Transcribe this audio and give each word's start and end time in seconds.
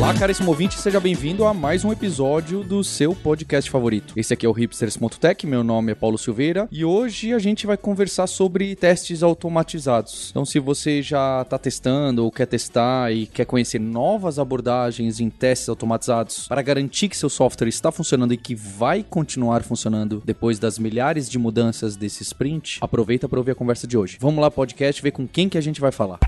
Olá, 0.00 0.14
caríssimo 0.14 0.48
ouvinte, 0.48 0.80
seja 0.80 0.98
bem-vindo 0.98 1.44
a 1.44 1.52
mais 1.52 1.84
um 1.84 1.92
episódio 1.92 2.64
do 2.64 2.82
seu 2.82 3.14
podcast 3.14 3.70
favorito. 3.70 4.14
Esse 4.16 4.32
aqui 4.32 4.46
é 4.46 4.48
o 4.48 4.52
Hipsters.tech, 4.52 5.46
meu 5.46 5.62
nome 5.62 5.92
é 5.92 5.94
Paulo 5.94 6.16
Silveira 6.16 6.66
e 6.72 6.86
hoje 6.86 7.34
a 7.34 7.38
gente 7.38 7.66
vai 7.66 7.76
conversar 7.76 8.26
sobre 8.26 8.74
testes 8.74 9.22
automatizados. 9.22 10.30
Então, 10.30 10.46
se 10.46 10.58
você 10.58 11.02
já 11.02 11.42
está 11.42 11.58
testando 11.58 12.24
ou 12.24 12.32
quer 12.32 12.46
testar 12.46 13.12
e 13.12 13.26
quer 13.26 13.44
conhecer 13.44 13.78
novas 13.78 14.38
abordagens 14.38 15.20
em 15.20 15.28
testes 15.28 15.68
automatizados 15.68 16.48
para 16.48 16.62
garantir 16.62 17.10
que 17.10 17.16
seu 17.16 17.28
software 17.28 17.68
está 17.68 17.92
funcionando 17.92 18.32
e 18.32 18.38
que 18.38 18.54
vai 18.54 19.02
continuar 19.02 19.62
funcionando 19.62 20.22
depois 20.24 20.58
das 20.58 20.78
milhares 20.78 21.28
de 21.28 21.38
mudanças 21.38 21.94
desse 21.94 22.22
sprint, 22.22 22.78
aproveita 22.80 23.28
para 23.28 23.38
ouvir 23.38 23.50
a 23.50 23.54
conversa 23.54 23.86
de 23.86 23.98
hoje. 23.98 24.16
Vamos 24.18 24.40
lá, 24.40 24.50
podcast, 24.50 25.02
ver 25.02 25.10
com 25.10 25.28
quem 25.28 25.46
que 25.46 25.58
a 25.58 25.62
gente 25.62 25.78
vai 25.78 25.92
falar. 25.92 26.18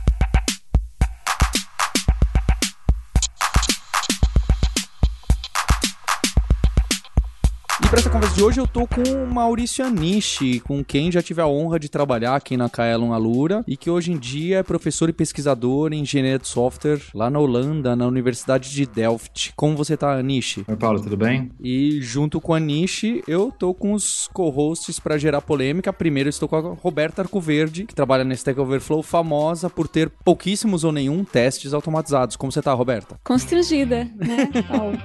Para 7.92 8.01
essa 8.01 8.09
conversa 8.09 8.34
de 8.34 8.42
hoje 8.42 8.59
eu 8.59 8.66
tô 8.66 8.87
com 8.87 9.02
o 9.02 9.30
Maurício 9.30 9.84
Anishi, 9.84 10.60
com 10.60 10.83
quem 10.83 11.12
já 11.12 11.20
tive 11.20 11.42
a 11.42 11.46
honra 11.46 11.78
de 11.78 11.91
trabalhar 11.91 12.34
aqui 12.34 12.56
na 12.56 12.70
Kaelon 12.70 13.12
Alura 13.12 13.62
e 13.69 13.77
que 13.77 13.91
hoje 13.91 14.10
em 14.12 14.16
dia 14.16 14.60
é 14.60 14.62
professor 14.62 15.10
e 15.10 15.12
pesquisador 15.12 15.92
em 15.92 16.00
engenharia 16.00 16.38
de 16.38 16.48
software 16.48 17.02
lá 17.14 17.28
na 17.28 17.38
Holanda, 17.38 17.95
na 17.95 18.06
Universidade 18.06 18.70
de 18.70 18.86
Delft. 18.86 19.52
Como 19.55 19.77
você 19.77 19.95
tá, 19.95 20.14
Anishi? 20.14 20.64
Oi, 20.66 20.74
Paulo, 20.74 21.02
tudo 21.02 21.19
bem? 21.19 21.50
E 21.60 22.00
junto 22.00 22.41
com 22.41 22.55
a 22.55 22.56
Anishi, 22.56 23.23
eu 23.28 23.52
tô 23.52 23.74
com 23.74 23.92
os 23.92 24.27
co-hosts 24.33 24.98
para 24.98 25.19
gerar 25.19 25.42
polêmica. 25.42 25.92
Primeiro 25.92 26.30
estou 26.30 26.48
com 26.48 26.56
a 26.56 26.61
Roberta 26.61 27.20
Arcoverde, 27.20 27.84
que 27.84 27.95
trabalha 27.95 28.24
na 28.24 28.33
Stack 28.33 28.58
Overflow, 28.58 29.02
famosa 29.02 29.69
por 29.69 29.86
ter 29.86 30.08
pouquíssimos 30.08 30.83
ou 30.83 30.92
nenhum 30.92 31.24
testes 31.24 31.74
automatizados. 31.74 32.36
Como 32.36 32.50
você 32.50 32.62
tá, 32.62 32.72
Roberta? 32.72 33.20
Constrangida, 33.22 34.11
né, 34.17 34.48
Paulo? 34.67 34.97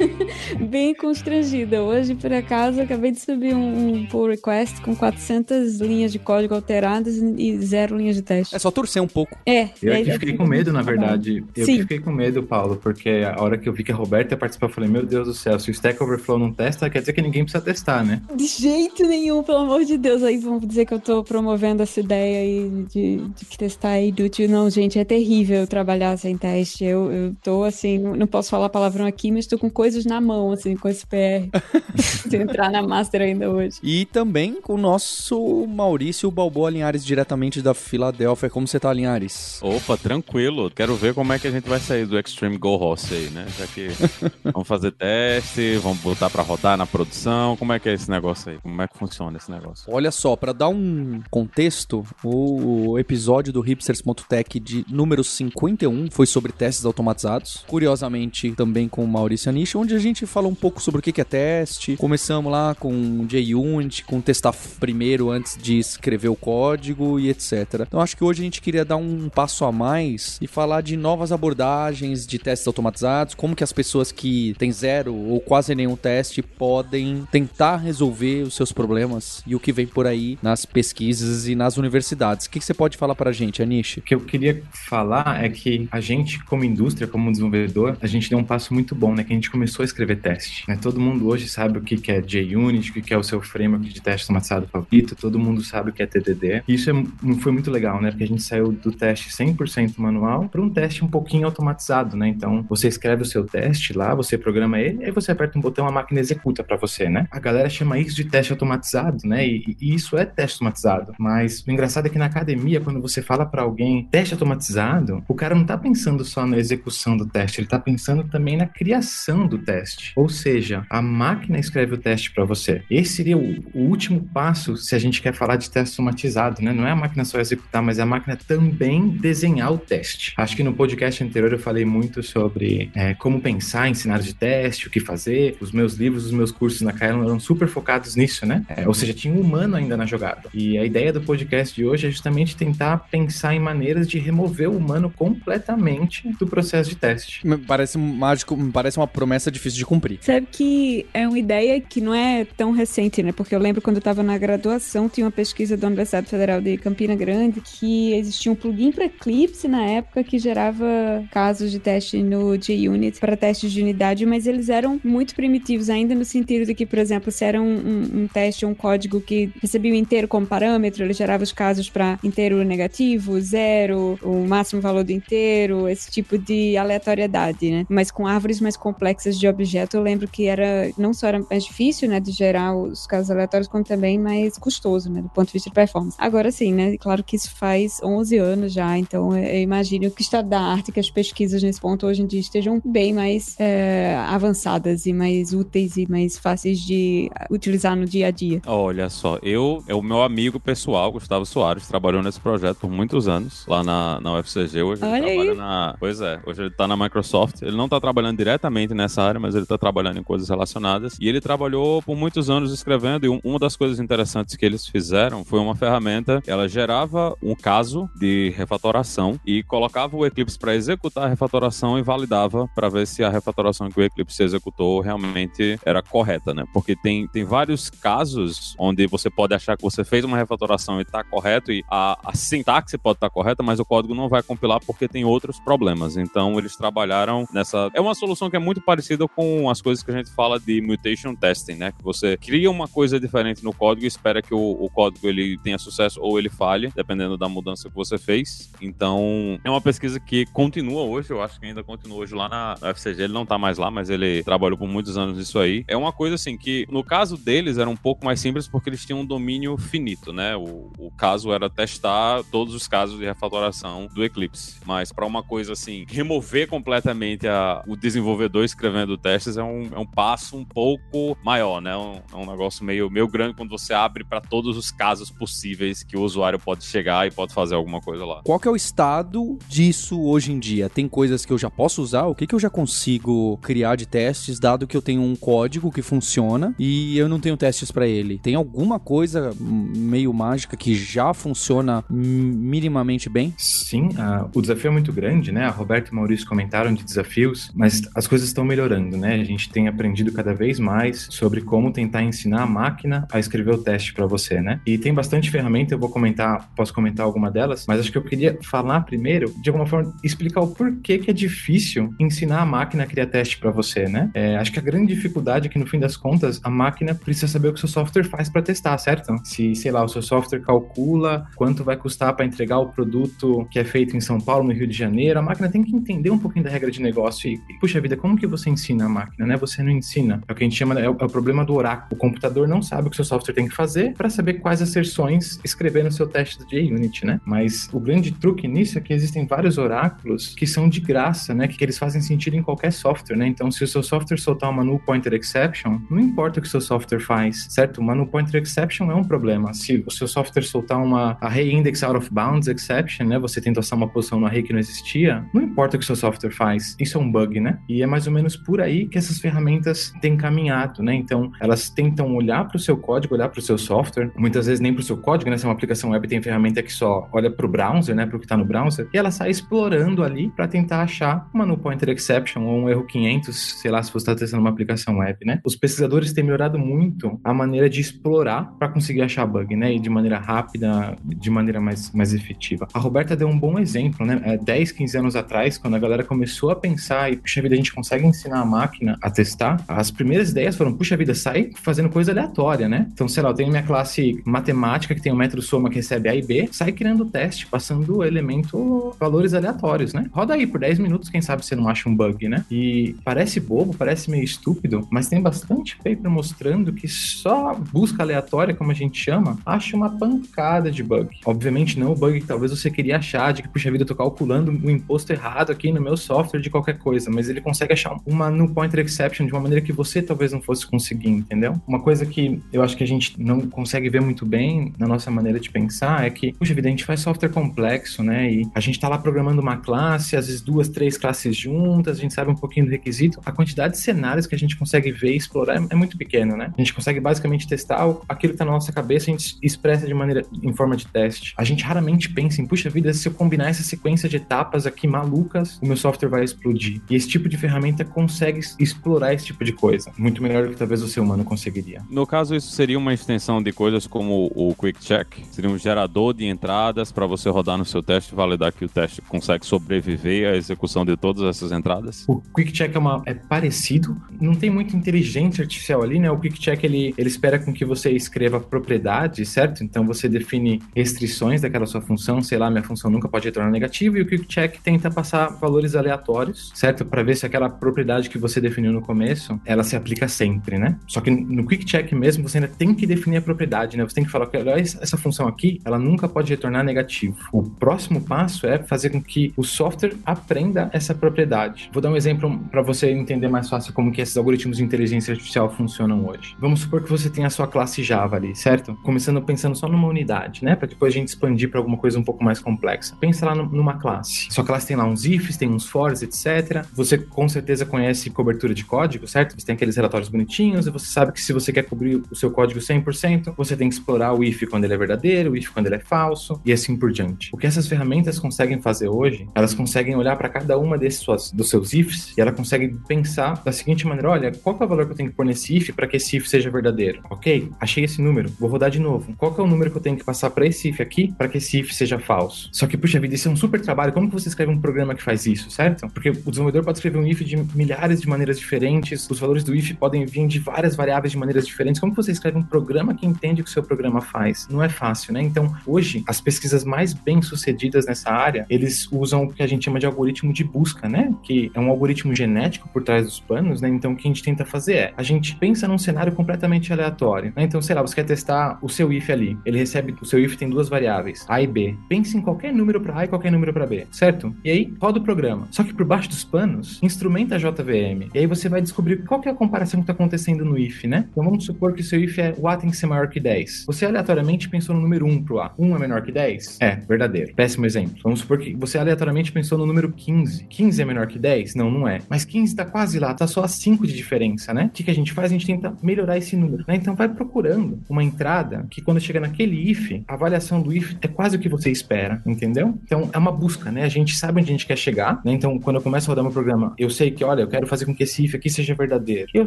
Bem, 0.60 0.94
constrangida. 0.94 1.82
Hoje 1.82 2.14
por 2.14 2.32
acaso, 2.32 2.80
acabei 2.80 3.10
de 3.10 3.20
subir 3.20 3.54
um, 3.54 3.94
um 3.94 4.06
pull 4.06 4.28
request 4.28 4.80
com 4.82 4.94
400 4.94 5.80
linhas 5.80 6.12
de 6.12 6.18
código 6.18 6.54
alteradas 6.54 7.16
e 7.16 7.58
zero 7.58 7.96
linhas 7.96 8.16
de 8.16 8.22
teste. 8.22 8.54
É 8.54 8.58
só 8.58 8.70
torcer 8.70 9.02
um 9.02 9.08
pouco. 9.08 9.36
É. 9.46 9.68
Eu 9.82 9.92
é, 9.92 10.02
que 10.02 10.12
fiquei 10.12 10.36
com 10.36 10.46
medo, 10.46 10.72
na 10.72 10.82
verdade. 10.82 11.44
Eu 11.56 11.64
Sim. 11.64 11.76
que 11.76 11.82
fiquei 11.82 11.98
com 11.98 12.12
medo, 12.12 12.42
Paulo, 12.42 12.76
porque 12.76 13.24
a 13.24 13.42
hora 13.42 13.56
que 13.58 13.68
eu 13.68 13.72
vi 13.72 13.84
que 13.84 13.92
a 13.92 13.94
Roberta 13.94 14.34
ia 14.34 14.38
participar, 14.38 14.66
eu 14.66 14.70
falei, 14.72 14.90
meu 14.90 15.04
Deus 15.04 15.26
do 15.26 15.34
céu, 15.34 15.58
se 15.58 15.70
o 15.70 15.72
Stack 15.72 16.02
Overflow 16.02 16.38
não 16.38 16.52
testa, 16.52 16.88
quer 16.90 17.00
dizer 17.00 17.12
que 17.12 17.22
ninguém 17.22 17.44
precisa 17.44 17.62
testar, 17.62 18.04
né? 18.04 18.22
De 18.34 18.46
jeito 18.46 19.06
nenhum, 19.06 19.42
pelo 19.42 19.58
amor 19.58 19.84
de 19.84 19.96
Deus. 19.96 20.22
Aí 20.22 20.38
vão 20.38 20.58
dizer 20.58 20.86
que 20.86 20.94
eu 20.94 21.00
tô 21.00 21.22
promovendo 21.22 21.82
essa 21.82 22.00
ideia 22.00 22.40
aí 22.40 22.86
de, 22.92 23.16
de 23.16 23.44
que 23.44 23.58
testar 23.58 23.96
é 23.96 24.06
inútil. 24.06 24.48
Não, 24.48 24.68
gente, 24.70 24.98
é 24.98 25.04
terrível 25.04 25.66
trabalhar 25.66 26.16
sem 26.16 26.36
teste. 26.36 26.84
Eu, 26.84 27.10
eu 27.12 27.36
tô, 27.42 27.64
assim, 27.64 27.98
não 27.98 28.26
posso 28.26 28.50
falar 28.50 28.68
palavrão 28.68 29.06
aqui, 29.06 29.30
mas 29.30 29.46
tô 29.46 29.58
com 29.58 29.70
coisas 29.90 30.04
na 30.04 30.20
mão, 30.20 30.52
assim, 30.52 30.76
com 30.76 30.88
esse 30.88 31.04
PR. 31.04 31.50
se 31.98 32.36
entrar 32.36 32.70
na 32.70 32.80
Master 32.80 33.22
ainda 33.22 33.50
hoje. 33.50 33.78
E 33.82 34.04
também 34.06 34.60
com 34.60 34.74
o 34.74 34.78
nosso 34.78 35.66
Maurício 35.66 36.30
Balboa 36.30 36.70
Linhares, 36.70 37.04
diretamente 37.04 37.60
da 37.60 37.74
Filadélfia. 37.74 38.48
Como 38.48 38.68
você 38.68 38.78
tá, 38.78 38.92
Linhares? 38.92 39.58
Opa, 39.60 39.96
tranquilo. 39.96 40.70
Quero 40.70 40.94
ver 40.94 41.12
como 41.12 41.32
é 41.32 41.40
que 41.40 41.48
a 41.48 41.50
gente 41.50 41.68
vai 41.68 41.80
sair 41.80 42.06
do 42.06 42.16
Extreme 42.16 42.56
Go 42.56 42.76
Horse 42.76 43.12
aí, 43.12 43.30
né? 43.30 43.46
Já 43.58 43.66
que 43.66 43.88
vamos 44.52 44.68
fazer 44.68 44.92
teste, 44.92 45.76
vamos 45.78 45.98
botar 45.98 46.30
para 46.30 46.42
rodar 46.42 46.76
na 46.76 46.86
produção. 46.86 47.56
Como 47.56 47.72
é 47.72 47.80
que 47.80 47.88
é 47.88 47.94
esse 47.94 48.08
negócio 48.08 48.52
aí? 48.52 48.58
Como 48.58 48.80
é 48.80 48.86
que 48.86 48.96
funciona 48.96 49.36
esse 49.38 49.50
negócio? 49.50 49.92
Olha 49.92 50.12
só, 50.12 50.36
para 50.36 50.52
dar 50.52 50.68
um 50.68 51.20
contexto, 51.30 52.06
o 52.22 52.96
episódio 52.96 53.52
do 53.52 53.60
hipsters.tech 53.60 54.60
de 54.60 54.84
número 54.88 55.24
51 55.24 56.10
foi 56.12 56.26
sobre 56.26 56.52
testes 56.52 56.84
automatizados. 56.84 57.64
Curiosamente, 57.66 58.52
também 58.52 58.88
com 58.88 59.02
o 59.02 59.08
Maurício 59.08 59.48
Anish, 59.48 59.74
onde 59.80 59.94
a 59.94 59.98
gente 59.98 60.26
fala 60.26 60.46
um 60.46 60.54
pouco 60.54 60.82
sobre 60.82 60.98
o 60.98 61.02
que 61.02 61.18
é 61.20 61.24
teste. 61.24 61.96
Começamos 61.96 62.52
lá 62.52 62.74
com 62.74 63.26
JUnit, 63.26 64.04
com 64.04 64.20
testar 64.20 64.54
primeiro 64.78 65.30
antes 65.30 65.56
de 65.56 65.78
escrever 65.78 66.28
o 66.28 66.36
código 66.36 67.18
e 67.18 67.30
etc. 67.30 67.86
Então 67.86 68.00
acho 68.00 68.16
que 68.16 68.22
hoje 68.22 68.42
a 68.42 68.44
gente 68.44 68.60
queria 68.60 68.84
dar 68.84 68.96
um 68.96 69.30
passo 69.30 69.64
a 69.64 69.72
mais 69.72 70.38
e 70.40 70.46
falar 70.46 70.82
de 70.82 70.96
novas 70.96 71.32
abordagens 71.32 72.26
de 72.26 72.38
testes 72.38 72.66
automatizados, 72.66 73.34
como 73.34 73.56
que 73.56 73.64
as 73.64 73.72
pessoas 73.72 74.12
que 74.12 74.54
têm 74.58 74.70
zero 74.70 75.14
ou 75.14 75.40
quase 75.40 75.74
nenhum 75.74 75.96
teste 75.96 76.42
podem 76.42 77.26
tentar 77.30 77.76
resolver 77.76 78.42
os 78.42 78.54
seus 78.54 78.72
problemas 78.72 79.42
e 79.46 79.54
o 79.54 79.60
que 79.60 79.72
vem 79.72 79.86
por 79.86 80.06
aí 80.06 80.38
nas 80.42 80.66
pesquisas 80.66 81.48
e 81.48 81.54
nas 81.54 81.78
universidades. 81.78 82.46
O 82.46 82.50
que, 82.50 82.60
você 82.60 82.74
pode 82.74 82.98
falar 82.98 83.14
para 83.14 83.30
a 83.30 83.32
gente, 83.32 83.62
Anish? 83.62 83.96
O 83.96 84.02
que 84.02 84.14
eu 84.14 84.20
queria 84.20 84.62
falar 84.72 85.42
é 85.42 85.48
que 85.48 85.88
a 85.90 86.00
gente, 86.00 86.44
como 86.44 86.64
indústria, 86.64 87.08
como 87.08 87.30
desenvolvedor, 87.30 87.96
a 88.02 88.06
gente 88.06 88.28
deu 88.28 88.38
um 88.38 88.44
passo 88.44 88.74
muito 88.74 88.94
bom, 88.94 89.14
né? 89.14 89.24
Que 89.24 89.32
a 89.32 89.36
gente 89.36 89.50
começou 89.50 89.69
a 89.82 89.84
escrever 89.84 90.20
teste. 90.20 90.64
Né? 90.68 90.78
Todo 90.80 91.00
mundo 91.00 91.28
hoje 91.28 91.48
sabe 91.48 91.78
o 91.78 91.82
que 91.82 92.10
é 92.10 92.22
JUnit, 92.22 92.92
que 92.92 93.14
é 93.14 93.18
o 93.18 93.22
seu 93.22 93.40
framework 93.40 93.88
de 93.88 94.00
teste 94.00 94.24
automatizado 94.24 94.66
favorito, 94.68 95.14
todo 95.14 95.38
mundo 95.38 95.62
sabe 95.62 95.90
o 95.90 95.92
que 95.92 96.02
é 96.02 96.06
TDD. 96.06 96.62
E 96.66 96.74
isso 96.74 96.90
é, 96.90 96.94
foi 97.40 97.52
muito 97.52 97.70
legal, 97.70 98.00
né? 98.00 98.10
Porque 98.10 98.24
a 98.24 98.26
gente 98.26 98.42
saiu 98.42 98.72
do 98.72 98.92
teste 98.92 99.30
100% 99.30 99.98
manual 99.98 100.48
para 100.48 100.60
um 100.60 100.70
teste 100.70 101.04
um 101.04 101.08
pouquinho 101.08 101.46
automatizado, 101.46 102.16
né? 102.16 102.28
Então, 102.28 102.64
você 102.68 102.88
escreve 102.88 103.22
o 103.22 103.26
seu 103.26 103.44
teste 103.44 103.92
lá, 103.92 104.14
você 104.14 104.36
programa 104.38 104.78
ele, 104.80 105.04
aí 105.04 105.10
você 105.10 105.32
aperta 105.32 105.58
um 105.58 105.62
botão, 105.62 105.86
a 105.86 105.92
máquina 105.92 106.20
executa 106.20 106.64
para 106.64 106.76
você, 106.76 107.08
né? 107.08 107.26
A 107.30 107.38
galera 107.38 107.68
chama 107.68 107.98
isso 107.98 108.16
de 108.16 108.24
teste 108.24 108.52
automatizado, 108.52 109.18
né? 109.24 109.46
E, 109.46 109.76
e, 109.80 109.94
isso 109.94 110.16
é 110.16 110.24
teste 110.24 110.56
automatizado. 110.56 111.12
Mas 111.18 111.62
o 111.66 111.70
engraçado 111.70 112.06
é 112.06 112.08
que 112.08 112.18
na 112.18 112.26
academia, 112.26 112.80
quando 112.80 113.00
você 113.00 113.22
fala 113.22 113.44
para 113.44 113.62
alguém 113.62 114.08
teste 114.10 114.34
automatizado, 114.34 115.22
o 115.28 115.34
cara 115.34 115.54
não 115.54 115.64
tá 115.64 115.76
pensando 115.76 116.24
só 116.24 116.46
na 116.46 116.58
execução 116.58 117.16
do 117.16 117.26
teste, 117.26 117.60
ele 117.60 117.68
tá 117.68 117.78
pensando 117.78 118.24
também 118.24 118.56
na 118.56 118.66
criação 118.66 119.46
do 119.50 119.58
teste. 119.58 120.12
Ou 120.16 120.28
seja, 120.28 120.86
a 120.88 121.02
máquina 121.02 121.58
escreve 121.58 121.94
o 121.94 121.98
teste 121.98 122.30
para 122.30 122.44
você. 122.44 122.82
Esse 122.90 123.14
seria 123.14 123.36
o, 123.36 123.58
o, 123.74 123.80
último 123.90 124.20
passo 124.32 124.76
se 124.76 124.94
a 124.94 124.98
gente 124.98 125.20
quer 125.20 125.34
falar 125.34 125.56
de 125.56 125.68
teste 125.68 126.00
automatizado, 126.00 126.62
né? 126.62 126.72
Não 126.72 126.86
é 126.86 126.92
a 126.92 126.96
máquina 126.96 127.24
só 127.24 127.38
executar, 127.40 127.82
mas 127.82 127.98
é 127.98 128.02
a 128.02 128.06
máquina 128.06 128.36
também 128.36 129.08
desenhar 129.08 129.72
o 129.72 129.78
teste. 129.78 130.32
Acho 130.36 130.56
que 130.56 130.62
no 130.62 130.72
podcast 130.72 131.22
anterior 131.22 131.52
eu 131.52 131.58
falei 131.58 131.84
muito 131.84 132.22
sobre 132.22 132.90
é, 132.94 133.14
como 133.14 133.40
pensar 133.40 133.88
em 133.88 133.94
cenários 133.94 134.26
de 134.26 134.34
teste, 134.34 134.86
o 134.86 134.90
que 134.90 135.00
fazer. 135.00 135.56
Os 135.60 135.72
meus 135.72 135.94
livros, 135.94 136.26
os 136.26 136.32
meus 136.32 136.52
cursos 136.52 136.80
na 136.80 136.92
Kaelon 136.92 137.24
eram 137.24 137.40
super 137.40 137.68
focados 137.68 138.16
nisso, 138.16 138.46
né? 138.46 138.64
É, 138.68 138.86
ou 138.86 138.94
seja, 138.94 139.12
tinha 139.12 139.34
um 139.34 139.40
humano 139.40 139.76
ainda 139.76 139.96
na 139.96 140.06
jogada. 140.06 140.48
E 140.54 140.78
a 140.78 140.84
ideia 140.84 141.12
do 141.12 141.20
podcast 141.20 141.74
de 141.74 141.84
hoje 141.84 142.06
é 142.06 142.10
justamente 142.10 142.56
tentar 142.56 142.98
pensar 143.10 143.54
em 143.54 143.58
maneiras 143.58 144.08
de 144.08 144.18
remover 144.18 144.70
o 144.70 144.76
humano 144.76 145.10
completamente 145.10 146.28
do 146.38 146.46
processo 146.46 146.90
de 146.90 146.96
teste. 146.96 147.46
Me 147.46 147.56
parece 147.56 147.98
mágico, 147.98 148.56
me 148.56 148.70
parece 148.70 148.98
uma 148.98 149.06
promessa 149.06 149.39
difícil 149.48 149.78
de 149.78 149.86
cumprir. 149.86 150.18
Sabe 150.20 150.48
que 150.50 151.06
é 151.14 151.28
uma 151.28 151.38
ideia 151.38 151.80
que 151.80 152.00
não 152.00 152.12
é 152.12 152.40
é 152.40 152.44
tão 152.44 152.70
recente, 152.70 153.22
né? 153.22 153.32
Porque 153.32 153.54
eu 153.54 153.58
lembro 153.58 153.82
quando 153.82 153.96
eu 153.96 154.00
estava 154.00 154.22
na 154.22 154.36
graduação, 154.36 155.08
tinha 155.08 155.24
uma 155.24 155.30
pesquisa 155.30 155.76
da 155.76 155.86
Universidade 155.86 156.28
Federal 156.28 156.60
de 156.60 156.76
Campina 156.76 157.14
Grande 157.14 157.60
que 157.60 158.12
existia 158.14 158.52
um 158.52 158.54
plugin 158.54 158.92
para 158.92 159.06
Eclipse 159.06 159.68
na 159.68 159.84
época 159.84 160.22
que 160.22 160.38
gerava 160.38 160.86
casos 161.30 161.70
de 161.70 161.78
teste 161.78 162.22
no 162.22 162.60
JUnit 162.60 163.18
para 163.18 163.36
testes 163.36 163.72
de 163.72 163.82
unidade, 163.82 164.26
mas 164.26 164.46
eles 164.46 164.68
eram 164.68 165.00
muito 165.02 165.34
primitivos 165.34 165.90
ainda 165.90 166.14
no 166.14 166.24
sentido 166.24 166.66
de 166.66 166.74
que, 166.74 166.86
por 166.86 166.98
exemplo, 166.98 167.30
se 167.30 167.44
era 167.44 167.60
um, 167.60 167.64
um, 167.64 168.22
um 168.22 168.28
teste, 168.28 168.66
um 168.66 168.74
código 168.74 169.20
que 169.20 169.50
recebia 169.60 169.92
o 169.92 169.96
inteiro 169.96 170.28
como 170.28 170.46
parâmetro, 170.46 171.04
ele 171.04 171.12
gerava 171.12 171.42
os 171.42 171.52
casos 171.52 171.88
para 171.88 172.18
inteiro 172.22 172.62
negativo, 172.64 173.40
zero, 173.40 174.18
o 174.22 174.46
máximo 174.46 174.80
valor 174.80 175.04
do 175.04 175.12
inteiro, 175.12 175.88
esse 175.88 176.10
tipo 176.10 176.38
de 176.38 176.76
aleatoriedade, 176.76 177.70
né? 177.70 177.86
Mas 177.88 178.10
com 178.10 178.26
árvores 178.26 178.60
mais 178.60 178.76
complexas 178.76 179.29
de 179.38 179.48
objeto, 179.48 179.96
eu 179.96 180.02
lembro 180.02 180.28
que 180.28 180.46
era 180.46 180.90
não 180.96 181.12
só 181.12 181.28
era 181.28 181.44
mais 181.50 181.64
difícil, 181.64 182.08
né, 182.08 182.20
de 182.20 182.30
gerar 182.30 182.74
os 182.74 183.06
casos 183.06 183.30
aleatórios, 183.30 183.68
como 183.68 183.84
também 183.84 184.18
mais 184.18 184.56
custoso, 184.58 185.10
né, 185.10 185.22
do 185.22 185.28
ponto 185.28 185.46
de 185.46 185.52
vista 185.52 185.70
de 185.70 185.74
performance. 185.74 186.16
Agora 186.18 186.50
sim, 186.50 186.72
né, 186.72 186.96
claro 186.96 187.22
que 187.22 187.36
isso 187.36 187.50
faz 187.54 188.00
11 188.02 188.36
anos 188.38 188.72
já, 188.72 188.96
então 188.98 189.36
eu 189.36 189.60
imagino 189.60 190.10
que 190.10 190.22
está 190.22 190.42
da 190.42 190.60
arte 190.60 190.92
que 190.92 191.00
as 191.00 191.10
pesquisas 191.10 191.62
nesse 191.62 191.80
ponto 191.80 192.06
hoje 192.06 192.22
em 192.22 192.26
dia 192.26 192.40
estejam 192.40 192.80
bem 192.84 193.12
mais 193.12 193.56
é, 193.58 194.16
avançadas 194.28 195.06
e 195.06 195.12
mais 195.12 195.52
úteis 195.52 195.96
e 195.96 196.10
mais 196.10 196.38
fáceis 196.38 196.80
de 196.80 197.30
utilizar 197.50 197.96
no 197.96 198.06
dia 198.06 198.28
a 198.28 198.30
dia. 198.30 198.60
Olha 198.66 199.08
só, 199.08 199.38
eu, 199.42 199.82
é 199.86 199.94
o 199.94 200.02
meu 200.02 200.22
amigo 200.22 200.58
pessoal, 200.58 201.12
Gustavo 201.12 201.44
Soares, 201.46 201.88
trabalhou 201.88 202.22
nesse 202.22 202.40
projeto 202.40 202.78
por 202.78 202.90
muitos 202.90 203.28
anos, 203.28 203.66
lá 203.66 203.82
na, 203.82 204.20
na 204.20 204.38
UFCG, 204.38 204.82
hoje 204.82 205.04
Olha 205.04 205.18
ele 205.18 205.26
aí. 205.26 205.36
trabalha 205.36 205.54
na... 205.54 205.96
Pois 205.98 206.20
é, 206.20 206.40
hoje 206.46 206.62
ele 206.62 206.70
tá 206.70 206.86
na 206.86 206.96
Microsoft, 206.96 207.62
ele 207.62 207.76
não 207.76 207.88
tá 207.88 208.00
trabalhando 208.00 208.36
diretamente 208.36 208.94
nessa 208.94 209.19
nessa 209.20 209.22
área, 209.22 209.40
mas 209.40 209.54
ele 209.54 209.64
está 209.64 209.76
trabalhando 209.76 210.18
em 210.18 210.22
coisas 210.22 210.48
relacionadas. 210.48 211.16
E 211.20 211.28
ele 211.28 211.40
trabalhou 211.40 212.02
por 212.02 212.16
muitos 212.16 212.48
anos 212.48 212.72
escrevendo, 212.72 213.26
e 213.26 213.28
um, 213.28 213.40
uma 213.44 213.58
das 213.58 213.76
coisas 213.76 214.00
interessantes 214.00 214.56
que 214.56 214.64
eles 214.64 214.86
fizeram 214.86 215.44
foi 215.44 215.60
uma 215.60 215.76
ferramenta, 215.76 216.42
ela 216.46 216.68
gerava 216.68 217.36
um 217.42 217.54
caso 217.54 218.08
de 218.16 218.52
refatoração 218.56 219.38
e 219.46 219.62
colocava 219.62 220.16
o 220.16 220.24
Eclipse 220.24 220.58
para 220.58 220.74
executar 220.74 221.24
a 221.24 221.28
refatoração 221.28 221.98
e 221.98 222.02
validava 222.02 222.68
para 222.74 222.88
ver 222.88 223.06
se 223.06 223.22
a 223.22 223.28
refatoração 223.28 223.88
que 223.88 224.00
o 224.00 224.02
Eclipse 224.02 224.42
executou 224.42 225.00
realmente 225.00 225.78
era 225.84 226.02
correta, 226.02 226.54
né? 226.54 226.64
Porque 226.72 226.96
tem, 226.96 227.26
tem 227.28 227.44
vários 227.44 227.90
casos 227.90 228.74
onde 228.78 229.06
você 229.06 229.28
pode 229.28 229.54
achar 229.54 229.76
que 229.76 229.82
você 229.82 230.04
fez 230.04 230.24
uma 230.24 230.36
refatoração 230.36 230.98
e 230.98 231.02
está 231.02 231.22
correto 231.22 231.72
e 231.72 231.84
a, 231.90 232.18
a 232.24 232.34
sintaxe 232.34 232.96
pode 232.96 233.16
estar 233.16 233.28
tá 233.28 233.34
correta, 233.34 233.62
mas 233.62 233.80
o 233.80 233.84
código 233.84 234.14
não 234.14 234.28
vai 234.28 234.42
compilar 234.42 234.80
porque 234.84 235.08
tem 235.08 235.24
outros 235.24 235.58
problemas. 235.60 236.16
Então 236.16 236.58
eles 236.58 236.76
trabalharam 236.76 237.46
nessa. 237.52 237.90
É 237.94 238.00
uma 238.00 238.14
solução 238.14 238.48
que 238.48 238.56
é 238.56 238.58
muito 238.58 238.80
parecida 238.80 239.09
com 239.28 239.68
as 239.70 239.80
coisas 239.80 240.02
que 240.02 240.10
a 240.10 240.16
gente 240.16 240.30
fala 240.30 240.58
de 240.58 240.80
mutation 240.80 241.34
testing, 241.34 241.74
né? 241.74 241.92
Que 241.92 242.02
você 242.02 242.36
cria 242.36 242.70
uma 242.70 242.88
coisa 242.88 243.18
diferente 243.18 243.64
no 243.64 243.72
código 243.72 244.04
e 244.04 244.08
espera 244.08 244.42
que 244.42 244.54
o, 244.54 244.58
o 244.58 244.88
código 244.90 245.26
ele 245.26 245.58
tenha 245.58 245.78
sucesso 245.78 246.20
ou 246.20 246.38
ele 246.38 246.48
falhe, 246.48 246.92
dependendo 246.94 247.36
da 247.36 247.48
mudança 247.48 247.88
que 247.88 247.94
você 247.94 248.18
fez. 248.18 248.70
Então 248.80 249.58
é 249.64 249.70
uma 249.70 249.80
pesquisa 249.80 250.18
que 250.20 250.46
continua 250.46 251.02
hoje, 251.02 251.30
eu 251.30 251.42
acho 251.42 251.58
que 251.58 251.66
ainda 251.66 251.82
continua 251.82 252.18
hoje 252.18 252.34
lá 252.34 252.48
na, 252.48 252.76
na 252.80 252.90
FCG. 252.90 253.22
Ele 253.22 253.32
não 253.32 253.46
tá 253.46 253.58
mais 253.58 253.78
lá, 253.78 253.90
mas 253.90 254.10
ele 254.10 254.42
trabalhou 254.42 254.78
por 254.78 254.88
muitos 254.88 255.16
anos 255.16 255.36
nisso 255.36 255.58
aí. 255.58 255.84
É 255.88 255.96
uma 255.96 256.12
coisa 256.12 256.34
assim 256.34 256.56
que, 256.56 256.86
no 256.90 257.02
caso 257.02 257.36
deles, 257.36 257.78
era 257.78 257.88
um 257.88 257.96
pouco 257.96 258.24
mais 258.24 258.40
simples 258.40 258.68
porque 258.68 258.90
eles 258.90 259.04
tinham 259.04 259.20
um 259.20 259.26
domínio 259.26 259.76
finito, 259.76 260.32
né? 260.32 260.56
O, 260.56 260.90
o 260.98 261.10
caso 261.16 261.52
era 261.52 261.68
testar 261.68 262.42
todos 262.50 262.74
os 262.74 262.86
casos 262.86 263.18
de 263.18 263.24
refatoração 263.24 264.08
do 264.12 264.24
Eclipse. 264.24 264.80
Mas 264.84 265.12
para 265.12 265.26
uma 265.26 265.42
coisa 265.42 265.72
assim, 265.72 266.04
remover 266.08 266.68
completamente 266.68 267.46
a, 267.48 267.82
o 267.86 267.96
desenvolvedor 267.96 268.64
escrevendo 268.64 268.99
testes 269.18 269.56
é 269.56 269.62
um, 269.62 269.88
é 269.92 269.98
um 269.98 270.06
passo 270.06 270.56
um 270.56 270.64
pouco 270.64 271.36
maior, 271.44 271.80
né? 271.80 271.96
Um, 271.96 272.20
é 272.32 272.36
um 272.36 272.50
negócio 272.50 272.84
meio, 272.84 273.10
meio 273.10 273.28
grande 273.28 273.54
quando 273.54 273.70
você 273.70 273.92
abre 273.92 274.24
para 274.24 274.40
todos 274.40 274.76
os 274.76 274.90
casos 274.90 275.30
possíveis 275.30 276.02
que 276.02 276.16
o 276.16 276.22
usuário 276.22 276.58
pode 276.58 276.84
chegar 276.84 277.26
e 277.26 277.30
pode 277.30 277.54
fazer 277.54 277.74
alguma 277.74 278.00
coisa 278.00 278.24
lá. 278.24 278.42
Qual 278.44 278.58
que 278.58 278.68
é 278.68 278.70
o 278.70 278.76
estado 278.76 279.58
disso 279.68 280.20
hoje 280.20 280.52
em 280.52 280.58
dia? 280.58 280.88
Tem 280.88 281.08
coisas 281.08 281.44
que 281.44 281.52
eu 281.52 281.58
já 281.58 281.70
posso 281.70 282.02
usar? 282.02 282.26
O 282.26 282.34
que, 282.34 282.46
que 282.46 282.54
eu 282.54 282.60
já 282.60 282.70
consigo 282.70 283.58
criar 283.58 283.96
de 283.96 284.06
testes, 284.06 284.58
dado 284.58 284.86
que 284.86 284.96
eu 284.96 285.02
tenho 285.02 285.22
um 285.22 285.36
código 285.36 285.90
que 285.90 286.02
funciona 286.02 286.74
e 286.78 287.16
eu 287.18 287.28
não 287.28 287.40
tenho 287.40 287.56
testes 287.56 287.90
para 287.90 288.06
ele? 288.06 288.38
Tem 288.38 288.54
alguma 288.54 288.98
coisa 288.98 289.54
meio 289.58 290.32
mágica 290.32 290.76
que 290.76 290.94
já 290.94 291.32
funciona 291.34 292.04
minimamente 292.08 293.28
bem? 293.28 293.54
Sim, 293.56 294.08
uh, 294.08 294.50
o 294.54 294.60
desafio 294.60 294.88
é 294.88 294.92
muito 294.92 295.12
grande, 295.12 295.52
né? 295.52 295.64
A 295.64 295.70
Roberto 295.70 296.08
e 296.08 296.12
o 296.12 296.14
Maurício 296.16 296.46
comentaram 296.46 296.92
de 296.92 297.04
desafios, 297.04 297.70
mas 297.74 298.02
as 298.14 298.26
coisas 298.26 298.48
estão 298.48 298.64
melhorando, 298.64 298.89
né? 298.98 299.34
A 299.34 299.44
gente 299.44 299.70
tem 299.70 299.88
aprendido 299.88 300.32
cada 300.32 300.54
vez 300.54 300.78
mais 300.78 301.26
sobre 301.30 301.60
como 301.60 301.92
tentar 301.92 302.22
ensinar 302.22 302.62
a 302.62 302.66
máquina 302.66 303.26
a 303.30 303.38
escrever 303.38 303.74
o 303.74 303.78
teste 303.78 304.12
para 304.14 304.26
você, 304.26 304.60
né? 304.60 304.80
E 304.86 304.98
tem 304.98 305.12
bastante 305.12 305.50
ferramenta, 305.50 305.94
eu 305.94 305.98
vou 305.98 306.08
comentar, 306.08 306.70
posso 306.74 306.92
comentar 306.92 307.24
alguma 307.24 307.50
delas, 307.50 307.86
mas 307.86 308.00
acho 308.00 308.10
que 308.10 308.18
eu 308.18 308.24
queria 308.24 308.58
falar 308.62 309.00
primeiro, 309.02 309.52
de 309.62 309.68
alguma 309.68 309.86
forma, 309.86 310.14
explicar 310.24 310.60
o 310.60 310.68
porquê 310.68 311.18
que 311.18 311.30
é 311.30 311.34
difícil 311.34 312.14
ensinar 312.18 312.60
a 312.60 312.66
máquina 312.66 313.04
a 313.04 313.06
criar 313.06 313.26
teste 313.26 313.58
para 313.58 313.70
você, 313.70 314.08
né? 314.08 314.30
É, 314.34 314.56
acho 314.56 314.72
que 314.72 314.78
a 314.78 314.82
grande 314.82 315.14
dificuldade 315.14 315.66
é 315.66 315.70
que, 315.70 315.78
no 315.78 315.86
fim 315.86 315.98
das 315.98 316.16
contas, 316.16 316.60
a 316.62 316.70
máquina 316.70 317.14
precisa 317.14 317.48
saber 317.48 317.68
o 317.68 317.72
que 317.72 317.78
o 317.78 317.80
seu 317.80 317.88
software 317.88 318.24
faz 318.24 318.48
para 318.48 318.62
testar, 318.62 318.96
certo? 318.98 319.36
Se, 319.44 319.74
sei 319.74 319.90
lá, 319.90 320.04
o 320.04 320.08
seu 320.08 320.22
software 320.22 320.60
calcula 320.60 321.46
quanto 321.56 321.84
vai 321.84 321.96
custar 321.96 322.34
para 322.34 322.44
entregar 322.44 322.78
o 322.78 322.88
produto 322.88 323.66
que 323.70 323.78
é 323.78 323.84
feito 323.84 324.16
em 324.16 324.20
São 324.20 324.40
Paulo, 324.40 324.66
no 324.66 324.72
Rio 324.72 324.86
de 324.86 324.96
Janeiro, 324.96 325.38
a 325.38 325.42
máquina 325.42 325.68
tem 325.68 325.82
que 325.82 325.94
entender 325.94 326.30
um 326.30 326.38
pouquinho 326.38 326.64
da 326.64 326.70
regra 326.70 326.90
de 326.90 327.00
negócio 327.00 327.50
e, 327.50 327.58
puxa 327.80 328.00
vida, 328.00 328.16
como 328.16 328.36
que 328.36 328.46
você 328.46 328.70
ensina 328.80 329.04
a 329.04 329.08
máquina, 329.08 329.46
né? 329.46 329.56
Você 329.56 329.82
não 329.82 329.90
ensina. 329.90 330.42
É 330.48 330.52
o 330.52 330.54
que 330.54 330.64
a 330.64 330.66
gente 330.66 330.76
chama, 330.76 330.98
é 330.98 331.08
o, 331.08 331.16
é 331.18 331.24
o 331.24 331.28
problema 331.28 331.64
do 331.64 331.74
oráculo. 331.74 332.08
O 332.12 332.16
computador 332.16 332.66
não 332.66 332.82
sabe 332.82 333.08
o 333.08 333.10
que 333.10 333.14
o 333.14 333.16
seu 333.16 333.24
software 333.24 333.54
tem 333.54 333.68
que 333.68 333.74
fazer 333.74 334.14
para 334.14 334.30
saber 334.30 334.54
quais 334.54 334.80
asserções 334.82 335.60
escrever 335.64 336.02
no 336.02 336.10
seu 336.10 336.26
teste 336.26 336.66
de 336.66 336.88
JUnit, 336.88 337.24
né? 337.24 337.40
Mas 337.44 337.88
o 337.92 338.00
grande 338.00 338.32
truque 338.32 338.66
nisso 338.66 338.98
é 338.98 339.00
que 339.00 339.12
existem 339.12 339.46
vários 339.46 339.78
oráculos 339.78 340.54
que 340.54 340.66
são 340.66 340.88
de 340.88 341.00
graça, 341.00 341.54
né? 341.54 341.68
Que, 341.68 341.80
eles 341.80 341.98
fazem 341.98 342.20
sentido 342.20 342.54
em 342.54 342.62
qualquer 342.62 342.92
software, 342.92 343.36
né? 343.36 343.46
Então, 343.46 343.70
se 343.70 343.82
o 343.82 343.88
seu 343.88 344.02
software 344.02 344.36
soltar 344.36 344.70
uma 344.70 344.84
null 344.84 344.98
pointer 344.98 345.32
exception, 345.32 345.98
não 346.10 346.20
importa 346.20 346.58
o 346.58 346.62
que 346.62 346.68
o 346.68 346.70
seu 346.70 346.80
software 346.80 347.20
faz, 347.20 347.66
certo? 347.70 348.00
Uma 348.00 348.14
null 348.14 348.26
pointer 348.26 348.62
exception 348.62 349.10
é 349.10 349.14
um 349.14 349.24
problema. 349.24 349.72
Se 349.72 350.04
o 350.06 350.10
seu 350.10 350.28
software 350.28 350.62
soltar 350.62 351.02
uma 351.02 351.38
array 351.40 351.72
index 351.72 352.02
out 352.02 352.16
of 352.16 352.28
bounds 352.30 352.68
exception, 352.68 353.26
né? 353.26 353.38
Você 353.38 353.60
tenta 353.60 353.80
passar 353.90 353.96
uma 353.96 354.08
posição 354.08 354.38
no 354.38 354.46
array 354.46 354.62
que 354.62 354.72
não 354.72 354.78
existia, 354.78 355.44
não 355.52 355.62
importa 355.62 355.96
o 355.96 355.98
que 355.98 356.04
o 356.04 356.06
seu 356.06 356.16
software 356.16 356.50
faz. 356.50 356.94
Isso 357.00 357.18
é 357.18 357.20
um 357.20 357.30
bug, 357.30 357.58
né? 357.58 357.78
E 357.88 358.02
é 358.02 358.06
mais 358.06 358.26
ou 358.26 358.32
menos 358.32 358.56
por 358.56 358.69
aí 358.78 359.08
que 359.08 359.16
essas 359.16 359.38
ferramentas 359.38 360.12
têm 360.20 360.36
caminhado, 360.36 361.02
né? 361.02 361.14
Então, 361.14 361.50
elas 361.58 361.88
tentam 361.88 362.34
olhar 362.34 362.68
para 362.68 362.76
o 362.76 362.80
seu 362.80 362.96
código, 362.96 363.34
olhar 363.34 363.48
para 363.48 363.58
o 363.58 363.62
seu 363.62 363.78
software, 363.78 364.30
muitas 364.36 364.66
vezes 364.66 364.80
nem 364.80 364.92
para 364.92 365.00
o 365.00 365.04
seu 365.04 365.16
código, 365.16 365.50
né? 365.50 365.56
Se 365.56 365.64
é 365.64 365.68
uma 365.68 365.74
aplicação 365.74 366.10
web, 366.10 366.28
tem 366.28 366.42
ferramenta 366.42 366.82
que 366.82 366.92
só 366.92 367.26
olha 367.32 367.50
para 367.50 367.64
o 367.64 367.68
browser, 367.68 368.14
né? 368.14 368.26
Para 368.26 368.36
o 368.36 368.38
que 368.38 368.44
está 368.44 368.56
no 368.56 368.64
browser, 368.66 369.08
e 369.12 369.16
ela 369.16 369.30
sai 369.30 369.50
explorando 369.50 370.22
ali 370.22 370.50
para 370.50 370.68
tentar 370.68 371.00
achar 371.00 371.48
uma 371.54 371.64
null 371.64 371.78
pointer 371.78 372.10
exception 372.10 372.64
ou 372.64 372.80
um 372.80 372.88
erro 372.90 373.04
500, 373.06 373.80
sei 373.80 373.90
lá, 373.90 374.02
se 374.02 374.12
você 374.12 374.18
está 374.18 374.34
testando 374.34 374.60
uma 374.60 374.70
aplicação 374.70 375.18
web, 375.18 375.38
né? 375.46 375.60
Os 375.64 375.76
pesquisadores 375.76 376.32
têm 376.32 376.44
melhorado 376.44 376.78
muito 376.78 377.40
a 377.42 377.54
maneira 377.54 377.88
de 377.88 378.00
explorar 378.00 378.72
para 378.78 378.88
conseguir 378.88 379.22
achar 379.22 379.46
bug, 379.46 379.74
né? 379.76 379.94
E 379.94 379.98
de 379.98 380.10
maneira 380.10 380.38
rápida, 380.38 381.16
de 381.24 381.50
maneira 381.50 381.80
mais, 381.80 382.12
mais 382.12 382.34
efetiva. 382.34 382.86
A 382.92 382.98
Roberta 382.98 383.36
deu 383.36 383.48
um 383.48 383.58
bom 383.58 383.78
exemplo, 383.78 384.26
né? 384.26 384.40
É, 384.44 384.56
10, 384.58 384.92
15 384.92 385.18
anos 385.18 385.36
atrás, 385.36 385.78
quando 385.78 385.94
a 385.94 385.98
galera 385.98 386.24
começou 386.24 386.70
a 386.70 386.76
pensar 386.76 387.32
e, 387.32 387.36
puxa 387.36 387.62
vida, 387.62 387.74
a 387.74 387.76
gente 387.76 387.94
consegue 387.94 388.26
ensinar 388.26 388.49
a 388.58 388.64
máquina 388.64 389.18
a 389.22 389.30
testar, 389.30 389.82
as 389.86 390.10
primeiras 390.10 390.50
ideias 390.50 390.76
foram, 390.76 390.92
puxa 390.92 391.16
vida, 391.16 391.34
sai 391.34 391.70
fazendo 391.74 392.08
coisa 392.08 392.32
aleatória, 392.32 392.88
né? 392.88 393.06
Então, 393.12 393.28
sei 393.28 393.42
lá, 393.42 393.50
eu 393.50 393.54
tenho 393.54 393.70
minha 393.70 393.82
classe 393.82 394.40
matemática 394.44 395.14
que 395.14 395.20
tem 395.20 395.32
o 395.32 395.34
um 395.34 395.38
método 395.38 395.62
soma 395.62 395.88
que 395.88 395.96
recebe 395.96 396.28
A 396.28 396.34
e 396.34 396.42
B, 396.42 396.68
sai 396.72 396.92
criando 396.92 397.24
teste, 397.24 397.66
passando 397.66 398.24
elemento 398.24 399.14
valores 399.18 399.54
aleatórios, 399.54 400.12
né? 400.12 400.26
Roda 400.32 400.54
aí 400.54 400.66
por 400.66 400.80
10 400.80 400.98
minutos, 400.98 401.28
quem 401.28 401.40
sabe 401.40 401.64
você 401.64 401.76
não 401.76 401.88
acha 401.88 402.08
um 402.08 402.14
bug, 402.14 402.48
né? 402.48 402.64
E 402.70 403.14
parece 403.24 403.60
bobo, 403.60 403.94
parece 403.96 404.30
meio 404.30 404.44
estúpido, 404.44 405.06
mas 405.10 405.28
tem 405.28 405.40
bastante 405.40 405.96
paper 405.96 406.30
mostrando 406.30 406.92
que 406.92 407.08
só 407.08 407.74
busca 407.74 408.22
aleatória, 408.22 408.74
como 408.74 408.90
a 408.90 408.94
gente 408.94 409.22
chama, 409.22 409.58
acha 409.64 409.96
uma 409.96 410.10
pancada 410.10 410.90
de 410.90 411.02
bug. 411.02 411.28
Obviamente 411.44 411.98
não 411.98 412.12
o 412.12 412.16
bug 412.16 412.40
que 412.40 412.46
talvez 412.46 412.70
você 412.70 412.90
queria 412.90 413.16
achar, 413.16 413.52
de 413.52 413.62
que, 413.62 413.68
puxa 413.68 413.90
vida, 413.90 414.02
eu 414.02 414.08
tô 414.08 414.14
calculando 414.14 414.70
o 414.70 414.90
imposto 414.90 415.32
errado 415.32 415.70
aqui 415.70 415.92
no 415.92 416.00
meu 416.00 416.16
software 416.16 416.60
de 416.60 416.70
qualquer 416.70 416.98
coisa, 416.98 417.30
mas 417.30 417.48
ele 417.48 417.60
consegue 417.60 417.92
achar 417.92 418.16
uma 418.26 418.39
null 418.48 418.68
pointer 418.68 419.00
exception 419.00 419.46
de 419.46 419.52
uma 419.52 419.60
maneira 419.60 419.84
que 419.84 419.92
você 419.92 420.22
talvez 420.22 420.52
não 420.52 420.62
fosse 420.62 420.86
conseguir, 420.86 421.30
entendeu? 421.30 421.80
Uma 421.86 422.00
coisa 422.00 422.24
que 422.24 422.62
eu 422.72 422.82
acho 422.82 422.96
que 422.96 423.02
a 423.02 423.06
gente 423.06 423.40
não 423.42 423.60
consegue 423.62 424.08
ver 424.08 424.20
muito 424.20 424.46
bem 424.46 424.92
na 424.96 425.08
nossa 425.08 425.30
maneira 425.30 425.58
de 425.58 425.68
pensar 425.68 426.24
é 426.24 426.30
que, 426.30 426.52
puxa 426.52 426.72
vida, 426.72 426.86
a 426.86 426.90
gente 426.90 427.04
faz 427.04 427.20
software 427.20 427.48
complexo, 427.48 428.22
né? 428.22 428.52
E 428.52 428.70
a 428.72 428.80
gente 428.80 429.00
tá 429.00 429.08
lá 429.08 429.18
programando 429.18 429.60
uma 429.60 429.76
classe, 429.76 430.36
às 430.36 430.46
vezes 430.46 430.60
duas, 430.60 430.88
três 430.88 431.18
classes 431.18 431.56
juntas, 431.56 432.18
a 432.18 432.20
gente 432.20 432.32
sabe 432.34 432.50
um 432.50 432.54
pouquinho 432.54 432.86
do 432.86 432.92
requisito. 432.92 433.40
A 433.44 433.50
quantidade 433.50 433.94
de 433.94 434.00
cenários 434.00 434.46
que 434.46 434.54
a 434.54 434.58
gente 434.58 434.76
consegue 434.76 435.10
ver 435.10 435.32
e 435.32 435.36
explorar 435.36 435.82
é 435.90 435.94
muito 435.94 436.16
pequeno, 436.16 436.56
né? 436.56 436.72
A 436.76 436.80
gente 436.80 436.94
consegue 436.94 437.18
basicamente 437.18 437.66
testar 437.66 438.16
aquilo 438.28 438.52
que 438.52 438.58
tá 438.58 438.64
na 438.64 438.72
nossa 438.72 438.92
cabeça, 438.92 439.30
a 439.30 439.32
gente 439.32 439.58
expressa 439.62 440.06
de 440.06 440.14
maneira, 440.14 440.42
em 440.62 440.72
forma 440.72 440.96
de 440.96 441.06
teste. 441.06 441.54
A 441.56 441.64
gente 441.64 441.82
raramente 441.82 442.28
pensa 442.28 442.60
em, 442.60 442.66
puxa 442.66 442.88
vida, 442.88 443.12
se 443.12 443.28
eu 443.28 443.32
combinar 443.32 443.68
essa 443.68 443.82
sequência 443.82 444.28
de 444.28 444.36
etapas 444.36 444.86
aqui 444.86 445.06
malucas, 445.06 445.78
o 445.82 445.86
meu 445.86 445.96
software 445.96 446.28
vai 446.28 446.44
explodir. 446.44 447.00
E 447.10 447.14
esse 447.16 447.28
tipo 447.28 447.48
de 447.48 447.56
ferramenta 447.56 448.04
consegue 448.04 448.29
explorar 448.78 449.34
esse 449.34 449.46
tipo 449.46 449.64
de 449.64 449.72
coisa. 449.72 450.10
Muito 450.16 450.42
melhor 450.42 450.64
do 450.64 450.70
que 450.70 450.76
talvez 450.76 451.02
o 451.02 451.08
ser 451.08 451.20
humano 451.20 451.44
conseguiria. 451.44 452.02
No 452.10 452.26
caso, 452.26 452.54
isso 452.54 452.70
seria 452.70 452.98
uma 452.98 453.12
extensão 453.12 453.62
de 453.62 453.72
coisas 453.72 454.06
como 454.06 454.50
o 454.54 454.74
Quick 454.74 455.00
Check? 455.00 455.26
Seria 455.50 455.70
um 455.70 455.78
gerador 455.78 456.34
de 456.34 456.46
entradas 456.46 457.12
para 457.12 457.26
você 457.26 457.48
rodar 457.48 457.78
no 457.78 457.84
seu 457.84 458.02
teste 458.02 458.32
e 458.32 458.36
validar 458.36 458.72
que 458.72 458.84
o 458.84 458.88
teste 458.88 459.22
consegue 459.22 459.64
sobreviver 459.66 460.52
à 460.52 460.56
execução 460.56 461.04
de 461.04 461.16
todas 461.16 461.42
essas 461.44 461.72
entradas? 461.72 462.24
O 462.28 462.40
Quick 462.54 462.72
Check 462.72 462.94
é, 462.94 462.98
uma, 462.98 463.22
é 463.26 463.34
parecido, 463.34 464.20
não 464.40 464.54
tem 464.54 464.70
muita 464.70 464.96
inteligência 464.96 465.62
artificial 465.62 466.02
ali, 466.02 466.18
né? 466.18 466.30
O 466.30 466.38
Quick 466.38 466.58
Check 466.58 466.84
ele, 466.84 467.14
ele 467.16 467.28
espera 467.28 467.58
com 467.58 467.72
que 467.72 467.84
você 467.84 468.10
escreva 468.10 468.60
propriedades, 468.60 469.48
certo? 469.48 469.82
Então 469.82 470.06
você 470.06 470.28
define 470.28 470.82
restrições 470.94 471.60
daquela 471.60 471.86
sua 471.86 472.00
função, 472.00 472.42
sei 472.42 472.58
lá, 472.58 472.70
minha 472.70 472.82
função 472.82 473.10
nunca 473.10 473.28
pode 473.28 473.46
retornar 473.46 473.72
negativa, 473.72 474.18
e 474.18 474.22
o 474.22 474.26
Quick 474.26 474.46
Check 474.46 474.78
tenta 474.82 475.10
passar 475.10 475.48
valores 475.58 475.94
aleatórios, 475.94 476.72
certo? 476.74 477.04
Para 477.04 477.22
ver 477.22 477.36
se 477.36 477.46
aquela 477.46 477.68
propriedade 477.68 478.19
que 478.28 478.38
você 478.38 478.60
definiu 478.60 478.92
no 478.92 479.00
começo, 479.00 479.60
ela 479.64 479.82
se 479.82 479.96
aplica 479.96 480.28
sempre, 480.28 480.78
né? 480.78 480.98
Só 481.06 481.20
que 481.20 481.30
no 481.30 481.66
Quick 481.66 481.84
Check 481.84 482.12
mesmo, 482.12 482.48
você 482.48 482.58
ainda 482.58 482.68
tem 482.68 482.94
que 482.94 483.06
definir 483.06 483.38
a 483.38 483.42
propriedade, 483.42 483.96
né? 483.96 484.04
Você 484.04 484.14
tem 484.14 484.24
que 484.24 484.30
falar 484.30 484.46
que 484.46 484.56
essa 484.56 485.16
função 485.16 485.46
aqui, 485.46 485.80
ela 485.84 485.98
nunca 485.98 486.28
pode 486.28 486.50
retornar 486.50 486.84
negativo. 486.84 487.36
O 487.52 487.62
próximo 487.62 488.20
passo 488.20 488.66
é 488.66 488.78
fazer 488.82 489.10
com 489.10 489.22
que 489.22 489.52
o 489.56 489.62
software 489.62 490.14
aprenda 490.24 490.90
essa 490.92 491.14
propriedade. 491.14 491.90
Vou 491.92 492.02
dar 492.02 492.10
um 492.10 492.16
exemplo 492.16 492.58
para 492.70 492.82
você 492.82 493.10
entender 493.10 493.48
mais 493.48 493.68
fácil 493.68 493.92
como 493.92 494.12
que 494.12 494.20
esses 494.20 494.36
algoritmos 494.36 494.78
de 494.78 494.84
inteligência 494.84 495.32
artificial 495.32 495.70
funcionam 495.70 496.26
hoje. 496.26 496.56
Vamos 496.58 496.80
supor 496.80 497.02
que 497.02 497.10
você 497.10 497.30
tem 497.30 497.44
a 497.44 497.50
sua 497.50 497.66
classe 497.66 498.02
Java 498.02 498.36
ali, 498.36 498.54
certo? 498.56 498.94
Começando 499.02 499.40
pensando 499.42 499.76
só 499.76 499.88
numa 499.88 500.08
unidade, 500.08 500.64
né? 500.64 500.76
Para 500.76 500.88
depois 500.88 501.14
a 501.14 501.16
gente 501.16 501.28
expandir 501.28 501.70
para 501.70 501.78
alguma 501.78 501.96
coisa 501.96 502.18
um 502.18 502.22
pouco 502.22 502.42
mais 502.42 502.58
complexa. 502.58 503.16
Pensa 503.20 503.46
lá 503.46 503.54
numa 503.54 503.94
classe. 503.94 504.48
Sua 504.50 504.64
classe 504.64 504.88
tem 504.88 504.96
lá 504.96 505.04
uns 505.04 505.24
ifs, 505.24 505.56
tem 505.56 505.68
uns 505.68 505.86
fors, 505.86 506.22
etc. 506.22 506.84
Você 506.94 507.18
com 507.18 507.48
certeza 507.48 507.86
conhece 507.86 508.09
cobertura 508.30 508.74
de 508.74 508.84
código, 508.84 509.26
certo? 509.28 509.58
Você 509.58 509.66
tem 509.66 509.74
aqueles 509.74 509.96
relatórios 509.96 510.28
bonitinhos 510.28 510.86
e 510.86 510.90
você 510.90 511.06
sabe 511.06 511.32
que 511.32 511.40
se 511.40 511.52
você 511.52 511.72
quer 511.72 511.84
cobrir 511.84 512.22
o 512.30 512.34
seu 512.34 512.50
código 512.50 512.80
100%, 512.80 513.54
você 513.56 513.76
tem 513.76 513.88
que 513.88 513.94
explorar 513.94 514.32
o 514.32 514.42
if 514.42 514.62
quando 514.68 514.84
ele 514.84 514.94
é 514.94 514.96
verdadeiro, 514.96 515.52
o 515.52 515.56
if 515.56 515.68
quando 515.68 515.86
ele 515.86 515.96
é 515.96 516.00
falso 516.00 516.60
e 516.64 516.72
assim 516.72 516.96
por 516.96 517.12
diante. 517.12 517.50
O 517.52 517.56
que 517.56 517.66
essas 517.66 517.86
ferramentas 517.86 518.38
conseguem 518.38 518.80
fazer 518.80 519.08
hoje, 519.08 519.48
elas 519.54 519.74
conseguem 519.74 520.16
olhar 520.16 520.36
para 520.36 520.48
cada 520.48 520.78
uma 520.78 520.98
desses 520.98 521.20
suas, 521.20 521.50
dos 521.52 521.68
seus 521.68 521.92
ifs 521.92 522.36
e 522.36 522.40
ela 522.40 522.52
consegue 522.52 522.96
pensar 523.06 523.62
da 523.64 523.72
seguinte 523.72 524.06
maneira: 524.06 524.30
olha, 524.30 524.52
qual 524.52 524.76
é 524.80 524.84
o 524.84 524.88
valor 524.88 525.06
que 525.06 525.12
eu 525.12 525.16
tenho 525.16 525.30
que 525.30 525.36
pôr 525.36 525.44
nesse 525.44 525.76
if 525.76 525.90
para 525.94 526.06
que 526.06 526.16
esse 526.16 526.36
if 526.36 526.46
seja 526.46 526.70
verdadeiro? 526.70 527.20
Ok, 527.30 527.70
achei 527.80 528.04
esse 528.04 528.20
número, 528.20 528.50
vou 528.58 528.68
rodar 528.68 528.90
de 528.90 528.98
novo. 528.98 529.34
Qual 529.36 529.54
é 529.56 529.62
o 529.62 529.66
número 529.66 529.90
que 529.90 529.96
eu 529.96 530.02
tenho 530.02 530.16
que 530.16 530.24
passar 530.24 530.50
para 530.50 530.66
esse 530.66 530.88
if 530.88 531.00
aqui 531.00 531.32
para 531.36 531.48
que 531.48 531.58
esse 531.58 531.80
if 531.80 531.92
seja 531.92 532.18
falso? 532.18 532.68
Só 532.72 532.86
que, 532.86 532.96
puxa 532.96 533.20
vida, 533.20 533.34
isso 533.34 533.48
é 533.48 533.50
um 533.50 533.56
super 533.56 533.80
trabalho. 533.80 534.12
Como 534.12 534.28
que 534.28 534.34
você 534.34 534.48
escreve 534.48 534.72
um 534.72 534.80
programa 534.80 535.14
que 535.14 535.22
faz 535.22 535.46
isso, 535.46 535.70
certo? 535.70 536.08
Porque 536.08 536.30
o 536.30 536.50
desenvolvedor 536.50 536.84
pode 536.84 536.98
escrever 536.98 537.18
um 537.18 537.26
if 537.26 537.40
de 537.42 537.56
milhares 537.74 537.99
de 538.08 538.28
maneiras 538.28 538.58
diferentes, 538.58 539.28
os 539.28 539.38
valores 539.38 539.62
do 539.62 539.74
if 539.74 539.92
podem 539.94 540.24
vir 540.24 540.46
de 540.46 540.58
várias 540.58 540.96
variáveis 540.96 541.32
de 541.32 541.38
maneiras 541.38 541.66
diferentes. 541.66 542.00
Como 542.00 542.14
você 542.14 542.32
escreve 542.32 542.58
um 542.58 542.62
programa 542.62 543.14
que 543.14 543.26
entende 543.26 543.60
o 543.60 543.64
que 543.64 543.70
o 543.70 543.72
seu 543.72 543.82
programa 543.82 544.20
faz? 544.20 544.66
Não 544.70 544.82
é 544.82 544.88
fácil, 544.88 545.32
né? 545.32 545.42
Então, 545.42 545.74
hoje, 545.86 546.24
as 546.26 546.40
pesquisas 546.40 546.84
mais 546.84 547.12
bem 547.12 547.42
sucedidas 547.42 548.06
nessa 548.06 548.30
área, 548.30 548.66
eles 548.70 549.08
usam 549.12 549.44
o 549.44 549.52
que 549.52 549.62
a 549.62 549.66
gente 549.66 549.84
chama 549.84 549.98
de 549.98 550.06
algoritmo 550.06 550.52
de 550.52 550.64
busca, 550.64 551.08
né? 551.08 551.34
Que 551.42 551.70
é 551.74 551.80
um 551.80 551.90
algoritmo 551.90 552.34
genético 552.34 552.88
por 552.88 553.02
trás 553.02 553.24
dos 553.24 553.40
panos, 553.40 553.80
né? 553.80 553.88
Então, 553.88 554.12
o 554.12 554.16
que 554.16 554.26
a 554.26 554.30
gente 554.30 554.42
tenta 554.42 554.64
fazer 554.64 554.94
é, 554.94 555.14
a 555.16 555.22
gente 555.22 555.56
pensa 555.56 555.86
num 555.86 555.98
cenário 555.98 556.32
completamente 556.32 556.92
aleatório, 556.92 557.52
né? 557.54 557.64
Então, 557.64 557.82
sei 557.82 557.94
lá, 557.94 558.02
você 558.02 558.14
quer 558.14 558.24
testar 558.24 558.78
o 558.82 558.88
seu 558.88 559.12
if 559.12 559.28
ali. 559.30 559.58
Ele 559.64 559.78
recebe, 559.78 560.14
o 560.20 560.24
seu 560.24 560.38
if 560.38 560.56
tem 560.56 560.68
duas 560.68 560.88
variáveis, 560.88 561.44
A 561.48 561.60
e 561.60 561.66
B. 561.66 561.94
Pense 562.08 562.36
em 562.36 562.40
qualquer 562.40 562.72
número 562.72 563.00
para 563.00 563.18
A 563.18 563.24
e 563.24 563.28
qualquer 563.28 563.52
número 563.52 563.72
para 563.72 563.86
B, 563.86 564.06
certo? 564.10 564.54
E 564.64 564.70
aí, 564.70 564.94
roda 565.00 565.18
o 565.18 565.22
programa. 565.22 565.68
Só 565.70 565.82
que 565.82 565.92
por 565.92 566.06
baixo 566.06 566.28
dos 566.28 566.44
panos, 566.44 566.98
instrumenta 567.02 567.56
a 567.56 567.58
JVM. 567.90 568.30
E 568.32 568.38
aí 568.38 568.46
você 568.46 568.68
vai 568.68 568.80
descobrir 568.80 569.24
qual 569.24 569.40
que 569.40 569.48
é 569.48 569.52
a 569.52 569.54
comparação 569.54 570.00
que 570.00 570.04
está 570.04 570.12
acontecendo 570.12 570.64
no 570.64 570.78
if, 570.78 571.04
né? 571.04 571.26
Então, 571.30 571.44
vamos 571.44 571.64
supor 571.64 571.92
que 571.92 572.00
o 572.00 572.04
seu 572.04 572.22
if 572.22 572.38
é 572.38 572.54
o 572.56 572.68
A 572.68 572.76
tem 572.76 572.90
que 572.90 572.96
ser 572.96 573.06
maior 573.06 573.28
que 573.28 573.40
10. 573.40 573.84
Você 573.86 574.06
aleatoriamente 574.06 574.68
pensou 574.68 574.94
no 574.94 575.00
número 575.00 575.26
1 575.26 575.44
pro 575.44 575.60
A. 575.60 575.72
1 575.78 575.96
é 575.96 575.98
menor 575.98 576.22
que 576.22 576.32
10? 576.32 576.78
É, 576.80 576.96
verdadeiro. 576.96 577.54
Péssimo 577.54 577.86
exemplo. 577.86 578.16
Vamos 578.22 578.40
supor 578.40 578.58
que 578.58 578.74
você 578.74 578.98
aleatoriamente 578.98 579.52
pensou 579.52 579.76
no 579.78 579.86
número 579.86 580.12
15. 580.12 580.64
15 580.66 581.02
é 581.02 581.04
menor 581.04 581.26
que 581.26 581.38
10? 581.38 581.74
Não, 581.74 581.90
não 581.90 582.06
é. 582.06 582.20
Mas 582.28 582.44
15 582.44 582.76
tá 582.76 582.84
quase 582.84 583.18
lá, 583.18 583.34
tá 583.34 583.46
só 583.46 583.64
a 583.64 583.68
5 583.68 584.06
de 584.06 584.14
diferença, 584.14 584.72
né? 584.72 584.86
O 584.86 584.90
que, 584.90 585.04
que 585.04 585.10
a 585.10 585.14
gente 585.14 585.32
faz? 585.32 585.50
A 585.50 585.54
gente 585.54 585.66
tenta 585.66 585.94
melhorar 586.02 586.38
esse 586.38 586.56
número, 586.56 586.84
né? 586.86 586.94
Então 586.94 587.14
vai 587.14 587.28
procurando 587.28 588.00
uma 588.08 588.22
entrada 588.22 588.86
que 588.90 589.00
quando 589.00 589.20
chega 589.20 589.40
naquele 589.40 589.90
if, 589.90 590.22
a 590.26 590.34
avaliação 590.34 590.80
do 590.80 590.92
if 590.92 591.16
é 591.20 591.28
quase 591.28 591.56
o 591.56 591.58
que 591.58 591.68
você 591.68 591.90
espera, 591.90 592.42
entendeu? 592.46 592.98
Então 593.04 593.30
é 593.32 593.38
uma 593.38 593.52
busca, 593.52 593.90
né? 593.90 594.04
A 594.04 594.08
gente 594.08 594.36
sabe 594.36 594.60
onde 594.60 594.70
a 594.70 594.72
gente 594.72 594.86
quer 594.86 594.96
chegar, 594.96 595.40
né? 595.44 595.52
Então 595.52 595.78
quando 595.78 595.96
eu 595.96 596.02
começo 596.02 596.28
a 596.28 596.30
rodar 596.30 596.44
meu 596.44 596.52
programa, 596.52 596.94
eu 596.98 597.10
sei 597.10 597.30
que, 597.30 597.44
olha, 597.44 597.62
eu 597.62 597.68
quero 597.68 597.79
fazer 597.86 598.04
com 598.04 598.14
que 598.14 598.22
esse 598.22 598.44
if 598.44 598.54
aqui 598.54 598.70
seja 598.70 598.94
verdadeiro. 598.94 599.48
Eu 599.52 599.66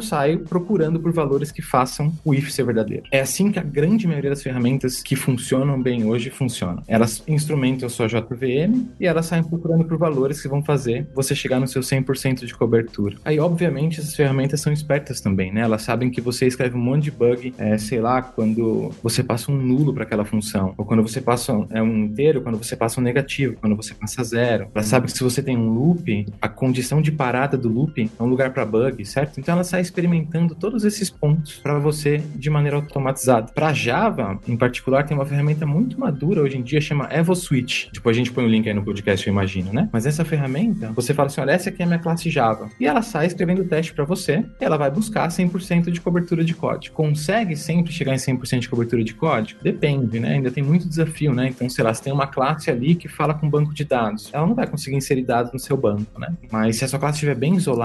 saio 0.00 0.40
procurando 0.40 1.00
por 1.00 1.12
valores 1.12 1.50
que 1.50 1.62
façam 1.62 2.12
o 2.24 2.34
if 2.34 2.50
ser 2.50 2.64
verdadeiro. 2.64 3.04
É 3.10 3.20
assim 3.20 3.50
que 3.50 3.58
a 3.58 3.62
grande 3.62 4.06
maioria 4.06 4.30
das 4.30 4.42
ferramentas 4.42 5.02
que 5.02 5.16
funcionam 5.16 5.80
bem 5.80 6.04
hoje 6.04 6.30
funcionam. 6.30 6.82
Elas 6.86 7.22
instrumentam 7.26 7.88
sua 7.88 8.06
JVM 8.06 8.88
e 9.00 9.06
elas 9.06 9.26
saem 9.26 9.42
procurando 9.42 9.84
por 9.84 9.98
valores 9.98 10.40
que 10.40 10.48
vão 10.48 10.62
fazer 10.62 11.06
você 11.14 11.34
chegar 11.34 11.60
no 11.60 11.66
seu 11.66 11.82
100% 11.82 12.44
de 12.44 12.54
cobertura. 12.54 13.16
Aí, 13.24 13.38
obviamente, 13.38 14.00
essas 14.00 14.14
ferramentas 14.14 14.60
são 14.60 14.72
espertas 14.72 15.20
também, 15.20 15.52
né? 15.52 15.62
Elas 15.62 15.82
sabem 15.82 16.10
que 16.10 16.20
você 16.20 16.46
escreve 16.46 16.76
um 16.76 16.80
monte 16.80 17.04
de 17.04 17.10
bug, 17.10 17.54
é, 17.58 17.78
sei 17.78 18.00
lá, 18.00 18.22
quando 18.22 18.92
você 19.02 19.22
passa 19.22 19.50
um 19.50 19.56
nulo 19.56 19.92
para 19.92 20.04
aquela 20.04 20.24
função, 20.24 20.74
ou 20.76 20.84
quando 20.84 21.02
você 21.02 21.20
passa 21.20 21.52
é, 21.70 21.82
um 21.82 22.04
inteiro, 22.04 22.42
quando 22.42 22.58
você 22.58 22.76
passa 22.76 23.00
um 23.00 23.04
negativo, 23.04 23.56
quando 23.60 23.76
você 23.76 23.94
passa 23.94 24.22
zero. 24.24 24.68
Ela 24.74 24.84
sabe 24.84 25.06
que 25.06 25.12
se 25.12 25.22
você 25.22 25.42
tem 25.42 25.56
um 25.56 25.70
loop, 25.70 26.26
a 26.40 26.48
condição 26.48 27.00
de 27.00 27.12
parada 27.12 27.56
do 27.56 27.68
loop 27.68 27.93
é 28.02 28.22
um 28.22 28.26
lugar 28.26 28.52
para 28.52 28.64
bug, 28.64 29.04
certo? 29.04 29.38
Então 29.38 29.54
ela 29.54 29.64
sai 29.64 29.80
experimentando 29.80 30.54
todos 30.54 30.84
esses 30.84 31.10
pontos 31.10 31.54
para 31.54 31.78
você 31.78 32.22
de 32.34 32.50
maneira 32.50 32.76
automatizada. 32.76 33.52
Para 33.52 33.72
Java, 33.72 34.38
em 34.46 34.56
particular, 34.56 35.04
tem 35.04 35.16
uma 35.16 35.26
ferramenta 35.26 35.66
muito 35.66 35.98
madura 35.98 36.42
hoje 36.42 36.58
em 36.58 36.62
dia, 36.62 36.80
chama 36.80 37.08
EvoSwitch. 37.10 37.88
Depois 37.92 38.16
a 38.16 38.18
gente 38.18 38.32
põe 38.32 38.44
o 38.44 38.48
link 38.48 38.68
aí 38.68 38.74
no 38.74 38.84
podcast, 38.84 39.26
eu 39.26 39.32
imagino, 39.32 39.72
né? 39.72 39.88
Mas 39.92 40.06
essa 40.06 40.24
ferramenta, 40.24 40.92
você 40.92 41.14
fala 41.14 41.26
assim, 41.26 41.40
olha, 41.40 41.52
essa 41.52 41.70
aqui 41.70 41.82
é 41.82 41.84
a 41.84 41.88
minha 41.88 41.98
classe 41.98 42.30
Java. 42.30 42.68
E 42.78 42.86
ela 42.86 43.02
sai 43.02 43.26
escrevendo 43.26 43.62
o 43.62 43.64
teste 43.64 43.92
para 43.92 44.04
você, 44.04 44.44
ela 44.60 44.76
vai 44.76 44.90
buscar 44.90 45.28
100% 45.28 45.90
de 45.90 46.00
cobertura 46.00 46.44
de 46.44 46.54
código. 46.54 46.94
Consegue 46.94 47.56
sempre 47.56 47.92
chegar 47.92 48.14
em 48.14 48.18
100% 48.18 48.60
de 48.60 48.68
cobertura 48.68 49.04
de 49.04 49.14
código? 49.14 49.60
Depende, 49.62 50.20
né? 50.20 50.34
Ainda 50.34 50.50
tem 50.50 50.62
muito 50.62 50.88
desafio, 50.88 51.32
né? 51.32 51.48
Então, 51.48 51.68
sei 51.68 51.84
lá, 51.84 51.92
você 51.92 52.02
tem 52.02 52.12
uma 52.12 52.26
classe 52.26 52.70
ali 52.70 52.94
que 52.94 53.08
fala 53.08 53.34
com 53.34 53.48
banco 53.48 53.74
de 53.74 53.84
dados. 53.84 54.30
Ela 54.32 54.46
não 54.46 54.54
vai 54.54 54.66
conseguir 54.66 54.96
inserir 54.96 55.22
dados 55.22 55.52
no 55.52 55.58
seu 55.58 55.76
banco, 55.76 56.18
né? 56.18 56.32
Mas 56.50 56.76
se 56.76 56.84
a 56.84 56.88
sua 56.88 56.98
classe 56.98 57.16
estiver 57.16 57.34
bem 57.34 57.54
isolada, 57.54 57.83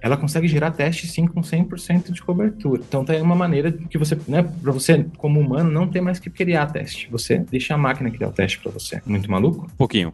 ela 0.00 0.16
consegue 0.16 0.48
gerar 0.48 0.70
teste 0.70 1.06
sim 1.06 1.26
com 1.26 1.40
100% 1.40 2.12
de 2.12 2.22
cobertura. 2.22 2.82
Então, 2.86 3.04
tem 3.04 3.20
uma 3.20 3.34
maneira 3.34 3.72
que 3.72 3.98
você, 3.98 4.18
né, 4.28 4.42
para 4.42 4.72
você 4.72 5.06
como 5.16 5.40
humano 5.40 5.70
não 5.70 5.88
ter 5.88 6.00
mais 6.00 6.18
que 6.18 6.30
criar 6.30 6.66
teste. 6.66 7.08
Você 7.10 7.38
deixa 7.50 7.74
a 7.74 7.78
máquina 7.78 8.10
criar 8.10 8.28
o 8.28 8.32
teste 8.32 8.58
para 8.58 8.70
você. 8.70 9.00
Muito 9.06 9.30
maluco? 9.30 9.66
Um 9.66 9.76
pouquinho. 9.76 10.12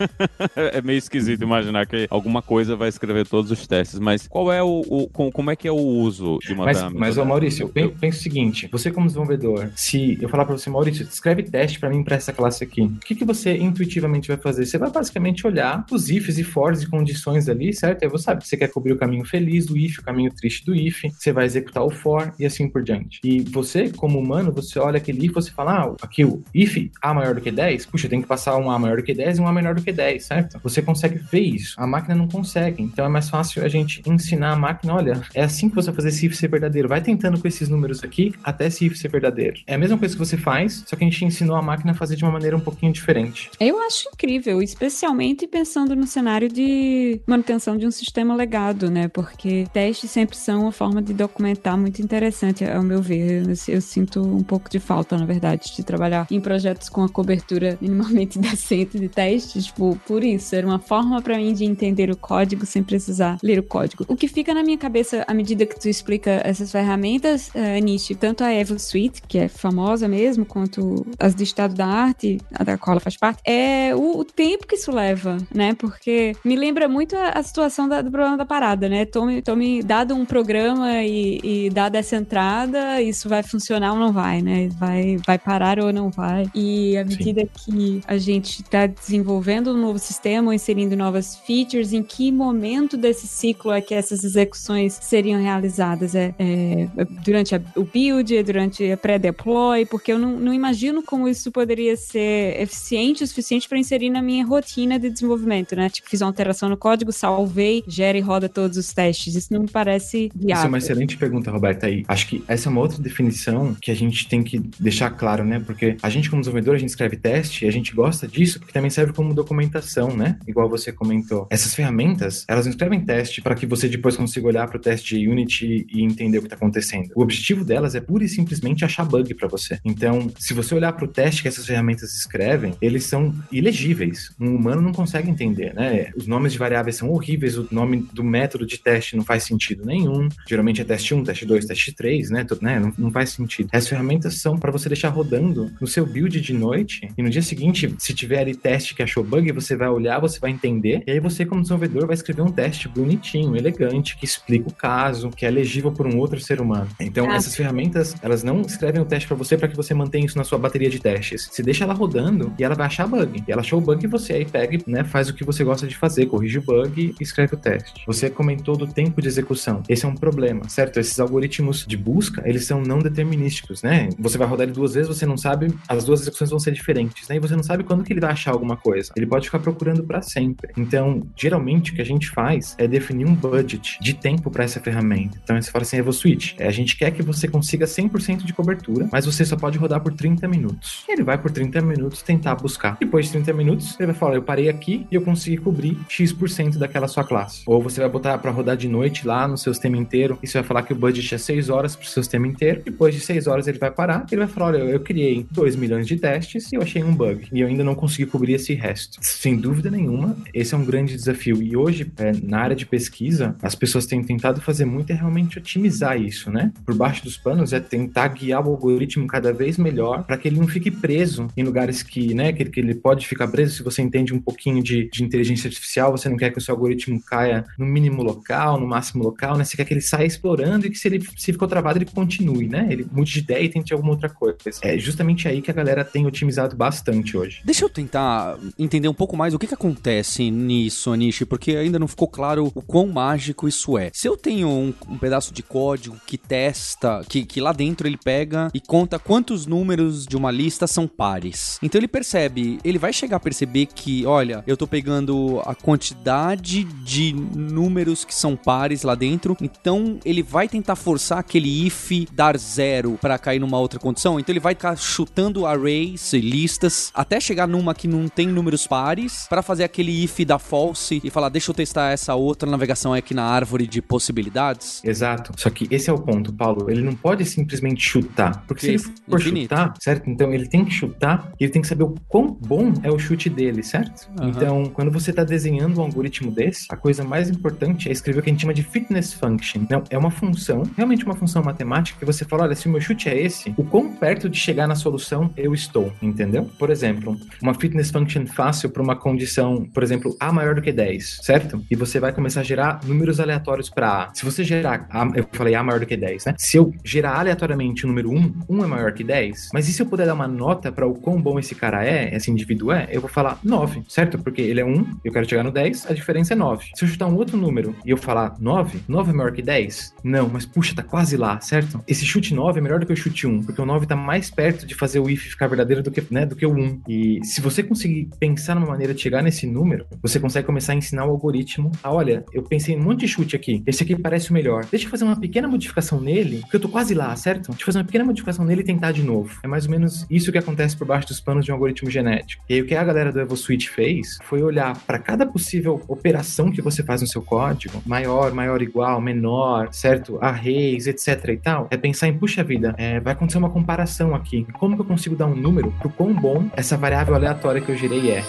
é 0.56 0.80
meio 0.80 0.98
esquisito 0.98 1.42
imaginar 1.42 1.86
que 1.86 2.06
alguma 2.10 2.42
coisa 2.42 2.76
vai 2.76 2.88
escrever 2.88 3.26
todos 3.26 3.50
os 3.50 3.66
testes, 3.66 3.98
mas 3.98 4.26
qual 4.26 4.52
é 4.52 4.62
o, 4.62 4.82
o 4.88 5.08
como 5.30 5.50
é 5.50 5.56
que 5.56 5.68
é 5.68 5.72
o 5.72 5.76
uso 5.76 6.38
de 6.40 6.52
uma 6.52 6.64
mas? 6.64 6.82
Mas, 6.92 7.18
ô 7.18 7.24
Maurício, 7.24 7.64
eu 7.64 7.68
penso, 7.68 7.94
penso 8.00 8.18
o 8.18 8.22
seguinte, 8.22 8.68
você 8.70 8.90
como 8.90 9.06
desenvolvedor, 9.06 9.70
se 9.74 10.18
eu 10.20 10.28
falar 10.28 10.44
para 10.44 10.56
você, 10.56 10.70
Maurício, 10.70 11.06
escreve 11.06 11.42
teste 11.42 11.78
para 11.78 11.90
mim 11.90 12.02
para 12.02 12.16
essa 12.16 12.32
classe 12.32 12.64
aqui, 12.64 12.82
o 12.82 12.98
que, 13.00 13.14
que 13.14 13.24
você 13.24 13.56
intuitivamente 13.56 14.28
vai 14.28 14.36
fazer? 14.36 14.64
Você 14.66 14.78
vai 14.78 14.90
basicamente 14.90 15.46
olhar 15.46 15.84
os 15.90 16.08
ifs 16.10 16.38
e 16.38 16.44
fors 16.44 16.82
e 16.82 16.86
condições 16.86 17.48
ali, 17.48 17.72
certo? 17.72 18.02
Aí 18.02 18.08
você 18.08 18.24
sabe 18.24 18.42
que 18.42 18.48
você 18.48 18.56
quer 18.56 18.69
cobrir 18.70 18.92
o 18.92 18.96
caminho 18.96 19.24
feliz 19.24 19.66
do 19.66 19.76
if, 19.76 19.98
o 19.98 20.02
caminho 20.02 20.32
triste 20.32 20.64
do 20.64 20.74
if, 20.74 21.02
você 21.18 21.32
vai 21.32 21.44
executar 21.44 21.84
o 21.84 21.90
for 21.90 22.32
e 22.38 22.46
assim 22.46 22.68
por 22.68 22.82
diante. 22.82 23.20
E 23.24 23.40
você, 23.40 23.90
como 23.90 24.18
humano, 24.18 24.52
você 24.52 24.78
olha 24.78 24.98
aquele 24.98 25.26
if 25.26 25.32
você 25.32 25.50
fala, 25.50 25.84
ah, 25.84 25.96
aqui 26.02 26.24
o 26.24 26.42
if 26.54 26.90
A 27.02 27.14
maior 27.14 27.34
do 27.34 27.40
que 27.40 27.50
10, 27.50 27.86
puxa, 27.86 28.08
tem 28.08 28.22
que 28.22 28.28
passar 28.28 28.56
um 28.56 28.70
A 28.70 28.78
maior 28.78 28.98
do 28.98 29.02
que 29.02 29.14
10 29.14 29.38
e 29.38 29.40
um 29.40 29.46
A 29.46 29.52
menor 29.52 29.74
do 29.74 29.82
que 29.82 29.92
10, 29.92 30.24
certo? 30.24 30.60
Você 30.62 30.82
consegue 30.82 31.18
ver 31.18 31.40
isso. 31.40 31.74
A 31.78 31.86
máquina 31.86 32.14
não 32.14 32.28
consegue. 32.28 32.82
Então 32.82 33.04
é 33.04 33.08
mais 33.08 33.28
fácil 33.28 33.64
a 33.64 33.68
gente 33.68 34.02
ensinar 34.06 34.52
a 34.52 34.56
máquina, 34.56 34.94
olha, 34.94 35.20
é 35.34 35.42
assim 35.42 35.68
que 35.68 35.74
você 35.74 35.92
fazer 35.92 36.08
esse 36.08 36.26
if 36.26 36.34
ser 36.34 36.48
verdadeiro. 36.48 36.88
Vai 36.88 37.00
tentando 37.00 37.40
com 37.40 37.46
esses 37.48 37.68
números 37.68 38.02
aqui 38.02 38.34
até 38.42 38.66
esse 38.66 38.86
if 38.86 38.96
ser 38.96 39.08
verdadeiro. 39.08 39.60
É 39.66 39.74
a 39.74 39.78
mesma 39.78 39.98
coisa 39.98 40.14
que 40.14 40.18
você 40.18 40.36
faz, 40.36 40.84
só 40.86 40.96
que 40.96 41.04
a 41.04 41.08
gente 41.08 41.24
ensinou 41.24 41.56
a 41.56 41.62
máquina 41.62 41.92
a 41.92 41.94
fazer 41.94 42.16
de 42.16 42.24
uma 42.24 42.32
maneira 42.32 42.56
um 42.56 42.60
pouquinho 42.60 42.92
diferente. 42.92 43.50
Eu 43.58 43.78
acho 43.80 44.08
incrível, 44.12 44.62
especialmente 44.62 45.46
pensando 45.46 45.94
no 45.96 46.06
cenário 46.06 46.48
de 46.48 47.20
manutenção 47.26 47.76
de 47.76 47.86
um 47.86 47.90
sistema 47.90 48.34
legado, 48.60 48.90
né? 48.90 49.08
Porque 49.08 49.66
testes 49.72 50.10
sempre 50.10 50.36
são 50.36 50.62
uma 50.62 50.72
forma 50.72 51.00
de 51.00 51.14
documentar 51.14 51.76
muito 51.76 52.02
interessante, 52.02 52.64
ao 52.64 52.82
meu 52.82 53.00
ver. 53.00 53.42
Eu, 53.42 53.74
eu 53.74 53.80
sinto 53.80 54.20
um 54.20 54.42
pouco 54.42 54.68
de 54.68 54.78
falta, 54.78 55.16
na 55.16 55.24
verdade, 55.24 55.74
de 55.74 55.82
trabalhar 55.82 56.26
em 56.30 56.40
projetos 56.40 56.88
com 56.88 57.02
a 57.02 57.08
cobertura 57.08 57.78
minimamente 57.80 58.38
decente 58.38 58.98
de 58.98 59.08
testes, 59.08 59.66
tipo, 59.66 59.98
por 60.06 60.22
isso, 60.22 60.46
ser 60.46 60.64
uma 60.64 60.78
forma 60.78 61.20
para 61.22 61.36
mim 61.38 61.52
de 61.52 61.64
entender 61.64 62.10
o 62.10 62.16
código 62.16 62.66
sem 62.66 62.82
precisar 62.82 63.38
ler 63.42 63.58
o 63.58 63.62
código. 63.62 64.04
O 64.08 64.16
que 64.16 64.28
fica 64.28 64.52
na 64.52 64.62
minha 64.62 64.78
cabeça 64.78 65.24
à 65.26 65.34
medida 65.34 65.64
que 65.66 65.78
tu 65.78 65.88
explica 65.88 66.42
essas 66.44 66.70
ferramentas, 66.72 67.48
uh, 67.48 68.16
tanto 68.18 68.44
a 68.44 68.52
Evo 68.52 68.78
Suite, 68.78 69.22
que 69.26 69.38
é 69.38 69.48
famosa 69.48 70.08
mesmo, 70.08 70.44
quanto 70.44 71.06
as 71.18 71.34
de 71.34 71.44
estado 71.44 71.74
da 71.74 71.86
arte, 71.86 72.38
a 72.52 72.64
da 72.64 72.76
qual 72.76 72.94
ela 72.94 73.00
faz 73.00 73.16
parte, 73.16 73.40
é 73.44 73.94
o, 73.94 74.18
o 74.18 74.24
tempo 74.24 74.66
que 74.66 74.74
isso 74.74 74.90
leva, 74.90 75.36
né? 75.54 75.74
Porque 75.74 76.34
me 76.44 76.56
lembra 76.56 76.88
muito 76.88 77.16
a, 77.16 77.30
a 77.30 77.42
situação 77.42 77.88
da, 77.88 78.02
do 78.02 78.10
problema 78.10 78.36
da 78.36 78.44
parada, 78.50 78.88
né? 78.88 79.04
Tome, 79.04 79.40
tome 79.42 79.80
dado 79.80 80.12
um 80.12 80.24
programa 80.24 81.04
e, 81.04 81.38
e 81.44 81.70
dada 81.70 81.98
essa 81.98 82.16
entrada, 82.16 83.00
isso 83.00 83.28
vai 83.28 83.44
funcionar 83.44 83.92
ou 83.92 83.98
não 84.00 84.12
vai, 84.12 84.42
né? 84.42 84.68
Vai, 84.76 85.18
vai 85.24 85.38
parar 85.38 85.78
ou 85.78 85.92
não 85.92 86.10
vai. 86.10 86.50
E 86.52 86.96
à 86.96 87.04
medida 87.04 87.42
Sim. 87.42 87.48
que 87.54 88.00
a 88.08 88.18
gente 88.18 88.60
está 88.62 88.88
desenvolvendo 88.88 89.70
um 89.70 89.76
novo 89.76 90.00
sistema 90.00 90.48
ou 90.48 90.52
inserindo 90.52 90.96
novas 90.96 91.36
features, 91.36 91.92
em 91.92 92.02
que 92.02 92.32
momento 92.32 92.96
desse 92.96 93.28
ciclo 93.28 93.70
é 93.70 93.80
que 93.80 93.94
essas 93.94 94.24
execuções 94.24 94.98
seriam 95.00 95.40
realizadas? 95.40 96.16
É, 96.16 96.34
é 96.36 96.88
durante 97.24 97.54
a, 97.54 97.62
o 97.76 97.84
build, 97.84 98.36
é 98.36 98.42
durante 98.42 98.90
a 98.90 98.96
pré-deploy? 98.96 99.86
Porque 99.86 100.10
eu 100.10 100.18
não, 100.18 100.40
não 100.40 100.52
imagino 100.52 101.04
como 101.04 101.28
isso 101.28 101.52
poderia 101.52 101.96
ser 101.96 102.60
eficiente 102.60 103.22
o 103.22 103.26
suficiente 103.28 103.68
para 103.68 103.78
inserir 103.78 104.10
na 104.10 104.20
minha 104.20 104.44
rotina 104.44 104.98
de 104.98 105.08
desenvolvimento, 105.08 105.76
né? 105.76 105.88
Tipo, 105.88 106.10
fiz 106.10 106.20
uma 106.20 106.26
alteração 106.26 106.68
no 106.68 106.76
código, 106.76 107.12
salvei, 107.12 107.84
gera 107.86 108.18
e 108.18 108.20
roda 108.20 108.39
todos 108.48 108.76
os 108.76 108.92
testes. 108.92 109.34
Isso 109.34 109.52
não 109.52 109.62
me 109.62 109.68
parece 109.68 110.30
viável. 110.34 110.54
Isso 110.54 110.64
é 110.64 110.68
uma 110.68 110.78
excelente 110.78 111.16
pergunta, 111.16 111.50
Roberta. 111.50 111.86
Aí, 111.86 112.04
acho 112.08 112.26
que 112.26 112.42
essa 112.46 112.68
é 112.68 112.70
uma 112.70 112.80
outra 112.80 113.02
definição 113.02 113.74
que 113.80 113.90
a 113.90 113.94
gente 113.94 114.28
tem 114.28 114.42
que 114.42 114.58
deixar 114.78 115.10
claro, 115.10 115.44
né? 115.44 115.60
Porque 115.60 115.96
a 116.02 116.10
gente, 116.10 116.30
como 116.30 116.42
desenvolvedor, 116.42 116.74
a 116.74 116.78
gente 116.78 116.90
escreve 116.90 117.16
teste 117.16 117.64
e 117.64 117.68
a 117.68 117.72
gente 117.72 117.94
gosta 117.94 118.26
disso 118.26 118.58
porque 118.58 118.72
também 118.72 118.90
serve 118.90 119.12
como 119.12 119.34
documentação, 119.34 120.16
né? 120.16 120.38
Igual 120.46 120.68
você 120.68 120.92
comentou. 120.92 121.46
Essas 121.50 121.74
ferramentas, 121.74 122.44
elas 122.48 122.66
não 122.66 122.70
escrevem 122.70 123.00
teste 123.00 123.40
para 123.40 123.54
que 123.54 123.66
você 123.66 123.88
depois 123.88 124.16
consiga 124.16 124.46
olhar 124.46 124.66
para 124.68 124.76
o 124.76 124.80
teste 124.80 125.18
de 125.18 125.28
Unity 125.28 125.86
e 125.92 126.02
entender 126.02 126.38
o 126.38 126.42
que 126.42 126.46
está 126.46 126.56
acontecendo. 126.56 127.10
O 127.14 127.22
objetivo 127.22 127.64
delas 127.64 127.94
é 127.94 128.00
pura 128.00 128.24
e 128.24 128.28
simplesmente 128.28 128.84
achar 128.84 129.04
bug 129.04 129.34
para 129.34 129.48
você. 129.48 129.78
Então, 129.84 130.30
se 130.38 130.54
você 130.54 130.74
olhar 130.74 130.92
para 130.92 131.04
o 131.04 131.08
teste 131.08 131.42
que 131.42 131.48
essas 131.48 131.66
ferramentas 131.66 132.14
escrevem, 132.14 132.74
eles 132.80 133.04
são 133.04 133.34
ilegíveis. 133.50 134.30
Um 134.40 134.54
humano 134.54 134.82
não 134.82 134.92
consegue 134.92 135.30
entender, 135.30 135.74
né? 135.74 136.10
Os 136.16 136.26
nomes 136.26 136.52
de 136.52 136.58
variáveis 136.58 136.96
são 136.96 137.10
horríveis, 137.10 137.56
o 137.56 137.66
nome 137.70 138.06
do 138.12 138.22
método 138.30 138.66
de 138.66 138.78
teste 138.78 139.16
não 139.16 139.24
faz 139.24 139.44
sentido 139.44 139.84
nenhum. 139.84 140.28
Geralmente 140.48 140.80
é 140.80 140.84
teste 140.84 141.14
1, 141.14 141.24
teste 141.24 141.44
2, 141.44 141.66
teste 141.66 141.92
3, 141.92 142.30
né? 142.30 142.46
né? 142.60 142.78
Não, 142.78 142.92
não 142.96 143.10
faz 143.10 143.30
sentido. 143.30 143.68
As 143.72 143.88
ferramentas 143.88 144.36
são 144.36 144.56
para 144.56 144.70
você 144.70 144.88
deixar 144.88 145.08
rodando 145.08 145.70
no 145.80 145.86
seu 145.86 146.06
build 146.06 146.40
de 146.40 146.52
noite 146.52 147.08
e 147.16 147.22
no 147.22 147.30
dia 147.30 147.42
seguinte, 147.42 147.94
se 147.98 148.14
tiver 148.14 148.40
ali 148.40 148.54
teste 148.54 148.94
que 148.94 149.02
achou 149.02 149.24
bug, 149.24 149.50
você 149.52 149.76
vai 149.76 149.88
olhar, 149.88 150.20
você 150.20 150.38
vai 150.38 150.50
entender, 150.50 151.02
e 151.06 151.10
aí 151.10 151.20
você, 151.20 151.44
como 151.44 151.62
desenvolvedor, 151.62 152.06
vai 152.06 152.14
escrever 152.14 152.42
um 152.42 152.52
teste 152.52 152.88
bonitinho, 152.88 153.56
elegante, 153.56 154.16
que 154.16 154.24
explica 154.24 154.68
o 154.68 154.72
caso, 154.72 155.30
que 155.30 155.44
é 155.44 155.50
legível 155.50 155.92
por 155.92 156.06
um 156.06 156.18
outro 156.18 156.40
ser 156.40 156.60
humano. 156.60 156.88
Então, 157.00 157.30
ah. 157.30 157.34
essas 157.34 157.54
ferramentas, 157.54 158.14
elas 158.22 158.42
não 158.42 158.60
escrevem 158.60 159.00
o 159.00 159.04
teste 159.04 159.26
para 159.26 159.36
você 159.36 159.56
para 159.56 159.68
que 159.68 159.76
você 159.76 159.94
mantenha 159.94 160.26
isso 160.26 160.38
na 160.38 160.44
sua 160.44 160.58
bateria 160.58 160.90
de 160.90 160.98
testes. 160.98 161.48
Você 161.50 161.62
deixa 161.62 161.84
ela 161.84 161.94
rodando 161.94 162.52
e 162.58 162.64
ela 162.64 162.74
vai 162.74 162.86
achar 162.86 163.06
bug. 163.06 163.42
E 163.46 163.52
ela 163.52 163.60
achou 163.60 163.78
o 163.78 163.82
bug, 163.82 164.06
você 164.06 164.34
aí 164.34 164.44
pega, 164.44 164.78
né, 164.86 165.04
faz 165.04 165.28
o 165.28 165.34
que 165.34 165.44
você 165.44 165.64
gosta 165.64 165.86
de 165.86 165.96
fazer, 165.96 166.26
corrige 166.26 166.58
o 166.58 166.62
bug 166.62 167.14
e 167.18 167.22
escreve 167.22 167.54
o 167.54 167.58
teste. 167.58 168.02
Você 168.06 168.19
comentou 168.28 168.76
do 168.76 168.86
tempo 168.86 169.22
de 169.22 169.28
execução. 169.28 169.82
Esse 169.88 170.04
é 170.04 170.08
um 170.08 170.14
problema, 170.14 170.68
certo? 170.68 171.00
Esses 171.00 171.18
algoritmos 171.18 171.86
de 171.86 171.96
busca, 171.96 172.42
eles 172.44 172.66
são 172.66 172.82
não 172.82 172.98
determinísticos, 172.98 173.82
né? 173.82 174.08
Você 174.18 174.36
vai 174.36 174.46
rodar 174.46 174.64
ele 174.64 174.72
duas 174.72 174.94
vezes, 174.94 175.08
você 175.08 175.24
não 175.24 175.36
sabe, 175.36 175.72
as 175.88 176.04
duas 176.04 176.20
execuções 176.20 176.50
vão 176.50 176.58
ser 176.58 176.72
diferentes, 176.72 177.28
né? 177.28 177.36
E 177.36 177.38
você 177.38 177.56
não 177.56 177.62
sabe 177.62 177.84
quando 177.84 178.04
que 178.04 178.12
ele 178.12 178.20
vai 178.20 178.32
achar 178.32 178.52
alguma 178.52 178.76
coisa. 178.76 179.12
Ele 179.16 179.26
pode 179.26 179.46
ficar 179.46 179.60
procurando 179.60 180.02
para 180.02 180.20
sempre. 180.22 180.72
Então, 180.76 181.22
geralmente 181.36 181.92
o 181.92 181.94
que 181.94 182.02
a 182.02 182.04
gente 182.04 182.28
faz 182.28 182.74
é 182.76 182.86
definir 182.86 183.26
um 183.26 183.34
budget 183.34 183.98
de 184.00 184.14
tempo 184.14 184.50
para 184.50 184.64
essa 184.64 184.80
ferramenta. 184.80 185.38
Então, 185.42 185.60
você 185.60 185.70
fala 185.70 185.82
assim, 185.82 185.96
EvoSwitch, 185.98 186.54
é, 186.58 186.66
a 186.66 186.72
gente 186.72 186.96
quer 186.96 187.10
que 187.12 187.22
você 187.22 187.46
consiga 187.46 187.86
100% 187.86 188.44
de 188.44 188.52
cobertura, 188.52 189.08
mas 189.12 189.26
você 189.26 189.44
só 189.44 189.56
pode 189.56 189.78
rodar 189.78 190.00
por 190.00 190.12
30 190.12 190.48
minutos. 190.48 191.04
Ele 191.08 191.22
vai 191.22 191.38
por 191.38 191.50
30 191.50 191.80
minutos 191.80 192.22
tentar 192.22 192.54
buscar. 192.56 192.96
Depois 192.98 193.26
de 193.26 193.32
30 193.32 193.52
minutos, 193.52 193.96
ele 193.98 194.06
vai 194.06 194.14
falar, 194.14 194.34
eu 194.34 194.42
parei 194.42 194.68
aqui 194.68 195.06
e 195.10 195.14
eu 195.14 195.22
consegui 195.22 195.56
cobrir 195.56 195.98
X% 196.08 196.78
daquela 196.78 197.08
sua 197.08 197.24
classe. 197.24 197.62
Ou 197.66 197.80
você 197.80 197.99
vai 198.00 198.08
botar 198.08 198.38
para 198.38 198.50
rodar 198.50 198.76
de 198.76 198.88
noite 198.88 199.26
lá 199.26 199.46
no 199.46 199.56
seu 199.56 199.72
sistema 199.72 199.96
inteiro 199.96 200.38
e 200.42 200.46
você 200.46 200.58
vai 200.58 200.66
falar 200.66 200.82
que 200.82 200.92
o 200.92 200.96
budget 200.96 201.34
é 201.34 201.38
6 201.38 201.68
horas 201.70 201.96
pro 201.96 202.06
seu 202.06 202.22
sistema 202.22 202.46
inteiro. 202.46 202.82
Depois 202.84 203.14
de 203.14 203.20
6 203.20 203.46
horas 203.46 203.66
ele 203.68 203.78
vai 203.78 203.90
parar, 203.90 204.26
ele 204.30 204.40
vai 204.40 204.48
falar, 204.48 204.66
olha, 204.66 204.78
eu 204.78 205.00
criei 205.00 205.46
2 205.50 205.76
milhões 205.76 206.06
de 206.06 206.16
testes 206.16 206.72
e 206.72 206.76
eu 206.76 206.82
achei 206.82 207.02
um 207.02 207.14
bug. 207.14 207.48
E 207.52 207.60
eu 207.60 207.68
ainda 207.68 207.84
não 207.84 207.94
consegui 207.94 208.26
cobrir 208.26 208.54
esse 208.54 208.74
resto. 208.74 209.18
Sem 209.20 209.56
dúvida 209.56 209.90
nenhuma, 209.90 210.36
esse 210.52 210.74
é 210.74 210.78
um 210.78 210.84
grande 210.84 211.14
desafio. 211.14 211.62
E 211.62 211.76
hoje, 211.76 212.10
é, 212.18 212.32
na 212.42 212.60
área 212.60 212.76
de 212.76 212.86
pesquisa, 212.86 213.56
as 213.62 213.74
pessoas 213.74 214.06
têm 214.06 214.22
tentado 214.22 214.60
fazer 214.60 214.84
muito 214.84 215.10
é 215.10 215.14
realmente 215.14 215.58
otimizar 215.58 216.20
isso, 216.20 216.50
né? 216.50 216.72
Por 216.84 216.94
baixo 216.94 217.24
dos 217.24 217.36
panos 217.36 217.72
é 217.72 217.80
tentar 217.80 218.28
guiar 218.28 218.66
o 218.66 218.70
algoritmo 218.70 219.26
cada 219.26 219.52
vez 219.52 219.76
melhor 219.78 220.24
para 220.24 220.36
que 220.36 220.48
ele 220.48 220.58
não 220.58 220.68
fique 220.68 220.90
preso 220.90 221.48
em 221.56 221.62
lugares 221.62 222.02
que, 222.02 222.34
né, 222.34 222.52
que, 222.52 222.64
que, 222.64 222.80
ele 222.80 222.94
pode 222.94 223.26
ficar 223.26 223.48
preso. 223.48 223.76
Se 223.76 223.82
você 223.82 224.02
entende 224.02 224.34
um 224.34 224.40
pouquinho 224.40 224.82
de, 224.82 225.08
de 225.10 225.24
inteligência 225.24 225.68
artificial, 225.68 226.12
você 226.12 226.28
não 226.28 226.36
quer 226.36 226.50
que 226.50 226.58
o 226.58 226.60
seu 226.60 226.74
algoritmo 226.74 227.20
caia 227.22 227.64
no 227.78 227.86
mínimo 227.90 228.22
local, 228.22 228.78
no 228.78 228.86
máximo 228.86 229.24
local, 229.24 229.56
né? 229.56 229.64
Você 229.64 229.76
quer 229.76 229.84
que 229.84 229.94
ele 229.94 230.00
saia 230.00 230.26
explorando 230.26 230.86
e 230.86 230.90
que 230.90 230.96
se 230.96 231.08
ele 231.08 231.20
se 231.36 231.52
ficou 231.52 231.68
travado, 231.68 231.98
ele 231.98 232.06
continue, 232.06 232.68
né? 232.68 232.86
Ele 232.90 233.06
mude 233.10 233.32
de 233.32 233.38
ideia 233.40 233.64
e 233.64 233.68
tente 233.68 233.92
alguma 233.92 234.12
outra 234.12 234.28
coisa. 234.28 234.58
É 234.82 234.98
justamente 234.98 235.48
aí 235.48 235.60
que 235.60 235.70
a 235.70 235.74
galera 235.74 236.04
tem 236.04 236.26
otimizado 236.26 236.76
bastante 236.76 237.36
hoje. 237.36 237.60
Deixa 237.64 237.84
eu 237.84 237.88
tentar 237.88 238.58
entender 238.78 239.08
um 239.08 239.14
pouco 239.14 239.36
mais 239.36 239.54
o 239.54 239.58
que, 239.58 239.66
que 239.66 239.74
acontece 239.74 240.50
nisso, 240.50 241.12
Anish, 241.12 241.44
porque 241.48 241.76
ainda 241.76 241.98
não 241.98 242.08
ficou 242.08 242.28
claro 242.28 242.70
o 242.74 242.82
quão 242.82 243.08
mágico 243.08 243.68
isso 243.68 243.98
é. 243.98 244.10
Se 244.12 244.28
eu 244.28 244.36
tenho 244.36 244.68
um, 244.68 244.94
um 245.08 245.18
pedaço 245.18 245.52
de 245.52 245.62
código 245.62 246.16
que 246.26 246.38
testa, 246.38 247.22
que, 247.28 247.44
que 247.44 247.60
lá 247.60 247.72
dentro 247.72 248.06
ele 248.06 248.18
pega 248.22 248.70
e 248.74 248.80
conta 248.80 249.18
quantos 249.18 249.66
números 249.66 250.26
de 250.26 250.36
uma 250.36 250.50
lista 250.50 250.86
são 250.86 251.06
pares. 251.06 251.78
Então 251.82 251.98
ele 251.98 252.08
percebe, 252.08 252.78
ele 252.84 252.98
vai 252.98 253.12
chegar 253.12 253.36
a 253.36 253.40
perceber 253.40 253.86
que, 253.86 254.24
olha, 254.26 254.62
eu 254.66 254.76
tô 254.76 254.86
pegando 254.86 255.60
a 255.64 255.74
quantidade 255.74 256.84
de 256.84 257.32
números 257.32 257.79
que 258.26 258.34
são 258.34 258.56
pares 258.56 259.02
lá 259.02 259.14
dentro, 259.14 259.56
então 259.60 260.18
ele 260.24 260.42
vai 260.42 260.68
tentar 260.68 260.96
forçar 260.96 261.38
aquele 261.38 261.86
if 261.86 262.10
dar 262.32 262.56
zero 262.56 263.18
para 263.20 263.38
cair 263.38 263.58
numa 263.58 263.78
outra 263.78 263.98
condição. 263.98 264.38
Então 264.38 264.52
ele 264.52 264.60
vai 264.60 264.74
ficar 264.74 264.96
chutando 264.96 265.66
arrays, 265.66 266.32
listas, 266.32 267.10
até 267.14 267.40
chegar 267.40 267.66
numa 267.66 267.94
que 267.94 268.08
não 268.08 268.28
tem 268.28 268.46
números 268.46 268.86
pares, 268.86 269.46
para 269.48 269.62
fazer 269.62 269.84
aquele 269.84 270.24
if 270.24 270.40
da 270.40 270.58
false 270.58 271.20
e 271.22 271.30
falar, 271.30 271.48
deixa 271.48 271.70
eu 271.70 271.74
testar 271.74 272.10
essa 272.10 272.34
outra 272.34 272.68
navegação 272.68 273.14
aqui 273.14 273.34
na 273.34 273.44
árvore 273.44 273.86
de 273.86 274.02
possibilidades. 274.02 275.02
Exato. 275.04 275.52
Só 275.56 275.70
que 275.70 275.86
esse 275.90 276.10
é 276.10 276.12
o 276.12 276.18
ponto, 276.18 276.52
Paulo. 276.52 276.90
Ele 276.90 277.02
não 277.02 277.14
pode 277.14 277.44
simplesmente 277.44 278.02
chutar. 278.02 278.64
Porque 278.66 278.80
se 278.80 278.88
ele 278.88 278.98
for 279.28 279.40
Infinito. 279.40 279.74
chutar, 279.74 279.94
certo? 280.00 280.28
Então 280.28 280.52
ele 280.52 280.68
tem 280.68 280.84
que 280.84 280.90
chutar 280.90 281.52
e 281.58 281.64
ele 281.64 281.72
tem 281.72 281.82
que 281.82 281.88
saber 281.88 282.04
o 282.04 282.14
quão 282.28 282.52
bom 282.52 282.92
é 283.02 283.10
o 283.10 283.18
chute 283.18 283.48
dele, 283.48 283.82
certo? 283.82 284.28
Uhum. 284.38 284.48
Então, 284.48 284.84
quando 284.86 285.10
você 285.10 285.30
está 285.30 285.44
desenhando 285.44 285.98
um 285.98 286.02
algoritmo 286.02 286.50
desse, 286.50 286.86
a 286.90 286.96
coisa 286.96 287.24
mais 287.24 287.48
importante 287.48 287.69
é 288.08 288.12
escrever 288.12 288.40
o 288.40 288.42
que 288.42 288.50
a 288.50 288.52
gente 288.52 288.60
chama 288.62 288.74
de 288.74 288.82
fitness 288.82 289.32
function. 289.32 289.82
Não, 289.88 290.02
é 290.10 290.18
uma 290.18 290.30
função, 290.30 290.82
realmente 290.96 291.24
uma 291.24 291.34
função 291.34 291.62
matemática, 291.62 292.18
que 292.18 292.24
você 292.24 292.44
fala, 292.44 292.64
olha, 292.64 292.74
se 292.74 292.88
o 292.88 292.90
meu 292.90 293.00
chute 293.00 293.28
é 293.28 293.40
esse, 293.40 293.72
o 293.76 293.84
quão 293.84 294.12
perto 294.12 294.48
de 294.48 294.58
chegar 294.58 294.86
na 294.86 294.94
solução 294.94 295.50
eu 295.56 295.74
estou, 295.74 296.12
entendeu? 296.20 296.70
Por 296.78 296.90
exemplo, 296.90 297.36
uma 297.62 297.74
fitness 297.74 298.10
function 298.10 298.46
fácil 298.46 298.90
para 298.90 299.02
uma 299.02 299.16
condição, 299.16 299.84
por 299.92 300.02
exemplo, 300.02 300.36
A 300.40 300.52
maior 300.52 300.74
do 300.74 300.82
que 300.82 300.92
10, 300.92 301.40
certo? 301.42 301.84
E 301.90 301.96
você 301.96 302.20
vai 302.20 302.32
começar 302.32 302.60
a 302.60 302.64
gerar 302.64 303.00
números 303.04 303.40
aleatórios 303.40 303.88
para 303.88 304.24
A. 304.24 304.34
Se 304.34 304.44
você 304.44 304.64
gerar, 304.64 305.06
A, 305.10 305.28
eu 305.34 305.46
falei 305.52 305.74
A 305.74 305.82
maior 305.82 306.00
do 306.00 306.06
que 306.06 306.16
10, 306.16 306.46
né? 306.46 306.54
Se 306.58 306.76
eu 306.76 306.92
gerar 307.04 307.38
aleatoriamente 307.38 308.04
o 308.04 308.08
número 308.08 308.30
1, 308.30 308.54
1 308.68 308.84
é 308.84 308.86
maior 308.86 309.12
que 309.12 309.24
10, 309.24 309.70
mas 309.72 309.88
e 309.88 309.92
se 309.92 310.02
eu 310.02 310.06
puder 310.06 310.26
dar 310.26 310.34
uma 310.34 310.48
nota 310.48 310.92
para 310.92 311.06
o 311.06 311.14
quão 311.14 311.40
bom 311.40 311.58
esse 311.58 311.74
cara 311.74 312.04
é, 312.04 312.34
esse 312.34 312.50
indivíduo 312.50 312.92
é, 312.92 313.08
eu 313.10 313.20
vou 313.20 313.30
falar 313.30 313.58
9, 313.62 314.02
certo? 314.08 314.38
Porque 314.38 314.62
ele 314.62 314.80
é 314.80 314.84
1, 314.84 315.18
eu 315.24 315.32
quero 315.32 315.48
chegar 315.48 315.62
no 315.62 315.70
10, 315.70 316.10
a 316.10 316.14
diferença 316.14 316.54
é 316.54 316.56
9. 316.56 316.90
Se 316.94 317.04
eu 317.04 317.08
chutar 317.08 317.26
um 317.26 317.36
outro 317.36 317.56
número 317.60 317.94
e 318.04 318.10
eu 318.10 318.16
falar 318.16 318.56
9, 318.58 319.00
9 319.08 319.30
é 319.30 319.34
maior 319.34 319.52
que 319.52 319.62
10? 319.62 320.14
Não, 320.24 320.48
mas 320.48 320.66
puxa, 320.66 320.94
tá 320.94 321.02
quase 321.02 321.36
lá, 321.36 321.60
certo? 321.60 322.02
Esse 322.06 322.24
chute 322.24 322.54
9 322.54 322.78
é 322.78 322.82
melhor 322.82 323.00
do 323.00 323.06
que 323.06 323.12
o 323.12 323.16
chute 323.16 323.46
1, 323.46 323.64
porque 323.64 323.80
o 323.80 323.86
9 323.86 324.06
tá 324.06 324.16
mais 324.16 324.50
perto 324.50 324.86
de 324.86 324.94
fazer 324.94 325.20
o 325.20 325.28
if 325.28 325.50
ficar 325.50 325.66
verdadeiro 325.66 326.02
do 326.02 326.10
que, 326.10 326.22
né, 326.30 326.46
do 326.46 326.56
que 326.56 326.66
o 326.66 326.72
1. 326.72 327.02
E 327.08 327.40
se 327.44 327.60
você 327.60 327.82
conseguir 327.82 328.28
pensar 328.38 328.74
numa 328.74 328.86
maneira 328.86 329.14
de 329.14 329.20
chegar 329.20 329.42
nesse 329.42 329.66
número, 329.66 330.06
você 330.22 330.38
consegue 330.38 330.66
começar 330.66 330.92
a 330.92 330.96
ensinar 330.96 331.26
o 331.26 331.30
algoritmo 331.30 331.90
a, 332.02 332.12
olha, 332.12 332.44
eu 332.52 332.62
pensei 332.62 332.94
em 332.94 332.98
um 332.98 333.02
monte 333.02 333.20
de 333.20 333.28
chute 333.28 333.56
aqui, 333.56 333.82
esse 333.86 334.02
aqui 334.02 334.16
parece 334.16 334.50
o 334.50 334.54
melhor. 334.54 334.86
Deixa 334.90 335.06
eu 335.06 335.10
fazer 335.10 335.24
uma 335.24 335.38
pequena 335.38 335.68
modificação 335.68 336.20
nele, 336.20 336.60
porque 336.60 336.76
eu 336.76 336.80
tô 336.80 336.88
quase 336.88 337.14
lá, 337.14 337.34
certo? 337.36 337.68
Deixa 337.68 337.82
eu 337.82 337.86
fazer 337.86 337.98
uma 337.98 338.04
pequena 338.04 338.24
modificação 338.24 338.64
nele 338.64 338.82
e 338.82 338.84
tentar 338.84 339.12
de 339.12 339.22
novo. 339.22 339.58
É 339.62 339.68
mais 339.68 339.84
ou 339.84 339.90
menos 339.90 340.26
isso 340.30 340.52
que 340.52 340.58
acontece 340.58 340.96
por 340.96 341.06
baixo 341.06 341.28
dos 341.28 341.40
panos 341.40 341.64
de 341.64 341.70
um 341.70 341.74
algoritmo 341.74 342.10
genético. 342.10 342.64
E 342.68 342.74
aí 342.74 342.82
o 342.82 342.86
que 342.86 342.94
a 342.94 343.04
galera 343.04 343.32
do 343.32 343.40
EvoSwitch 343.40 343.88
fez 343.88 344.38
foi 344.44 344.62
olhar 344.62 344.96
para 345.06 345.18
cada 345.18 345.46
possível 345.46 346.00
operação 346.08 346.70
que 346.70 346.82
você 346.82 347.02
faz 347.02 347.20
no 347.20 347.26
seu 347.26 347.42
código, 347.50 348.00
maior, 348.06 348.52
maior 348.52 348.80
igual, 348.80 349.20
menor, 349.20 349.88
certo? 349.90 350.38
Arrays, 350.40 351.08
etc 351.08 351.48
e 351.48 351.56
tal. 351.56 351.88
É 351.90 351.96
pensar 351.96 352.28
em, 352.28 352.38
puxa 352.38 352.62
vida, 352.62 352.94
é, 352.96 353.18
vai 353.18 353.32
acontecer 353.32 353.58
uma 353.58 353.70
comparação 353.70 354.36
aqui. 354.36 354.64
Como 354.78 354.94
que 354.94 355.02
eu 355.02 355.06
consigo 355.06 355.34
dar 355.34 355.46
um 355.46 355.56
número 355.56 355.92
pro 355.98 356.08
quão 356.08 356.32
bom 356.32 356.70
essa 356.76 356.96
variável 356.96 357.34
aleatória 357.34 357.80
que 357.80 357.90
eu 357.90 357.96
gerei 357.96 358.30
é? 358.30 358.44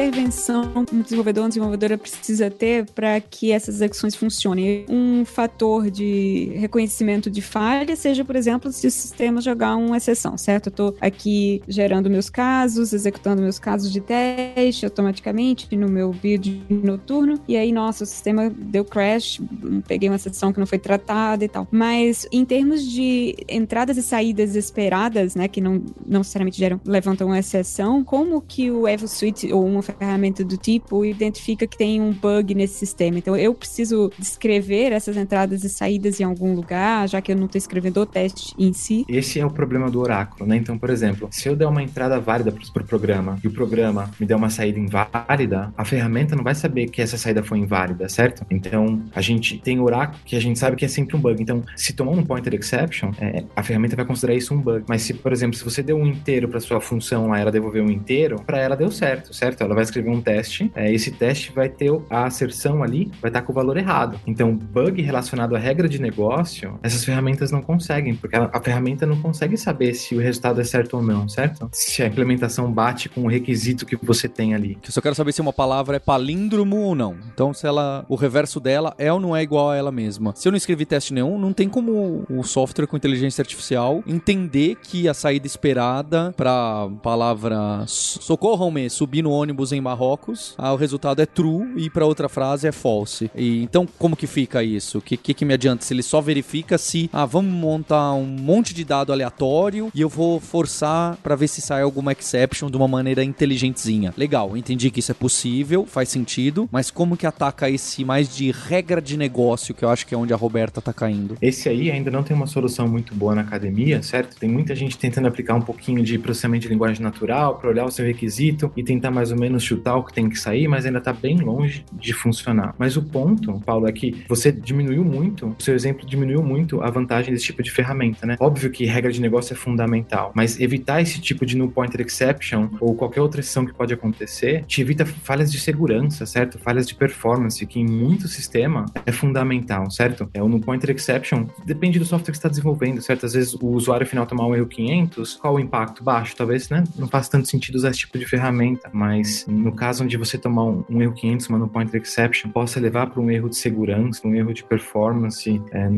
Intervenção 0.00 0.86
um 0.92 1.02
desenvolvedor, 1.02 1.44
uma 1.44 1.48
desenvolvedora 1.48 1.98
precisa 1.98 2.50
ter 2.50 2.86
para 2.86 3.20
que 3.20 3.52
essas 3.52 3.76
execuções 3.76 4.14
funcionem? 4.14 4.86
Um 4.88 5.24
fator 5.26 5.90
de 5.90 6.52
reconhecimento 6.56 7.30
de 7.30 7.42
falha 7.42 7.94
seja, 7.94 8.24
por 8.24 8.34
exemplo, 8.34 8.72
se 8.72 8.86
o 8.86 8.90
sistema 8.90 9.42
jogar 9.42 9.76
uma 9.76 9.98
exceção, 9.98 10.38
certo? 10.38 10.68
Eu 10.68 10.70
estou 10.70 10.96
aqui 11.00 11.62
gerando 11.68 12.08
meus 12.08 12.30
casos, 12.30 12.94
executando 12.94 13.42
meus 13.42 13.58
casos 13.58 13.92
de 13.92 14.00
teste 14.00 14.86
automaticamente 14.86 15.76
no 15.76 15.88
meu 15.88 16.12
build 16.12 16.62
noturno, 16.70 17.38
e 17.46 17.56
aí, 17.56 17.70
nossa, 17.70 18.04
o 18.04 18.06
sistema 18.06 18.48
deu 18.50 18.84
crash, 18.84 19.40
peguei 19.86 20.08
uma 20.08 20.16
exceção 20.16 20.52
que 20.52 20.58
não 20.58 20.66
foi 20.66 20.78
tratada 20.78 21.44
e 21.44 21.48
tal. 21.48 21.68
Mas 21.70 22.26
em 22.32 22.44
termos 22.44 22.82
de 22.82 23.36
entradas 23.48 23.98
e 23.98 24.02
saídas 24.02 24.56
esperadas, 24.56 25.34
né, 25.34 25.46
que 25.46 25.60
não, 25.60 25.82
não 26.06 26.20
necessariamente 26.20 26.56
geram, 26.56 26.80
levantam 26.86 27.26
uma 27.26 27.38
exceção, 27.38 28.02
como 28.02 28.40
que 28.40 28.70
o 28.70 28.88
EvoSuite 28.88 29.52
ou 29.52 29.64
uma 29.64 29.82
ferramenta 29.92 30.44
do 30.44 30.56
tipo 30.56 31.04
identifica 31.04 31.66
que 31.66 31.76
tem 31.76 32.00
um 32.00 32.12
bug 32.12 32.54
nesse 32.54 32.74
sistema. 32.74 33.18
Então 33.18 33.36
eu 33.36 33.54
preciso 33.54 34.10
descrever 34.18 34.92
essas 34.92 35.16
entradas 35.16 35.64
e 35.64 35.68
saídas 35.68 36.20
em 36.20 36.24
algum 36.24 36.54
lugar, 36.54 37.08
já 37.08 37.20
que 37.20 37.32
eu 37.32 37.36
não 37.36 37.46
estou 37.46 37.58
escrevendo 37.58 38.00
o 38.00 38.06
teste 38.06 38.54
em 38.58 38.72
si. 38.72 39.04
Esse 39.08 39.40
é 39.40 39.46
o 39.46 39.50
problema 39.50 39.90
do 39.90 40.00
oráculo, 40.00 40.48
né? 40.48 40.56
Então, 40.56 40.78
por 40.78 40.90
exemplo, 40.90 41.28
se 41.30 41.48
eu 41.48 41.56
der 41.56 41.66
uma 41.66 41.82
entrada 41.82 42.18
válida 42.20 42.52
para 42.52 42.62
o 42.62 42.72
pro 42.72 42.84
programa 42.84 43.38
e 43.42 43.48
o 43.48 43.50
programa 43.50 44.10
me 44.18 44.26
der 44.26 44.36
uma 44.36 44.50
saída 44.50 44.78
inválida, 44.78 45.72
a 45.76 45.84
ferramenta 45.84 46.36
não 46.36 46.44
vai 46.44 46.54
saber 46.54 46.88
que 46.88 47.02
essa 47.02 47.16
saída 47.16 47.42
foi 47.42 47.58
inválida, 47.58 48.08
certo? 48.08 48.44
Então, 48.50 49.02
a 49.14 49.20
gente 49.20 49.58
tem 49.58 49.80
oráculo 49.80 50.20
que 50.24 50.36
a 50.36 50.40
gente 50.40 50.58
sabe 50.58 50.76
que 50.76 50.84
é 50.84 50.88
sempre 50.88 51.16
um 51.16 51.20
bug. 51.20 51.42
Então, 51.42 51.62
se 51.76 51.92
tomar 51.92 52.12
um 52.12 52.22
pointer 52.22 52.54
exception, 52.54 53.12
é, 53.20 53.44
a 53.54 53.62
ferramenta 53.62 53.96
vai 53.96 54.04
considerar 54.04 54.34
isso 54.34 54.54
um 54.54 54.60
bug. 54.60 54.84
Mas 54.88 55.02
se, 55.02 55.14
por 55.14 55.32
exemplo, 55.32 55.56
se 55.56 55.64
você 55.64 55.82
deu 55.82 55.96
um 55.96 56.06
inteiro 56.06 56.48
para 56.48 56.60
sua 56.60 56.80
função 56.80 57.28
lá, 57.28 57.38
ela 57.38 57.50
devolveu 57.50 57.84
um 57.84 57.90
inteiro, 57.90 58.36
para 58.44 58.58
ela 58.58 58.76
deu 58.76 58.90
certo, 58.90 59.34
certo? 59.34 59.62
Ela 59.62 59.74
vai 59.80 59.84
escrever 59.84 60.10
um 60.10 60.20
teste, 60.20 60.70
é, 60.74 60.92
esse 60.92 61.10
teste 61.10 61.52
vai 61.52 61.68
ter 61.68 61.90
a 62.10 62.24
asserção 62.24 62.82
ali, 62.82 63.10
vai 63.20 63.30
estar 63.30 63.40
tá 63.40 63.42
com 63.42 63.52
o 63.52 63.54
valor 63.54 63.76
errado. 63.76 64.20
Então, 64.26 64.54
bug 64.54 65.00
relacionado 65.00 65.56
à 65.56 65.58
regra 65.58 65.88
de 65.88 66.00
negócio, 66.00 66.78
essas 66.82 67.04
ferramentas 67.04 67.50
não 67.50 67.62
conseguem, 67.62 68.14
porque 68.14 68.36
a, 68.36 68.60
ferramenta 68.60 69.06
não 69.06 69.20
consegue 69.20 69.56
saber 69.56 69.94
se 69.94 70.14
o 70.14 70.20
resultado 70.20 70.60
é 70.60 70.64
certo 70.64 70.98
ou 70.98 71.02
não, 71.02 71.28
certo? 71.28 71.68
Se 71.72 72.02
a 72.02 72.06
implementação 72.06 72.70
bate 72.70 73.08
com 73.08 73.22
o 73.22 73.28
requisito 73.28 73.86
que 73.86 73.96
você 73.96 74.28
tem 74.28 74.54
ali. 74.54 74.78
Eu 74.84 74.92
só 74.92 75.00
quero 75.00 75.14
saber 75.14 75.32
se 75.32 75.40
uma 75.40 75.52
palavra 75.52 75.96
é 75.96 75.98
palíndromo 75.98 76.76
ou 76.76 76.94
não. 76.94 77.16
Então, 77.32 77.54
se 77.54 77.66
ela, 77.66 78.04
o 78.08 78.16
reverso 78.16 78.60
dela 78.60 78.94
é 78.98 79.12
ou 79.12 79.18
não 79.18 79.34
é 79.34 79.42
igual 79.42 79.70
a 79.70 79.76
ela 79.76 79.90
mesma. 79.90 80.34
Se 80.36 80.46
eu 80.46 80.52
não 80.52 80.56
escrevi 80.56 80.84
teste 80.84 81.14
nenhum, 81.14 81.38
não 81.38 81.52
tem 81.52 81.68
como 81.68 82.24
o 82.28 82.42
software 82.42 82.86
com 82.86 82.96
inteligência 82.96 83.40
artificial 83.40 84.02
entender 84.06 84.76
que 84.76 85.08
a 85.08 85.14
saída 85.14 85.46
esperada 85.46 86.34
para 86.36 86.88
palavra 87.02 87.84
socorram-me 87.86 88.90
subir 88.90 89.22
no 89.22 89.30
ônibus 89.30 89.69
em 89.72 89.80
Marrocos, 89.80 90.54
ah, 90.58 90.72
o 90.72 90.76
resultado 90.76 91.20
é 91.20 91.26
true 91.26 91.72
e 91.76 91.90
para 91.90 92.06
outra 92.06 92.28
frase 92.28 92.66
é 92.66 92.72
false. 92.72 93.30
E 93.34 93.62
então 93.62 93.86
como 93.98 94.16
que 94.16 94.26
fica 94.26 94.62
isso? 94.62 94.98
O 94.98 95.00
que, 95.02 95.16
que, 95.16 95.34
que 95.34 95.44
me 95.44 95.54
adianta 95.54 95.84
se 95.84 95.94
ele 95.94 96.02
só 96.02 96.20
verifica 96.20 96.78
se 96.78 97.08
ah, 97.12 97.26
vamos 97.26 97.52
montar 97.52 98.12
um 98.14 98.26
monte 98.26 98.74
de 98.74 98.84
dado 98.84 99.12
aleatório 99.12 99.90
e 99.94 100.00
eu 100.00 100.08
vou 100.08 100.40
forçar 100.40 101.16
para 101.22 101.36
ver 101.36 101.48
se 101.48 101.60
sai 101.60 101.82
alguma 101.82 102.12
exception 102.12 102.70
de 102.70 102.76
uma 102.76 102.88
maneira 102.88 103.22
inteligentezinha. 103.24 104.12
Legal, 104.16 104.56
entendi 104.56 104.90
que 104.90 105.00
isso 105.00 105.12
é 105.12 105.14
possível, 105.14 105.86
faz 105.86 106.08
sentido, 106.08 106.68
mas 106.70 106.90
como 106.90 107.16
que 107.16 107.26
ataca 107.26 107.68
esse 107.68 108.04
mais 108.04 108.34
de 108.34 108.50
regra 108.50 109.00
de 109.00 109.16
negócio 109.16 109.74
que 109.74 109.84
eu 109.84 109.88
acho 109.88 110.06
que 110.06 110.14
é 110.14 110.18
onde 110.18 110.32
a 110.32 110.36
Roberta 110.36 110.80
tá 110.80 110.92
caindo? 110.92 111.36
Esse 111.40 111.68
aí 111.68 111.90
ainda 111.90 112.10
não 112.10 112.22
tem 112.22 112.36
uma 112.36 112.46
solução 112.46 112.88
muito 112.88 113.14
boa 113.14 113.34
na 113.34 113.42
academia, 113.42 114.02
certo? 114.02 114.36
Tem 114.38 114.48
muita 114.48 114.74
gente 114.74 114.96
tentando 114.98 115.28
aplicar 115.28 115.54
um 115.54 115.62
pouquinho 115.62 116.02
de 116.02 116.18
processamento 116.18 116.62
de 116.62 116.68
linguagem 116.68 117.02
natural 117.02 117.56
para 117.56 117.68
olhar 117.68 117.84
o 117.84 117.90
seu 117.90 118.04
requisito 118.04 118.72
e 118.76 118.82
tentar 118.82 119.10
mais 119.10 119.30
ou 119.30 119.38
menos 119.38 119.59
chutar 119.60 119.96
o 119.96 120.04
que 120.04 120.12
tem 120.12 120.28
que 120.28 120.38
sair, 120.38 120.68
mas 120.68 120.86
ainda 120.86 121.00
tá 121.00 121.12
bem 121.12 121.38
longe 121.38 121.84
de 121.92 122.12
funcionar. 122.12 122.74
Mas 122.78 122.96
o 122.96 123.02
ponto, 123.02 123.60
Paulo, 123.60 123.88
é 123.88 123.92
que 123.92 124.24
você 124.28 124.50
diminuiu 124.50 125.04
muito, 125.04 125.54
o 125.58 125.62
seu 125.62 125.74
exemplo 125.74 126.06
diminuiu 126.06 126.42
muito 126.42 126.82
a 126.82 126.90
vantagem 126.90 127.32
desse 127.32 127.46
tipo 127.46 127.62
de 127.62 127.70
ferramenta, 127.70 128.26
né? 128.26 128.36
Óbvio 128.40 128.70
que 128.70 128.84
regra 128.84 129.12
de 129.12 129.20
negócio 129.20 129.52
é 129.52 129.56
fundamental, 129.56 130.32
mas 130.34 130.60
evitar 130.60 131.00
esse 131.00 131.20
tipo 131.20 131.44
de 131.44 131.56
null 131.56 131.70
pointer 131.70 132.00
exception 132.00 132.68
ou 132.80 132.94
qualquer 132.94 133.20
outra 133.20 133.40
exceção 133.40 133.64
que 133.64 133.74
pode 133.74 133.92
acontecer 133.92 134.64
te 134.66 134.80
evita 134.80 135.04
falhas 135.04 135.50
de 135.50 135.60
segurança, 135.60 136.26
certo? 136.26 136.58
Falhas 136.58 136.86
de 136.86 136.94
performance, 136.94 137.64
que 137.66 137.80
em 137.80 137.86
muito 137.86 138.28
sistema 138.28 138.86
é 139.06 139.12
fundamental, 139.12 139.90
certo? 139.90 140.28
É 140.32 140.42
o 140.42 140.48
null 140.48 140.60
pointer 140.60 140.90
exception 140.90 141.46
depende 141.64 141.98
do 141.98 142.04
software 142.04 142.32
que 142.32 142.38
está 142.38 142.48
desenvolvendo, 142.48 143.00
certo? 143.02 143.26
Às 143.26 143.32
vezes 143.34 143.54
o 143.54 143.66
usuário 143.68 144.06
final 144.06 144.26
tomar 144.26 144.46
um 144.46 144.54
erro 144.54 144.66
500, 144.66 145.36
qual 145.36 145.54
o 145.54 145.60
impacto? 145.60 146.02
Baixo, 146.02 146.34
talvez, 146.36 146.68
né? 146.68 146.84
Não 146.96 147.08
faz 147.08 147.28
tanto 147.28 147.48
sentido 147.48 147.76
usar 147.76 147.90
esse 147.90 148.00
tipo 148.00 148.18
de 148.18 148.26
ferramenta, 148.26 148.90
mas 148.92 149.46
no 149.50 149.72
caso 149.72 150.04
onde 150.04 150.16
você 150.16 150.38
tomar 150.38 150.64
um, 150.64 150.84
um 150.88 151.02
erro 151.02 151.12
500, 151.14 151.48
uma 151.48 151.58
null 151.58 151.68
pointer 151.68 152.00
exception, 152.00 152.50
possa 152.50 152.80
levar 152.80 153.08
para 153.08 153.20
um 153.20 153.30
erro 153.30 153.48
de 153.48 153.56
segurança, 153.56 154.26
um 154.26 154.34
erro 154.34 154.52
de 154.52 154.64
performance, 154.64 155.60
é, 155.72 155.88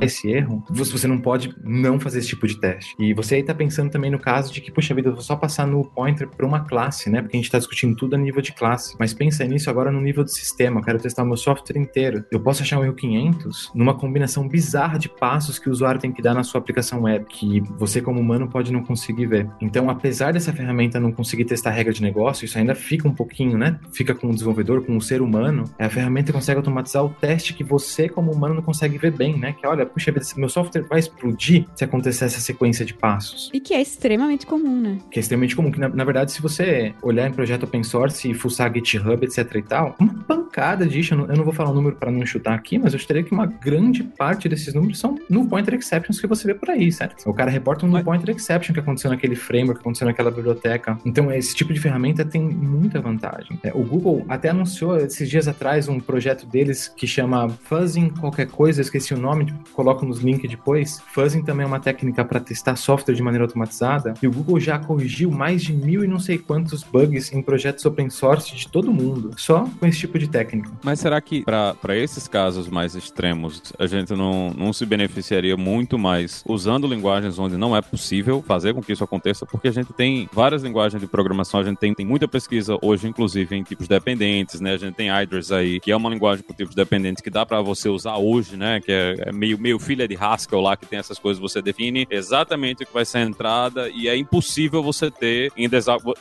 esse 0.00 0.30
erro, 0.30 0.62
você 0.70 1.06
não 1.06 1.18
pode 1.18 1.54
não 1.62 1.98
fazer 1.98 2.18
esse 2.18 2.28
tipo 2.28 2.46
de 2.46 2.58
teste. 2.58 2.94
E 2.98 3.12
você 3.14 3.36
aí 3.36 3.40
está 3.40 3.54
pensando 3.54 3.90
também 3.90 4.10
no 4.10 4.18
caso 4.18 4.52
de 4.52 4.60
que, 4.60 4.70
puxa 4.70 4.94
vida, 4.94 5.08
eu 5.08 5.14
vou 5.14 5.22
só 5.22 5.36
passar 5.36 5.66
no 5.66 5.84
pointer 5.84 6.28
para 6.28 6.46
uma 6.46 6.60
classe, 6.60 7.10
né? 7.10 7.20
Porque 7.22 7.36
a 7.36 7.38
gente 7.38 7.46
está 7.46 7.58
discutindo 7.58 7.96
tudo 7.96 8.14
a 8.14 8.18
nível 8.18 8.42
de 8.42 8.52
classe. 8.52 8.96
Mas 8.98 9.12
pensa 9.12 9.44
nisso 9.44 9.70
agora 9.70 9.90
no 9.90 10.00
nível 10.00 10.24
de 10.24 10.32
sistema. 10.32 10.80
Eu 10.80 10.84
quero 10.84 10.98
testar 10.98 11.22
o 11.22 11.26
meu 11.26 11.36
software 11.36 11.78
inteiro. 11.78 12.24
Eu 12.30 12.40
posso 12.40 12.62
achar 12.62 12.78
um 12.78 12.84
erro 12.84 12.94
500 12.94 13.72
numa 13.74 13.94
combinação 13.94 14.46
bizarra 14.46 14.98
de 14.98 15.08
passos 15.08 15.58
que 15.58 15.68
o 15.68 15.72
usuário 15.72 16.00
tem 16.00 16.12
que 16.12 16.22
dar 16.22 16.34
na 16.34 16.42
sua 16.42 16.60
aplicação 16.60 17.02
web, 17.02 17.24
que 17.26 17.60
você 17.78 18.00
como 18.00 18.20
humano 18.20 18.48
pode 18.48 18.72
não 18.72 18.82
conseguir 18.82 19.26
ver. 19.26 19.48
Então, 19.60 19.88
apesar 19.88 20.32
dessa 20.32 20.52
ferramenta 20.52 21.00
não 21.00 21.12
conseguir 21.12 21.44
testar 21.44 21.70
regra 21.70 21.92
de 21.92 22.02
negócio, 22.02 22.44
isso 22.44 22.58
ainda 22.58 22.74
fica 22.90 23.06
um 23.06 23.14
pouquinho, 23.14 23.56
né? 23.56 23.78
Fica 23.92 24.12
com 24.12 24.26
o 24.26 24.32
desenvolvedor, 24.32 24.84
com 24.84 24.96
o 24.96 25.00
ser 25.00 25.22
humano. 25.22 25.62
A 25.78 25.88
ferramenta 25.88 26.32
consegue 26.32 26.58
automatizar 26.58 27.04
o 27.04 27.08
teste 27.08 27.54
que 27.54 27.62
você 27.62 28.08
como 28.08 28.32
humano 28.32 28.56
não 28.56 28.62
consegue 28.62 28.98
ver 28.98 29.12
bem, 29.12 29.38
né? 29.38 29.52
Que 29.52 29.64
olha, 29.64 29.86
puxa, 29.86 30.12
meu 30.36 30.48
software 30.48 30.82
vai 30.82 30.98
explodir 30.98 31.66
se 31.76 31.84
acontecer 31.84 32.24
essa 32.24 32.40
sequência 32.40 32.84
de 32.84 32.92
passos. 32.92 33.48
E 33.54 33.60
que 33.60 33.74
é 33.74 33.80
extremamente 33.80 34.44
comum, 34.44 34.80
né? 34.80 34.98
Que 35.08 35.20
é 35.20 35.22
extremamente 35.22 35.54
comum. 35.54 35.70
Que 35.70 35.78
na, 35.78 35.88
na 35.88 36.02
verdade, 36.02 36.32
se 36.32 36.42
você 36.42 36.92
olhar 37.00 37.28
em 37.28 37.32
projeto 37.32 37.62
open 37.62 37.84
source 37.84 38.28
e 38.28 38.34
fuçar 38.34 38.74
GitHub, 38.74 39.24
etc 39.24 39.54
e 39.54 39.62
tal, 39.62 39.94
uma 40.00 40.12
pancada 40.24 40.84
disso, 40.84 41.14
eu 41.14 41.18
não, 41.18 41.26
eu 41.26 41.36
não 41.36 41.44
vou 41.44 41.52
falar 41.52 41.68
o 41.68 41.72
um 41.72 41.76
número 41.76 41.94
para 41.94 42.10
não 42.10 42.26
chutar 42.26 42.54
aqui, 42.54 42.76
mas 42.76 42.92
eu 42.92 42.96
estaria 42.96 43.22
que 43.22 43.30
uma 43.30 43.46
grande 43.46 44.02
parte 44.02 44.48
desses 44.48 44.74
números 44.74 44.98
são 44.98 45.14
no 45.28 45.46
pointer 45.46 45.74
exceptions 45.74 46.20
que 46.20 46.26
você 46.26 46.44
vê 46.44 46.54
por 46.54 46.70
aí, 46.70 46.90
certo? 46.90 47.30
O 47.30 47.32
cara 47.32 47.52
reporta 47.52 47.86
um 47.86 47.88
no 47.88 48.02
pointer 48.02 48.34
exception 48.34 48.74
que 48.74 48.80
aconteceu 48.80 49.12
naquele 49.12 49.36
framework, 49.36 49.78
que 49.78 49.82
aconteceu 49.82 50.08
naquela 50.08 50.32
biblioteca. 50.32 50.98
Então, 51.06 51.30
esse 51.30 51.54
tipo 51.54 51.72
de 51.72 51.78
ferramenta 51.78 52.24
tem 52.24 52.42
muita 52.80 53.00
vantagem. 53.00 53.58
É, 53.62 53.72
o 53.74 53.84
Google 53.84 54.24
até 54.28 54.48
anunciou 54.48 54.96
esses 54.96 55.28
dias 55.28 55.46
atrás 55.46 55.88
um 55.88 56.00
projeto 56.00 56.46
deles 56.46 56.88
que 56.88 57.06
chama 57.06 57.48
Fuzzing 57.48 58.10
qualquer 58.10 58.46
coisa, 58.46 58.80
esqueci 58.80 59.12
o 59.12 59.18
nome, 59.18 59.52
coloco 59.72 60.04
nos 60.04 60.20
links 60.20 60.50
depois. 60.50 61.00
Fuzzing 61.12 61.42
também 61.42 61.64
é 61.64 61.66
uma 61.66 61.80
técnica 61.80 62.24
para 62.24 62.40
testar 62.40 62.76
software 62.76 63.14
de 63.14 63.22
maneira 63.22 63.44
automatizada 63.44 64.14
e 64.22 64.26
o 64.26 64.32
Google 64.32 64.58
já 64.58 64.78
corrigiu 64.78 65.30
mais 65.30 65.62
de 65.62 65.72
mil 65.72 66.04
e 66.04 66.08
não 66.08 66.18
sei 66.18 66.38
quantos 66.38 66.82
bugs 66.82 67.32
em 67.32 67.42
projetos 67.42 67.84
open 67.84 68.08
source 68.08 68.54
de 68.54 68.68
todo 68.68 68.92
mundo, 68.92 69.32
só 69.36 69.68
com 69.78 69.86
esse 69.86 69.98
tipo 69.98 70.18
de 70.18 70.28
técnica. 70.28 70.70
Mas 70.82 71.00
será 71.00 71.20
que 71.20 71.44
para 71.44 71.96
esses 71.96 72.26
casos 72.26 72.68
mais 72.68 72.94
extremos 72.94 73.62
a 73.78 73.86
gente 73.86 74.14
não, 74.14 74.52
não 74.56 74.72
se 74.72 74.86
beneficiaria 74.86 75.56
muito 75.56 75.98
mais 75.98 76.42
usando 76.46 76.86
linguagens 76.86 77.38
onde 77.38 77.56
não 77.56 77.76
é 77.76 77.82
possível 77.82 78.42
fazer 78.46 78.74
com 78.74 78.82
que 78.82 78.92
isso 78.92 79.04
aconteça? 79.04 79.44
Porque 79.44 79.68
a 79.68 79.72
gente 79.72 79.92
tem 79.92 80.28
várias 80.32 80.62
linguagens 80.62 81.00
de 81.00 81.06
programação, 81.06 81.60
a 81.60 81.64
gente 81.64 81.78
tem, 81.78 81.94
tem 81.94 82.06
muita 82.06 82.28
pesquisa 82.28 82.59
hoje, 82.82 83.08
inclusive 83.08 83.56
em 83.56 83.62
tipos 83.62 83.88
dependentes, 83.88 84.60
né? 84.60 84.74
A 84.74 84.76
gente 84.76 84.94
tem 84.94 85.08
Idris 85.08 85.52
aí, 85.52 85.80
que 85.80 85.90
é 85.90 85.96
uma 85.96 86.10
linguagem 86.10 86.44
com 86.44 86.52
tipos 86.52 86.74
dependentes 86.74 87.22
que 87.22 87.30
dá 87.30 87.44
para 87.44 87.60
você 87.60 87.88
usar 87.88 88.16
hoje, 88.16 88.56
né? 88.56 88.80
Que 88.80 88.92
é, 88.92 89.14
é, 89.26 89.32
meio, 89.32 89.58
meio 89.58 89.78
filha 89.78 90.06
de 90.06 90.16
Haskell 90.16 90.60
lá, 90.60 90.76
que 90.76 90.86
tem 90.86 90.98
essas 90.98 91.18
coisas, 91.18 91.40
você 91.40 91.62
define 91.62 92.06
exatamente 92.10 92.82
o 92.82 92.86
que 92.86 92.92
vai 92.92 93.04
ser 93.04 93.18
a 93.18 93.22
entrada 93.22 93.88
e 93.88 94.08
é 94.08 94.16
impossível 94.16 94.82
você 94.82 95.10
ter, 95.10 95.52
em 95.56 95.68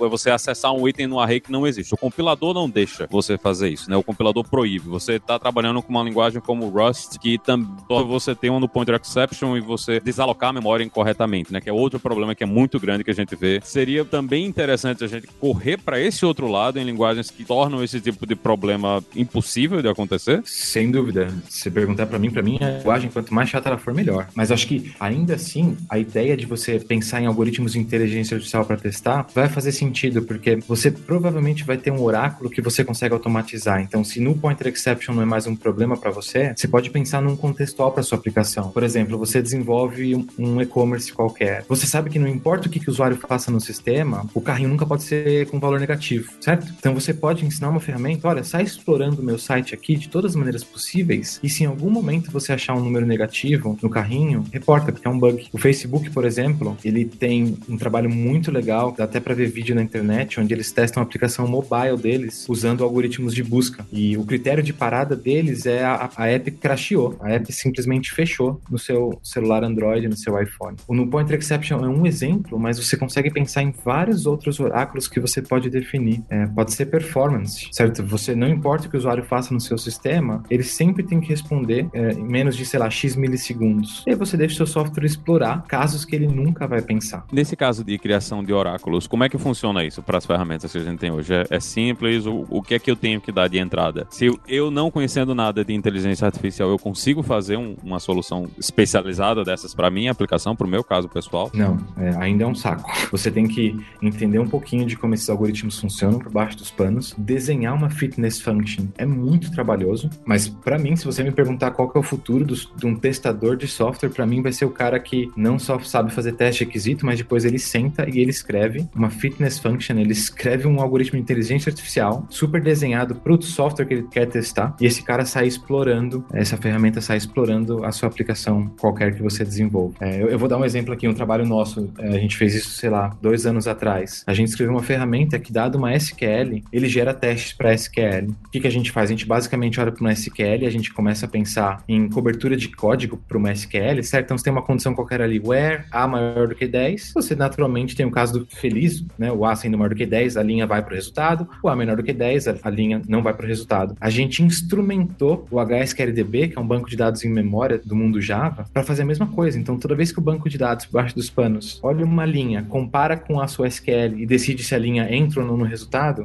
você 0.10 0.30
acessar 0.30 0.74
um 0.74 0.88
item 0.88 1.08
no 1.08 1.20
array 1.20 1.40
que 1.40 1.52
não 1.52 1.66
existe. 1.66 1.94
O 1.94 1.98
compilador 1.98 2.54
não 2.54 2.70
deixa 2.70 3.08
você 3.10 3.38
fazer 3.38 3.70
isso, 3.70 3.90
né? 3.90 3.98
O 3.98 4.04
compilador 4.04 4.48
proíbe. 4.48 4.88
Você 4.90 5.14
está 5.14 5.38
trabalhando 5.40 5.82
com 5.82 5.90
uma 5.90 6.04
linguagem 6.04 6.42
como 6.42 6.70
Rust, 6.70 7.18
que 7.20 7.38
também 7.38 7.70
você 8.08 8.36
tem 8.36 8.50
um 8.50 8.60
no 8.60 8.68
pointer 8.68 8.96
exception 8.96 9.58
e 9.58 9.62
você 9.62 10.00
desalocar 10.00 10.50
a 10.50 10.54
memória 10.54 10.84
incorretamente, 10.84 11.52
né? 11.52 11.60
Que 11.62 11.70
é 11.70 11.74
outro 11.74 12.00
problema 12.00 12.36
que 12.36 12.44
é 12.44 12.48
muito 12.48 12.80
grande 12.80 13.04
que 13.04 13.12
a 13.12 13.14
gente 13.14 13.36
vê. 13.36 13.60
Seria 13.64 14.06
também 14.06 14.46
interessante 14.46 15.04
a 15.04 15.08
gente 15.08 15.28
correr 15.40 15.78
para 15.78 16.00
esse 16.00 16.26
outro 16.30 16.48
lado 16.48 16.80
em 16.80 16.84
linguagens 16.84 17.30
que 17.30 17.44
tornam 17.44 17.84
esse 17.84 18.00
tipo 18.00 18.26
de 18.26 18.36
problema 18.36 19.04
impossível 19.16 19.82
de 19.82 19.88
acontecer? 19.88 20.42
Sem 20.46 20.90
dúvida. 20.90 21.30
Se 21.50 21.70
perguntar 21.70 22.06
para 22.06 22.18
mim, 22.18 22.32
para 22.32 22.42
mim 22.42 22.58
a 22.62 22.78
linguagem 22.78 23.10
quanto 23.10 23.34
mais 23.34 23.50
chata 23.50 23.70
ela 23.70 23.78
for 23.78 23.94
melhor. 23.94 24.28
Mas 24.34 24.52
acho 24.52 24.68
que 24.68 24.94
ainda 25.00 25.36
assim 25.36 25.78
a 25.90 25.98
ideia 25.98 26.38
de 26.38 26.46
você 26.46 26.80
pensar 26.80 27.22
em 27.22 27.26
algoritmos 27.26 27.74
de 27.74 27.80
inteligência 27.80 28.36
artificial 28.36 28.66
para 28.66 28.78
testar 28.78 29.28
vai 29.34 29.50
fazer 29.50 29.72
sentido 29.72 30.22
porque 30.22 30.58
você 30.68 30.92
provavelmente 30.92 31.64
vai 31.64 31.78
ter 31.78 31.92
um 31.92 32.02
oráculo 32.02 32.50
que 32.50 32.62
você 32.62 32.84
consegue 32.84 33.14
automatizar. 33.14 33.82
Então, 33.82 34.04
se 34.04 34.20
no 34.20 34.36
pointer 34.36 34.68
exception 34.68 35.16
não 35.16 35.24
é 35.24 35.26
mais 35.26 35.48
um 35.48 35.56
problema 35.56 35.98
para 35.98 36.12
você, 36.12 36.54
você 36.56 36.68
pode 36.68 36.90
pensar 36.90 37.22
num 37.22 37.36
contextual 37.36 37.92
para 37.92 38.04
sua 38.04 38.18
aplicação. 38.18 38.72
Por 38.72 38.84
exemplo, 38.84 39.18
você 39.18 39.42
desenvolve 39.42 40.26
um 40.38 40.62
e-commerce 40.62 41.12
qualquer. 41.12 41.66
Você 41.68 41.86
sabe 41.86 42.10
que 42.10 42.20
não 42.20 42.28
importa 42.28 42.68
o 42.68 42.72
que, 42.72 42.80
que 42.80 42.90
o 42.90 42.92
usuário 42.92 43.18
faça 43.18 43.52
no 43.52 43.60
sistema, 43.60 44.26
o 44.34 44.42
carrinho 44.42 44.70
nunca 44.70 44.86
pode 44.86 45.04
ser 45.04 45.48
com 45.48 45.60
valor 45.60 45.80
negativo, 45.80 46.19
certo? 46.40 46.74
Então 46.78 46.94
você 46.94 47.14
pode 47.14 47.46
ensinar 47.46 47.70
uma 47.70 47.80
ferramenta, 47.80 48.28
olha, 48.28 48.44
sai 48.44 48.64
explorando 48.64 49.22
o 49.22 49.26
meu 49.26 49.38
site 49.38 49.74
aqui 49.74 49.96
de 49.96 50.10
todas 50.10 50.32
as 50.32 50.36
maneiras 50.36 50.64
possíveis 50.64 51.40
e 51.44 51.50
se 51.50 51.64
em 51.64 51.68
algum 51.68 51.90
momento 51.90 52.32
você 52.32 52.52
achar 52.52 52.76
um 52.76 52.84
número 52.84 53.06
negativo 53.06 53.78
no 53.82 53.90
carrinho, 53.90 54.44
reporta, 54.52 54.92
porque 54.92 55.08
é 55.08 55.12
um 55.12 55.20
bug. 55.20 55.48
O 55.52 55.58
Facebook, 55.58 56.10
por 56.10 56.26
exemplo, 56.26 56.78
ele 56.84 57.06
tem 57.06 57.58
um 57.68 57.78
trabalho 57.78 58.10
muito 58.10 58.52
legal, 58.52 58.94
dá 58.98 59.04
até 59.04 59.20
para 59.20 59.36
ver 59.36 59.50
vídeo 59.50 59.76
na 59.76 59.82
internet, 59.82 60.40
onde 60.40 60.54
eles 60.54 60.72
testam 60.72 61.02
a 61.02 61.06
aplicação 61.06 61.48
mobile 61.48 61.98
deles 61.98 62.46
usando 62.50 62.84
algoritmos 62.84 63.34
de 63.34 63.44
busca. 63.44 63.86
E 63.92 64.18
o 64.18 64.24
critério 64.24 64.64
de 64.64 64.74
parada 64.74 65.16
deles 65.16 65.66
é 65.66 65.84
a, 65.84 66.10
a 66.16 66.28
app 66.28 66.52
crasheou, 66.52 67.18
a 67.20 67.32
app 67.32 67.52
simplesmente 67.52 68.12
fechou 68.12 68.60
no 68.70 68.78
seu 68.78 69.20
celular 69.24 69.64
Android, 69.64 70.08
no 70.08 70.18
seu 70.18 70.42
iPhone. 70.42 70.78
O 70.88 70.94
No 70.94 71.08
Pointer 71.08 71.38
Exception 71.38 71.84
é 71.84 71.88
um 71.88 72.06
exemplo, 72.06 72.60
mas 72.60 72.78
você 72.78 72.98
consegue 72.98 73.30
pensar 73.32 73.64
em 73.64 73.74
vários 73.84 74.26
outros 74.26 74.60
oráculos 74.60 75.08
que 75.08 75.20
você 75.20 75.42
pode 75.42 75.60
pode 75.60 75.70
definir. 76.10 76.24
É, 76.30 76.48
pode 76.48 76.74
ser 76.74 76.88
performance, 76.88 77.68
certo? 77.72 78.04
Você 78.04 78.36
não 78.36 78.48
importa 78.48 78.88
o 78.88 78.90
que 78.90 78.96
o 78.96 79.00
usuário 79.00 79.24
faça 79.24 79.54
no 79.54 79.60
seu 79.60 79.78
sistema, 79.78 80.44
ele 80.50 80.64
sempre 80.64 81.04
tem 81.04 81.20
que 81.20 81.30
responder 81.30 81.88
é, 81.94 82.12
em 82.14 82.24
menos 82.24 82.56
de, 82.56 82.66
sei 82.66 82.80
lá, 82.80 82.90
X 82.90 83.16
milissegundos. 83.16 84.04
E 84.08 84.12
aí 84.12 84.16
você 84.16 84.36
deixa 84.36 84.56
o 84.56 84.58
seu 84.58 84.68
software 84.68 85.06
explorar 85.06 85.64
casos 85.68 86.06
que 86.06 86.16
ele 86.16 86.28
nunca 86.28 86.68
vai 86.68 86.82
pensar. 86.82 87.26
Nesse 87.32 87.56
caso 87.56 87.84
de 87.84 87.98
criação 87.98 88.44
de 88.44 88.54
oráculos, 88.54 89.08
como 89.08 89.24
é 89.24 89.30
que 89.30 89.38
funciona 89.38 89.84
isso 89.84 90.02
para 90.02 90.18
as 90.18 90.26
ferramentas 90.26 90.72
que 90.72 90.78
a 90.78 90.84
gente 90.84 91.00
tem 91.00 91.12
hoje? 91.12 91.34
É, 91.34 91.46
é 91.50 91.60
simples? 91.60 92.26
O, 92.26 92.46
o, 92.50 92.62
que 92.62 92.76
é 92.76 92.80
que 92.80 92.90
eu 92.90 92.96
tenho 92.96 93.22
que 93.22 93.32
dar 93.32 93.48
de 93.48 93.60
entrada? 93.60 94.08
Se 94.10 94.26
eu, 94.26 94.40
eu 94.48 94.72
não 94.72 94.90
conhecendo 94.90 95.36
nada 95.36 95.64
de 95.64 95.74
inteligência 95.74 96.26
artificial, 96.26 96.70
eu 96.70 96.80
consigo 96.80 97.22
fazer 97.22 97.58
um, 97.58 97.76
uma 97.84 98.00
solução 98.00 98.48
especializada 98.58 99.44
dessas 99.44 99.74
para 99.74 99.90
minha 99.90 100.12
aplicação, 100.12 100.56
para 100.56 100.66
o 100.66 100.70
meu 100.70 100.84
caso 100.84 101.08
pessoal? 101.10 101.52
Não, 101.54 101.78
é, 101.98 102.16
ainda 102.18 102.44
é 102.44 102.48
um 102.48 102.56
saco. 102.56 102.90
Você 103.12 103.32
tem 103.32 103.48
que 103.48 103.78
entender 104.02 104.40
um 104.40 104.48
pouquinho 104.48 104.86
de 104.86 104.96
como 104.96 105.14
esses 105.14 105.30
algoritmos 105.30 105.80
funcionam 105.80 105.99
por 106.08 106.32
baixo 106.32 106.58
dos 106.58 106.72
panos, 106.72 107.14
desenhar 107.18 107.76
uma 107.76 107.90
fitness 107.90 108.40
function 108.40 108.86
é 108.98 109.06
muito 109.06 109.52
trabalhoso, 109.52 110.10
mas 110.26 110.48
para 110.48 110.78
mim, 110.78 110.96
se 110.96 111.06
você 111.06 111.24
me 111.24 111.32
perguntar 111.32 111.72
qual 111.72 111.90
que 111.90 111.98
é 111.98 112.00
o 112.00 112.04
futuro 112.04 112.46
de 112.46 112.86
um 112.86 112.96
testador 112.96 113.56
de 113.56 113.68
software, 113.68 114.10
para 114.10 114.26
mim 114.26 114.42
vai 114.42 114.52
ser 114.52 114.66
o 114.66 114.70
cara 114.70 115.00
que 115.00 115.30
não 115.36 115.60
só 115.60 115.80
sabe 115.80 116.12
fazer 116.12 116.34
teste 116.34 116.64
requisito, 116.64 117.06
mas 117.06 117.18
depois 117.18 117.46
ele 117.46 117.60
senta 117.60 118.10
e 118.10 118.20
ele 118.20 118.30
escreve 118.30 118.88
uma 118.96 119.10
fitness 119.10 119.60
function, 119.60 119.98
ele 119.98 120.12
escreve 120.12 120.68
um 120.68 120.80
algoritmo 120.80 121.18
de 121.18 121.24
inteligência 121.24 121.70
artificial 121.70 122.26
super 122.30 122.62
desenhado 122.62 123.16
para 123.16 123.34
o 123.34 123.42
software 123.42 123.86
que 123.86 123.94
ele 123.96 124.08
quer 124.10 124.28
testar 124.28 124.76
e 124.80 124.86
esse 124.86 125.04
cara 125.04 125.26
sai 125.26 125.48
explorando, 125.48 126.26
essa 126.34 126.58
ferramenta 126.58 127.02
sai 127.02 127.18
explorando 127.18 127.84
a 127.84 127.92
sua 127.92 128.08
aplicação 128.08 128.72
qualquer 128.80 129.16
que 129.16 129.22
você 129.22 129.44
desenvolva. 129.44 129.96
É, 130.00 130.22
eu, 130.22 130.30
eu, 130.30 130.40
vou 130.40 130.48
dar 130.48 130.58
um 130.58 130.66
exemplo 130.66 130.94
aqui, 130.94 131.08
um 131.08 131.14
trabalho 131.14 131.46
nosso, 131.46 131.92
é, 131.98 132.08
a 132.08 132.20
gente 132.20 132.38
fez 132.38 132.56
isso, 132.56 132.72
sei 132.72 132.90
lá, 132.90 133.16
dois 133.22 133.46
anos 133.46 133.68
atrás. 133.68 134.24
A 134.28 134.34
gente 134.34 134.50
escreveu 134.50 134.74
uma 134.74 134.84
ferramenta 134.84 135.40
que, 135.40 135.52
dado 135.52 135.78
uma 135.78 135.89
SQL, 135.96 136.64
ele 136.72 136.88
gera 136.88 137.14
testes 137.14 137.54
para 137.54 137.74
SQL. 137.74 138.32
O 138.46 138.50
que, 138.50 138.60
que 138.60 138.68
a 138.68 138.72
gente 138.72 138.92
faz? 138.92 139.10
A 139.10 139.14
gente 139.14 139.26
basicamente 139.26 139.80
olha 139.80 139.92
para 139.92 140.02
uma 140.02 140.14
SQL, 140.14 140.66
a 140.66 140.70
gente 140.70 140.94
começa 140.94 141.26
a 141.26 141.30
pensar 141.30 141.84
em 141.88 142.10
cobertura 142.10 142.56
de 142.56 142.70
código 142.70 143.18
para 143.28 143.38
uma 143.38 143.52
SQL, 143.52 144.04
certo? 144.04 144.26
Então, 144.26 144.38
você 144.38 144.44
tem 144.44 144.54
uma 144.54 144.62
condição 144.62 144.94
qualquer 144.94 145.22
ali, 145.22 145.40
where 145.40 145.84
A 145.92 146.08
maior 146.08 146.48
do 146.48 146.56
que 146.56 146.68
10, 146.68 147.14
você 147.14 147.36
naturalmente 147.36 147.96
tem 147.96 148.06
o 148.06 148.12
caso 148.12 148.40
do 148.40 148.46
feliz, 148.46 149.04
né? 149.18 149.32
O 149.32 149.46
A 149.46 149.56
sendo 149.56 149.78
maior 149.78 149.90
do 149.90 149.96
que 149.96 150.06
10, 150.06 150.38
a 150.38 150.44
linha 150.44 150.66
vai 150.66 150.82
para 150.82 150.92
o 150.92 150.96
resultado, 150.96 151.48
o 151.64 151.70
A 151.70 151.76
menor 151.76 151.98
do 151.98 152.04
que 152.04 152.14
10, 152.14 152.48
a, 152.48 152.70
linha 152.70 153.02
não 153.08 153.22
vai 153.22 153.34
para 153.34 153.46
o 153.46 153.48
resultado. 153.48 153.96
A 154.00 154.10
gente 154.10 154.44
instrumentou 154.44 155.48
o 155.50 155.60
HSQLDB, 155.60 156.50
que 156.50 156.58
é 156.58 156.62
um 156.62 156.68
banco 156.68 156.90
de 156.90 156.96
dados 156.96 157.24
em 157.24 157.30
memória 157.30 157.80
do 157.84 157.96
mundo 157.96 158.22
Java, 158.22 158.66
para 158.74 158.84
fazer 158.84 159.04
a 159.04 159.06
mesma 159.06 159.28
coisa. 159.28 159.58
Então, 159.58 159.78
toda 159.78 159.96
vez 159.96 160.12
que 160.12 160.20
o 160.20 160.22
banco 160.22 160.50
de 160.50 160.58
dados 160.58 160.86
baixo 160.86 161.16
dos 161.16 161.30
panos 161.30 161.80
olha 161.82 162.06
uma 162.06 162.26
linha, 162.26 162.64
compara 162.64 163.18
com 163.18 163.40
a 163.40 163.48
sua 163.48 163.68
SQL 163.68 164.18
e 164.18 164.26
decide 164.26 164.64
se 164.64 164.76
a 164.76 164.78
linha 164.78 165.14
entra 165.14 165.42
ou 165.42 165.48
não 165.48 165.58
no 165.58 165.66
resultado, 165.66 165.79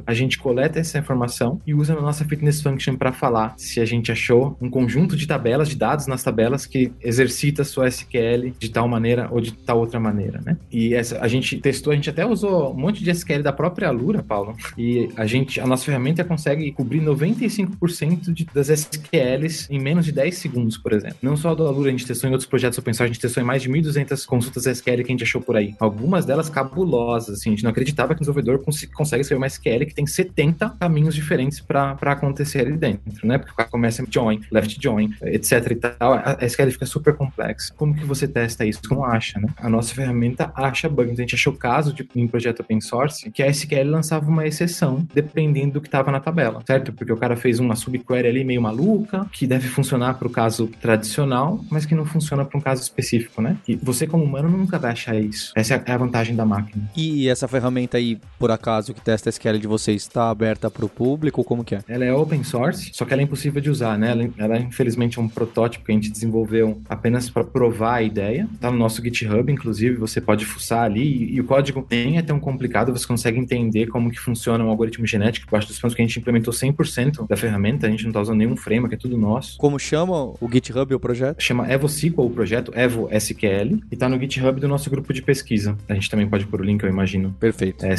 a 0.05 0.13
gente 0.13 0.37
coleta 0.37 0.79
essa 0.79 0.97
informação 0.97 1.61
e 1.65 1.73
usa 1.73 1.95
na 1.95 2.01
nossa 2.01 2.25
fitness 2.25 2.61
function 2.61 2.95
para 2.95 3.11
falar 3.11 3.53
se 3.57 3.79
a 3.79 3.85
gente 3.85 4.11
achou 4.11 4.57
um 4.61 4.69
conjunto 4.69 5.15
de 5.15 5.27
tabelas, 5.27 5.69
de 5.69 5.75
dados 5.75 6.07
nas 6.07 6.23
tabelas 6.23 6.65
que 6.65 6.91
exercita 7.01 7.61
a 7.61 7.65
sua 7.65 7.87
SQL 7.87 8.51
de 8.57 8.69
tal 8.69 8.87
maneira 8.87 9.27
ou 9.31 9.41
de 9.41 9.51
tal 9.51 9.79
outra 9.79 9.99
maneira, 9.99 10.41
né? 10.45 10.57
E 10.71 10.93
essa, 10.93 11.19
a 11.19 11.27
gente 11.27 11.57
testou, 11.57 11.91
a 11.91 11.95
gente 11.95 12.09
até 12.09 12.25
usou 12.25 12.73
um 12.73 12.77
monte 12.77 13.03
de 13.03 13.09
SQL 13.11 13.43
da 13.43 13.53
própria 13.53 13.87
Alura, 13.87 14.23
Paulo, 14.23 14.55
e 14.77 15.09
a 15.15 15.25
gente, 15.25 15.59
a 15.59 15.67
nossa 15.67 15.85
ferramenta 15.85 16.23
consegue 16.23 16.71
cobrir 16.71 17.01
95% 17.01 18.33
de, 18.33 18.45
das 18.53 18.69
SQLs 18.69 19.67
em 19.69 19.79
menos 19.79 20.05
de 20.05 20.11
10 20.11 20.37
segundos, 20.37 20.77
por 20.77 20.93
exemplo. 20.93 21.17
Não 21.21 21.35
só 21.35 21.53
do 21.53 21.67
Alura, 21.67 21.89
a 21.89 21.91
gente 21.91 22.05
testou 22.05 22.29
em 22.29 22.33
outros 22.33 22.49
projetos 22.49 22.77
open 22.77 22.93
source, 22.93 23.09
a 23.09 23.13
gente 23.13 23.21
testou 23.21 23.41
em 23.41 23.45
mais 23.45 23.61
de 23.61 23.69
1.200 23.69 24.25
consultas 24.25 24.65
SQL 24.65 25.03
que 25.03 25.11
a 25.11 25.13
gente 25.13 25.23
achou 25.23 25.41
por 25.41 25.55
aí. 25.55 25.75
Algumas 25.79 26.25
delas 26.25 26.49
cabulosas, 26.49 27.39
assim, 27.39 27.49
a 27.49 27.53
gente 27.53 27.63
não 27.63 27.71
acreditava 27.71 28.13
que 28.13 28.19
o 28.19 28.21
desenvolvedor 28.21 28.59
cons 28.59 28.85
consegue 28.93 29.21
escrever 29.21 29.39
uma 29.39 29.44
SQL 29.45 29.85
que 29.85 29.93
tem 29.93 30.05
70 30.05 30.75
caminhos 30.79 31.15
diferentes 31.15 31.59
para 31.59 31.97
acontecer 32.01 32.61
ali 32.61 32.77
dentro, 32.77 33.27
né? 33.27 33.37
Porque 33.37 33.51
o 33.51 33.55
cara 33.55 33.69
começa 33.69 34.05
join, 34.09 34.41
left 34.51 34.77
join, 34.81 35.13
etc 35.23 35.71
e 35.71 35.75
tal. 35.75 36.13
A 36.13 36.37
SQL 36.41 36.71
fica 36.71 36.85
super 36.85 37.15
complexa. 37.15 37.73
Como 37.75 37.95
que 37.95 38.05
você 38.05 38.27
testa 38.27 38.65
isso? 38.65 38.81
Como 38.87 39.03
acha, 39.03 39.39
né? 39.39 39.47
A 39.57 39.69
nossa 39.69 39.93
ferramenta 39.93 40.51
acha 40.55 40.89
bugs. 40.89 41.13
Então, 41.13 41.23
a 41.23 41.27
gente 41.27 41.35
achou 41.35 41.53
caso 41.53 41.93
de 41.93 42.07
em 42.15 42.27
projeto 42.27 42.61
open 42.61 42.81
source 42.81 43.29
que 43.31 43.43
a 43.43 43.47
SQL 43.47 43.89
lançava 43.89 44.29
uma 44.29 44.45
exceção 44.45 45.07
dependendo 45.13 45.73
do 45.73 45.81
que 45.81 45.87
estava 45.87 46.11
na 46.11 46.19
tabela, 46.19 46.61
certo? 46.65 46.93
Porque 46.93 47.11
o 47.11 47.17
cara 47.17 47.35
fez 47.35 47.59
uma 47.59 47.75
subquery 47.75 48.27
ali 48.27 48.43
meio 48.43 48.61
maluca, 48.61 49.25
que 49.31 49.45
deve 49.45 49.67
funcionar 49.67 50.15
para 50.15 50.27
o 50.27 50.31
caso 50.31 50.67
tradicional, 50.81 51.63
mas 51.69 51.85
que 51.85 51.95
não 51.95 52.05
funciona 52.05 52.45
para 52.45 52.57
um 52.57 52.61
caso 52.61 52.81
específico, 52.81 53.41
né? 53.41 53.57
E 53.67 53.75
você, 53.75 54.07
como 54.07 54.23
humano, 54.23 54.49
nunca 54.49 54.79
vai 54.79 54.91
achar 54.91 55.15
isso. 55.15 55.51
Essa 55.55 55.75
é 55.85 55.91
a 55.91 55.97
vantagem 55.97 56.35
da 56.35 56.45
máquina. 56.45 56.89
E 56.95 57.27
essa 57.27 57.47
ferramenta 57.47 57.97
aí, 57.97 58.19
por 58.39 58.51
acaso, 58.51 58.93
que 58.93 59.01
testa 59.01 59.24
a 59.27 59.31
SQL 59.31 59.57
de 59.57 59.67
vocês, 59.67 60.01
está 60.01 60.29
aberta 60.29 60.69
para 60.69 60.85
o 60.85 60.89
público? 60.89 61.43
Como 61.43 61.63
que 61.63 61.75
é? 61.75 61.79
Ela 61.87 62.05
é 62.05 62.13
open 62.13 62.43
source, 62.43 62.91
só 62.93 63.05
que 63.05 63.13
ela 63.13 63.21
é 63.21 63.25
impossível 63.25 63.61
de 63.61 63.69
usar, 63.69 63.97
né? 63.97 64.11
Ela, 64.11 64.29
ela 64.37 64.57
infelizmente, 64.57 65.19
é 65.19 65.21
um 65.21 65.27
protótipo 65.27 65.85
que 65.85 65.91
a 65.91 65.95
gente 65.95 66.11
desenvolveu 66.11 66.81
apenas 66.87 67.29
para 67.29 67.43
provar 67.43 67.95
a 67.95 68.01
ideia. 68.01 68.47
Tá 68.59 68.71
no 68.71 68.77
nosso 68.77 69.03
GitHub, 69.03 69.51
inclusive, 69.51 69.95
você 69.95 70.19
pode 70.21 70.45
fuçar 70.45 70.83
ali. 70.83 71.01
E, 71.01 71.35
e, 71.35 71.41
o 71.41 71.43
código 71.43 71.85
nem 71.89 72.17
é 72.17 72.21
tão 72.21 72.39
complicado, 72.39 72.91
você 72.91 73.05
consegue 73.05 73.39
entender 73.39 73.87
como 73.87 74.09
que 74.09 74.19
funciona 74.19 74.63
um 74.63 74.69
algoritmo 74.69 75.05
genético 75.05 75.45
debaixo 75.45 75.67
dos 75.67 75.79
panos, 75.79 75.95
que 75.95 76.01
a 76.01 76.05
gente 76.05 76.19
implementou 76.19 76.53
100% 76.53 77.27
da 77.27 77.37
ferramenta, 77.37 77.87
a 77.87 77.89
gente 77.89 78.03
não 78.03 78.09
está 78.09 78.21
usando 78.21 78.37
nenhum 78.37 78.55
framework, 78.55 78.95
é 78.95 78.97
tudo 78.97 79.17
nosso. 79.17 79.57
Como 79.57 79.79
chama 79.79 80.33
o 80.39 80.49
GitHub 80.51 80.93
o 80.93 80.99
projeto? 80.99 81.41
Chama 81.41 81.71
EvoSQL 81.71 82.25
o 82.25 82.29
projeto, 82.29 82.71
Evo 82.75 83.09
SQL, 83.11 83.81
e 83.91 83.95
tá 83.95 84.07
no 84.09 84.19
GitHub 84.19 84.59
do 84.59 84.67
nosso 84.67 84.89
grupo 84.89 85.13
de 85.13 85.21
pesquisa. 85.21 85.77
A 85.87 85.93
gente 85.93 86.09
também 86.09 86.27
pode 86.27 86.45
pôr 86.45 86.61
o 86.61 86.63
link, 86.63 86.83
eu 86.83 86.89
imagino. 86.89 87.35
Perfeito. 87.39 87.85
É 87.85 87.95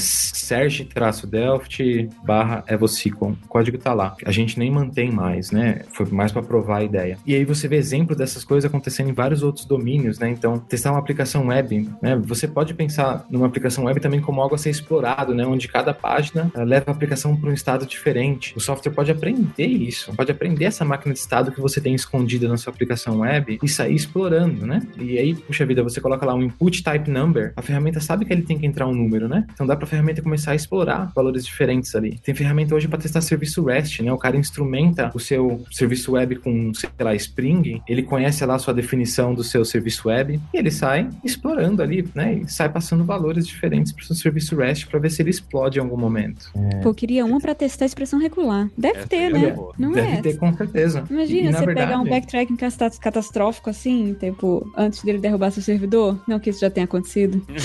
serge-delft 1.16 2.08
barra 2.24 2.64
EvoSQL. 2.68 3.36
O 3.44 3.48
código 3.48 3.78
tá 3.78 3.92
lá. 3.92 4.16
A 4.24 4.32
gente 4.32 4.58
nem 4.58 4.70
mantém 4.70 5.10
mais, 5.10 5.50
né? 5.50 5.82
Foi 5.92 6.06
mais 6.06 6.32
para 6.32 6.42
provar 6.42 6.78
a 6.78 6.84
ideia. 6.84 7.18
E 7.26 7.34
aí 7.34 7.44
você 7.44 7.68
vê 7.68 7.76
exemplo 7.76 8.14
dessas 8.14 8.44
coisas 8.44 8.68
acontecendo 8.68 9.10
em 9.10 9.12
vários 9.12 9.42
outros 9.42 9.64
domínios, 9.64 10.18
né? 10.18 10.28
Então, 10.28 10.58
testar 10.58 10.90
uma 10.90 10.98
aplicação 10.98 11.46
web, 11.46 11.88
né? 12.02 12.16
Você 12.24 12.46
pode 12.46 12.74
pensar 12.74 13.24
numa 13.30 13.46
aplicação 13.46 13.84
web 13.84 14.00
também 14.00 14.20
como 14.20 14.40
algo 14.40 14.54
a 14.54 14.58
ser 14.58 14.70
explorado, 14.70 15.34
né? 15.34 15.46
Onde 15.46 15.68
cada 15.68 15.94
página 15.94 16.50
leva 16.54 16.86
a 16.88 16.92
aplicação 16.92 17.36
para 17.36 17.50
um 17.50 17.52
estado 17.52 17.86
diferente. 17.86 18.54
O 18.56 18.60
software 18.60 18.92
pode 18.92 19.10
aprender 19.10 19.66
isso, 19.66 20.12
pode 20.14 20.30
aprender 20.30 20.64
essa 20.64 20.84
máquina 20.84 21.12
de 21.12 21.20
estado 21.20 21.52
que 21.52 21.60
você 21.60 21.80
tem 21.80 21.94
escondida 21.94 22.48
na 22.48 22.56
sua 22.56 22.72
aplicação 22.72 23.20
web 23.20 23.58
e 23.62 23.68
sair 23.68 23.94
explorando, 23.94 24.66
né? 24.66 24.82
E 24.98 25.18
aí, 25.18 25.34
puxa 25.34 25.64
vida, 25.64 25.82
você 25.82 26.00
coloca 26.00 26.26
lá 26.26 26.34
um 26.34 26.42
input 26.42 26.82
type 26.82 27.10
number, 27.10 27.52
a 27.56 27.62
ferramenta 27.62 28.00
sabe 28.00 28.24
que 28.24 28.32
ele 28.32 28.42
tem 28.42 28.58
que 28.58 28.66
entrar 28.66 28.86
um 28.86 28.94
número, 28.94 29.28
né? 29.28 29.46
Então 29.52 29.66
dá 29.66 29.76
para 29.76 29.84
a 29.84 29.88
ferramenta 29.88 30.22
começar 30.22 30.52
a 30.52 30.54
explorar 30.54 31.05
valores 31.14 31.44
diferentes 31.44 31.94
ali. 31.94 32.18
Tem 32.22 32.34
ferramenta 32.34 32.74
hoje 32.74 32.88
para 32.88 32.98
testar 32.98 33.20
serviço 33.20 33.64
REST, 33.64 34.02
né? 34.02 34.12
O 34.12 34.18
cara 34.18 34.36
instrumenta 34.36 35.10
o 35.14 35.20
seu 35.20 35.64
serviço 35.70 36.12
web 36.12 36.36
com, 36.36 36.72
sei 36.74 36.90
lá, 37.00 37.14
Spring, 37.14 37.80
ele 37.88 38.02
conhece 38.02 38.44
lá 38.44 38.54
a 38.54 38.58
sua 38.58 38.74
definição 38.74 39.34
do 39.34 39.44
seu 39.44 39.64
serviço 39.64 40.08
web 40.08 40.40
e 40.52 40.56
ele 40.56 40.70
sai 40.70 41.08
explorando 41.24 41.82
ali, 41.82 42.08
né? 42.14 42.34
E 42.34 42.50
sai 42.50 42.68
passando 42.68 43.04
valores 43.04 43.46
diferentes 43.46 43.92
para 43.92 44.02
o 44.02 44.06
seu 44.06 44.16
serviço 44.16 44.56
REST 44.56 44.86
para 44.86 44.98
ver 44.98 45.10
se 45.10 45.22
ele 45.22 45.30
explode 45.30 45.78
em 45.78 45.82
algum 45.82 45.96
momento. 45.96 46.50
É. 46.54 46.80
Pô, 46.80 46.94
queria 46.94 47.24
uma 47.24 47.40
para 47.40 47.54
testar 47.54 47.84
a 47.84 47.86
expressão 47.86 48.18
regular. 48.18 48.68
Deve 48.76 48.98
Essa 48.98 49.08
ter, 49.08 49.30
né? 49.30 49.56
Não 49.78 49.92
Deve 49.92 50.08
é? 50.08 50.22
ter, 50.22 50.36
com 50.36 50.54
certeza. 50.56 51.04
Imagina, 51.10 51.50
e, 51.50 51.52
você 51.52 51.66
verdade... 51.66 51.86
pegar 51.86 52.00
um 52.00 52.04
backtracking 52.04 52.56
catastrófico 52.56 53.70
assim, 53.70 54.14
tipo, 54.14 54.70
antes 54.76 55.02
dele 55.02 55.18
derrubar 55.18 55.50
seu 55.50 55.62
servidor. 55.62 56.20
Não 56.26 56.38
que 56.38 56.50
isso 56.50 56.60
já 56.60 56.70
tenha 56.70 56.84
acontecido. 56.84 57.42